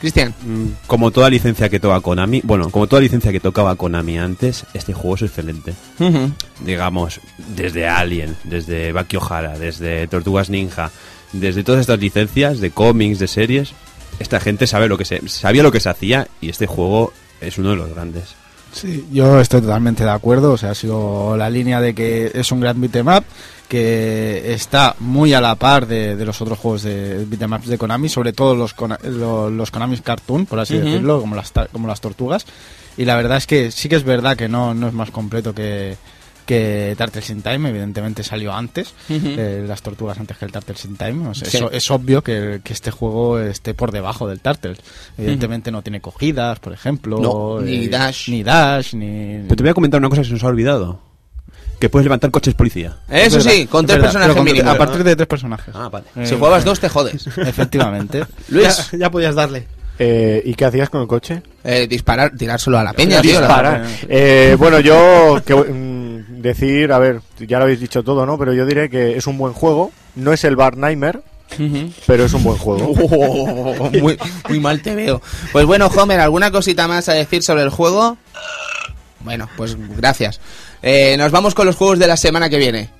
[0.00, 0.34] Cristian.
[0.44, 4.64] Mm, Como toda licencia que toca Konami, bueno, como toda licencia que tocaba Konami antes,
[4.74, 5.74] este juego es excelente.
[6.64, 7.20] Digamos,
[7.54, 10.90] desde Alien, desde Baki Ohara, desde Tortugas Ninja,
[11.32, 13.72] desde todas estas licencias de cómics, de series,
[14.18, 17.58] esta gente sabe lo que se, sabía lo que se hacía y este juego es
[17.58, 18.34] uno de los grandes.
[18.72, 20.52] Sí, yo estoy totalmente de acuerdo.
[20.52, 23.24] O sea, ha sido la línea de que es un gran beat'em up
[23.70, 27.78] que está muy a la par de, de los otros juegos de beat'em ups de
[27.78, 28.74] Konami, sobre todo los,
[29.06, 32.44] los Konami Cartoon, por así decirlo, como las, como las tortugas.
[32.96, 35.54] Y la verdad es que sí que es verdad que no, no es más completo
[35.54, 35.96] que,
[36.46, 40.96] que Turtles in Time, evidentemente salió antes, eh, las tortugas antes que el Turtles in
[40.96, 41.28] Time.
[41.28, 41.58] O sea, Sí.
[41.58, 44.78] eso- es obvio que, que este juego esté por debajo del Turtles.
[45.16, 47.18] Evidentemente no tiene cogidas, por ejemplo.
[47.20, 48.28] No, ni eh, dash.
[48.30, 49.42] Ni dash, ni...
[49.44, 51.08] Pero te voy a comentar una cosa que se nos ha olvidado.
[51.80, 52.98] Que puedes levantar coches policía.
[53.08, 54.70] Eso Es sí, con es tres verdad, personajes con- mínimo.
[54.70, 55.74] A partir de tres personajes.
[55.74, 56.04] Ah, vale.
[56.14, 57.26] Eh, Si juegas dos, te jodes.
[57.38, 58.24] Efectivamente.
[58.48, 59.66] Luis, Ya, ya podías darle.
[59.98, 61.42] Eh, ¿Y qué hacías con el coche?
[61.64, 63.38] eh, disparar, tirárselo a la peña, tío.
[63.38, 63.84] Disparar.
[64.08, 68.38] Eh, bueno, yo que, mm, decir, a ver, ya lo habéis dicho todo, ¿no?
[68.38, 69.90] Pero yo diré que es un buen juego.
[70.16, 71.20] No es el Bar Nightmare,
[72.06, 72.92] pero es un buen juego.
[73.12, 75.20] Oh, muy, muy mal te veo.
[75.52, 78.16] Pues bueno, Homer, ¿alguna cosita más a decir sobre el juego?
[79.20, 80.40] Bueno, pues gracias.
[80.82, 82.99] Eh, nos vamos con los juegos de la semana que viene.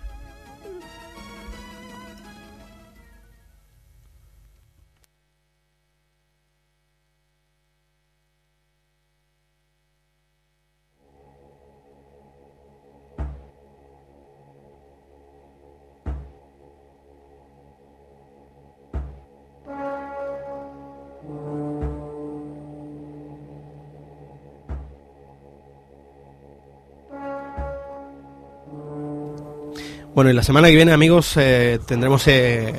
[30.21, 32.75] Bueno, y la semana que viene, amigos, eh, tendremos eh,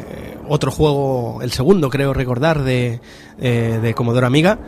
[0.48, 3.00] otro juego, el segundo, creo recordar, de,
[3.42, 4.60] eh, de Commodore Amiga.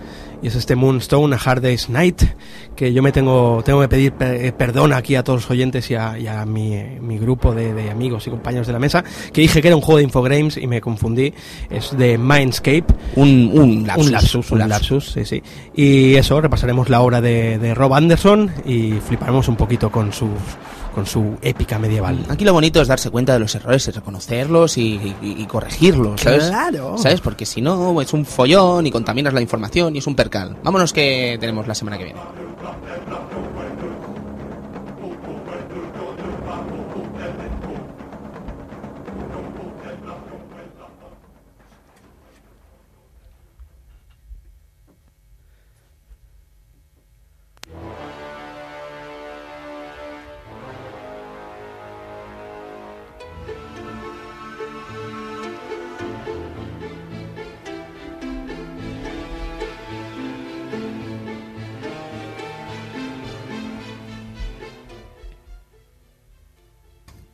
[0.42, 2.24] Y es este Moonstone, a Hard Day's Night,
[2.76, 5.92] que yo me tengo, tengo que pedir pe- eh, perdón aquí a todos los oyentes
[5.92, 9.04] y a, y a mi, mi grupo de, de amigos y compañeros de la mesa,
[9.32, 11.32] que dije que era un juego de Infogrames y me confundí.
[11.70, 12.86] Es de Mindscape.
[13.18, 14.06] Un, un lapsus.
[14.08, 15.44] Un lapsus, un lapsus, sí, sí.
[15.76, 20.28] Y eso, repasaremos la obra de, de Rob Anderson y fliparemos un poquito con su,
[20.94, 22.26] con su épica medieval.
[22.30, 26.22] Aquí lo bonito es darse cuenta de los errores, es reconocerlos y, y- y corregirlos,
[26.22, 26.48] ¿sabes?
[26.48, 26.98] Claro.
[26.98, 27.20] ¿Sabes?
[27.22, 30.56] Porque si no, es un follón y contaminas la información y es un percal.
[30.64, 32.20] Vámonos que tenemos la semana que viene.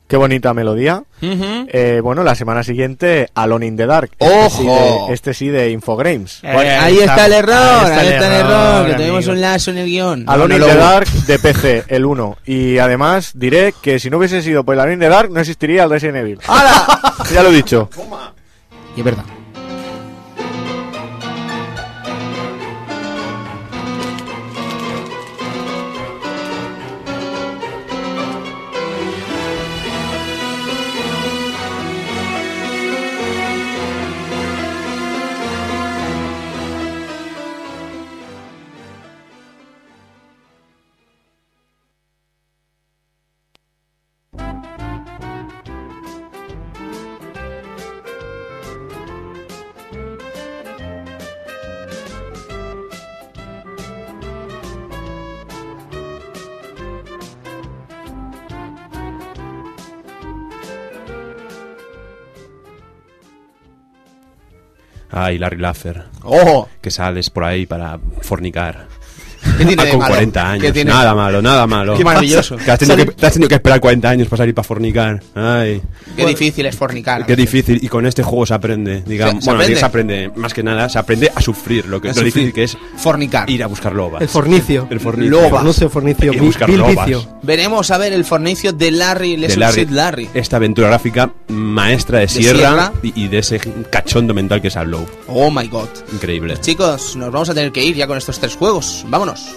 [0.09, 1.03] Qué bonita melodía.
[1.21, 4.09] Eh, bueno, la semana siguiente, Alone in the Dark.
[4.17, 4.47] ¡Ojo!
[4.49, 6.39] Este sí de, este sí de Infogrames.
[6.41, 8.97] Bueno, ahí está el error, ahí está el error, que amigo.
[8.97, 10.23] tuvimos un lazo en el guion.
[10.25, 12.37] Alone no in the Dark de PC, el 1.
[12.47, 15.39] Y además diré que si no hubiese sido por el Alone in the Dark, no
[15.41, 16.39] existiría el Resident Evil.
[17.31, 17.87] ya lo he dicho.
[18.95, 19.25] Y es verdad.
[65.29, 66.05] Ay, Larry Laffer.
[66.23, 66.67] ¡Ojo!
[66.81, 68.87] Que sales por ahí para fornicar.
[69.59, 70.13] ¿Qué tiene Ah, de con malo?
[70.13, 70.73] 40 ¿Qué años.
[70.73, 70.91] tiene?
[70.91, 71.95] Nada malo, nada malo.
[71.95, 72.57] Qué maravilloso.
[72.57, 75.21] Que has, tenido que, te has tenido que esperar 40 años para salir para fornicar.
[75.35, 75.81] Ay.
[76.15, 77.25] Qué difícil es fornicar.
[77.25, 77.79] Qué difícil.
[77.83, 79.03] Y con este juego se aprende.
[79.05, 79.79] Digamos, Se- se bueno, aprende.
[79.79, 80.31] se aprende.
[80.35, 81.85] Más que nada, se aprende a sufrir.
[81.85, 83.49] Lo que A es lo difícil que es Fornicar.
[83.49, 84.21] ir a buscar lobas.
[84.21, 84.87] El fornicio.
[84.89, 85.31] El fornicio.
[85.31, 85.49] Lobas.
[85.51, 87.09] Fornicio, fornicio, Ir a vil- buscar vil lobas.
[87.43, 90.29] Veremos a ver el fornicio de Larry, Le de Larry.
[90.33, 92.57] Esta aventura gráfica maestra de, Sierra.
[92.57, 93.59] Sierra, Y, y de ese
[93.89, 95.05] cachondo mental que es Outlaw.
[95.27, 95.87] Oh my god.
[96.13, 96.57] Increíble.
[96.61, 99.05] Chicos, nos vamos a tener que ir ya con estos tres juegos.
[99.07, 99.48] Vámonos.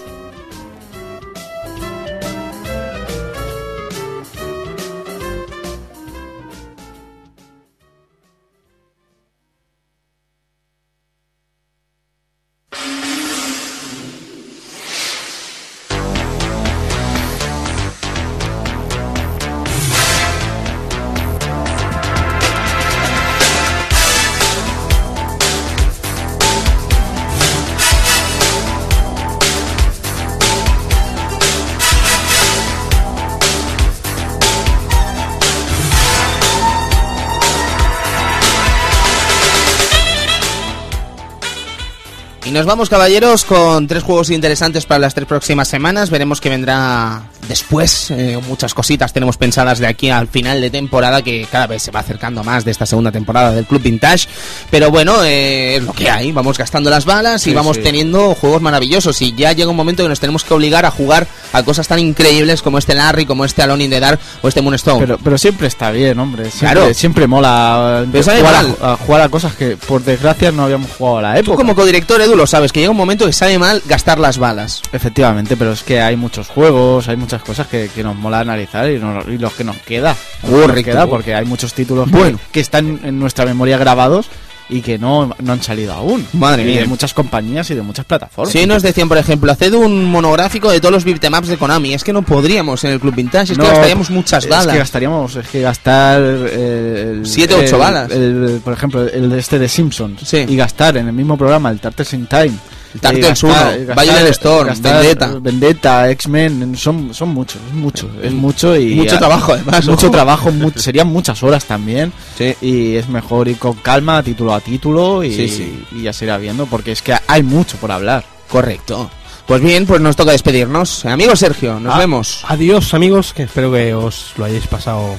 [42.63, 46.09] Nos vamos, caballeros, con tres juegos interesantes para las tres próximas semanas.
[46.09, 48.09] Veremos que vendrá después.
[48.11, 51.91] eh, muchas cositas tenemos pensadas de aquí al final de temporada, que cada vez se
[51.91, 54.29] va acercando más de esta segunda temporada del Club Vintage.
[54.71, 56.31] Pero bueno, eh, es lo que hay.
[56.31, 57.83] Vamos gastando las balas y Sí, vamos sí.
[57.83, 59.21] teniendo juegos maravillosos.
[59.21, 61.99] Y ya llega un momento que nos tenemos que obligar a jugar a cosas tan
[61.99, 64.99] increíbles como este Larry, como este Alone in the Dark o este Moonstone.
[65.01, 66.49] Pero, pero siempre está bien, hombre.
[66.49, 66.93] Siempre, Claro.
[66.93, 71.21] siempre mola jugar, a, a jugar a cosas que por desgracia no habíamos jugado a
[71.23, 71.57] la Tú época.
[71.57, 74.83] como codirector, Edu, lo sabes, que llega un momento que sabe mal gastar las balas.
[74.91, 78.87] Efectivamente, pero es que hay muchos juegos, hay muchas cosas que, que nos mola analizar
[78.91, 80.15] y, no- y los que nos queda.
[80.43, 80.91] Nos Correcto.
[80.91, 82.09] queda, porque hay muchos títulos
[82.51, 84.27] que, están en nuestra memoria grabados
[84.69, 86.25] y que no, no han salido aún.
[86.33, 86.81] Madre Y mía.
[86.81, 88.51] De muchas compañías y de muchas plataformas.
[88.51, 91.93] Si nos decían, por ejemplo, haced un monográfico de todos los beatemaps de Konami.
[91.93, 94.73] Es que no podríamos en el Club Vintage, es No, que gastaríamos muchas Es balas.
[94.73, 96.21] que gastaríamos, es que gastar.
[96.21, 98.11] eh, el- Siete, ocho el- balas.
[98.11, 100.21] el- por ejemplo, el de este de Simpsons.
[100.25, 100.45] Sí.
[100.47, 102.53] Y gastar en el mismo programa el Turtles in Time.
[102.93, 105.33] Y 1, gastar- Violent Storm, gastar Vendetta.
[105.41, 106.75] Vendetta, X-Men.
[106.77, 108.09] Son, son muchos, es mucho.
[108.21, 108.95] Es mucho y.
[108.95, 110.11] Mucho trabajo, además, Mucho ojo.
[110.13, 112.13] trabajo, serían muchas horas también.
[112.37, 112.55] Sí.
[112.61, 115.23] Y es mejor ir con calma, título a título.
[115.23, 115.83] Y, Sí, sí.
[115.91, 118.23] y ya se irá viendo, porque es que hay mucho por hablar.
[118.49, 119.09] Correcto.
[119.47, 121.03] Pues bien, pues nos toca despedirnos.
[121.05, 122.45] Amigo Sergio, nos Ah, vemos.
[122.47, 125.15] Adiós, amigos, que espero que os lo hayáis pasado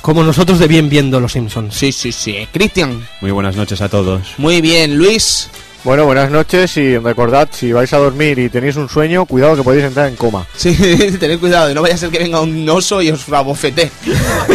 [0.00, 1.74] como nosotros de bien viendo Los Simpsons.
[1.74, 2.48] Sí, sí, sí.
[2.50, 4.22] Cristian, Muy buenas noches a todos.
[4.38, 4.96] muy bien.
[4.96, 5.48] Luis,
[5.86, 9.62] Bueno, buenas noches y recordad, si vais a dormir y tenéis un sueño, cuidado que
[9.62, 10.44] podéis entrar en coma.
[10.56, 10.74] sí,
[11.20, 13.88] tened cuidado, no vaya a ser que venga un oso y os abofete.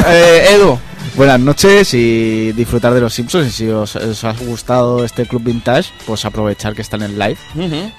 [0.10, 0.78] eh, Edu,
[1.14, 3.48] Buenas noches y disfrutar de los Simpsons.
[3.48, 7.38] Y si os, os ha gustado este Club Vintage, pues aprovechar que están en live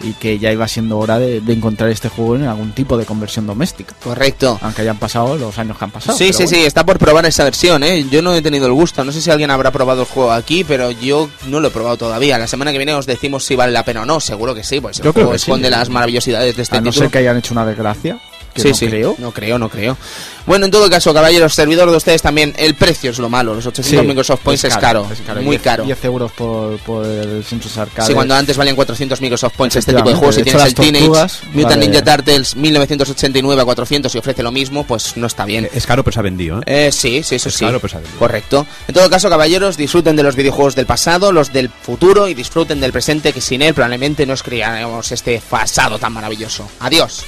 [0.00, 3.04] y que ya iba siendo hora de, de encontrar este juego en algún tipo de
[3.04, 3.94] conversión doméstica.
[4.02, 4.58] correcto.
[4.62, 6.16] Aunque hayan pasado los años que han pasado.
[6.16, 6.48] Sí, sí, bueno.
[6.48, 8.04] sí, está por probar esa versión, ¿eh?
[8.10, 9.04] Yo no he tenido el gusto.
[9.04, 11.98] No sé si alguien habrá probado el juego aquí, pero yo no lo he probado
[11.98, 12.38] todavía.
[12.38, 14.20] La semana que viene os decimos si vale la pena o no.
[14.20, 15.36] Seguro que sí, pues el Yo juego sí.
[15.36, 17.04] esconde las maravillosidades de este A no título.
[17.04, 18.18] ser que hayan hecho una desgracia.
[18.54, 19.14] Que sí, no sí, creo.
[19.18, 19.96] no creo, no creo.
[20.44, 23.54] Bueno, en todo caso, caballeros, servidor de ustedes también, el precio es lo malo.
[23.54, 25.06] Los 800 Sí, Microsoft Points es caro,
[25.36, 25.84] muy 10 caro.
[25.84, 28.08] 10 euros por, por el Simpsons Arcade.
[28.08, 30.68] Sí, cuando antes valían 400 Microsoft Points este tipo de juegos, si de hecho, tienes
[30.70, 31.86] el Teenage tortugas, Mutant vale.
[31.88, 35.68] Ninja Turtles 1989 a 400 y ofrece lo mismo, pues no está bien.
[35.72, 36.86] Es caro, pero se ha vendido, ¿eh?
[36.88, 37.64] Eh, sí, sí, eso Es sí.
[37.64, 38.18] caro, pero se ha vendido.
[38.18, 38.66] Correcto.
[38.88, 42.80] En todo caso, caballeros, disfruten de los videojuegos del pasado, los del futuro y disfruten
[42.80, 46.68] del presente, que sin él probablemente no os crearíamos este pasado tan maravilloso.
[46.80, 47.24] Adiós.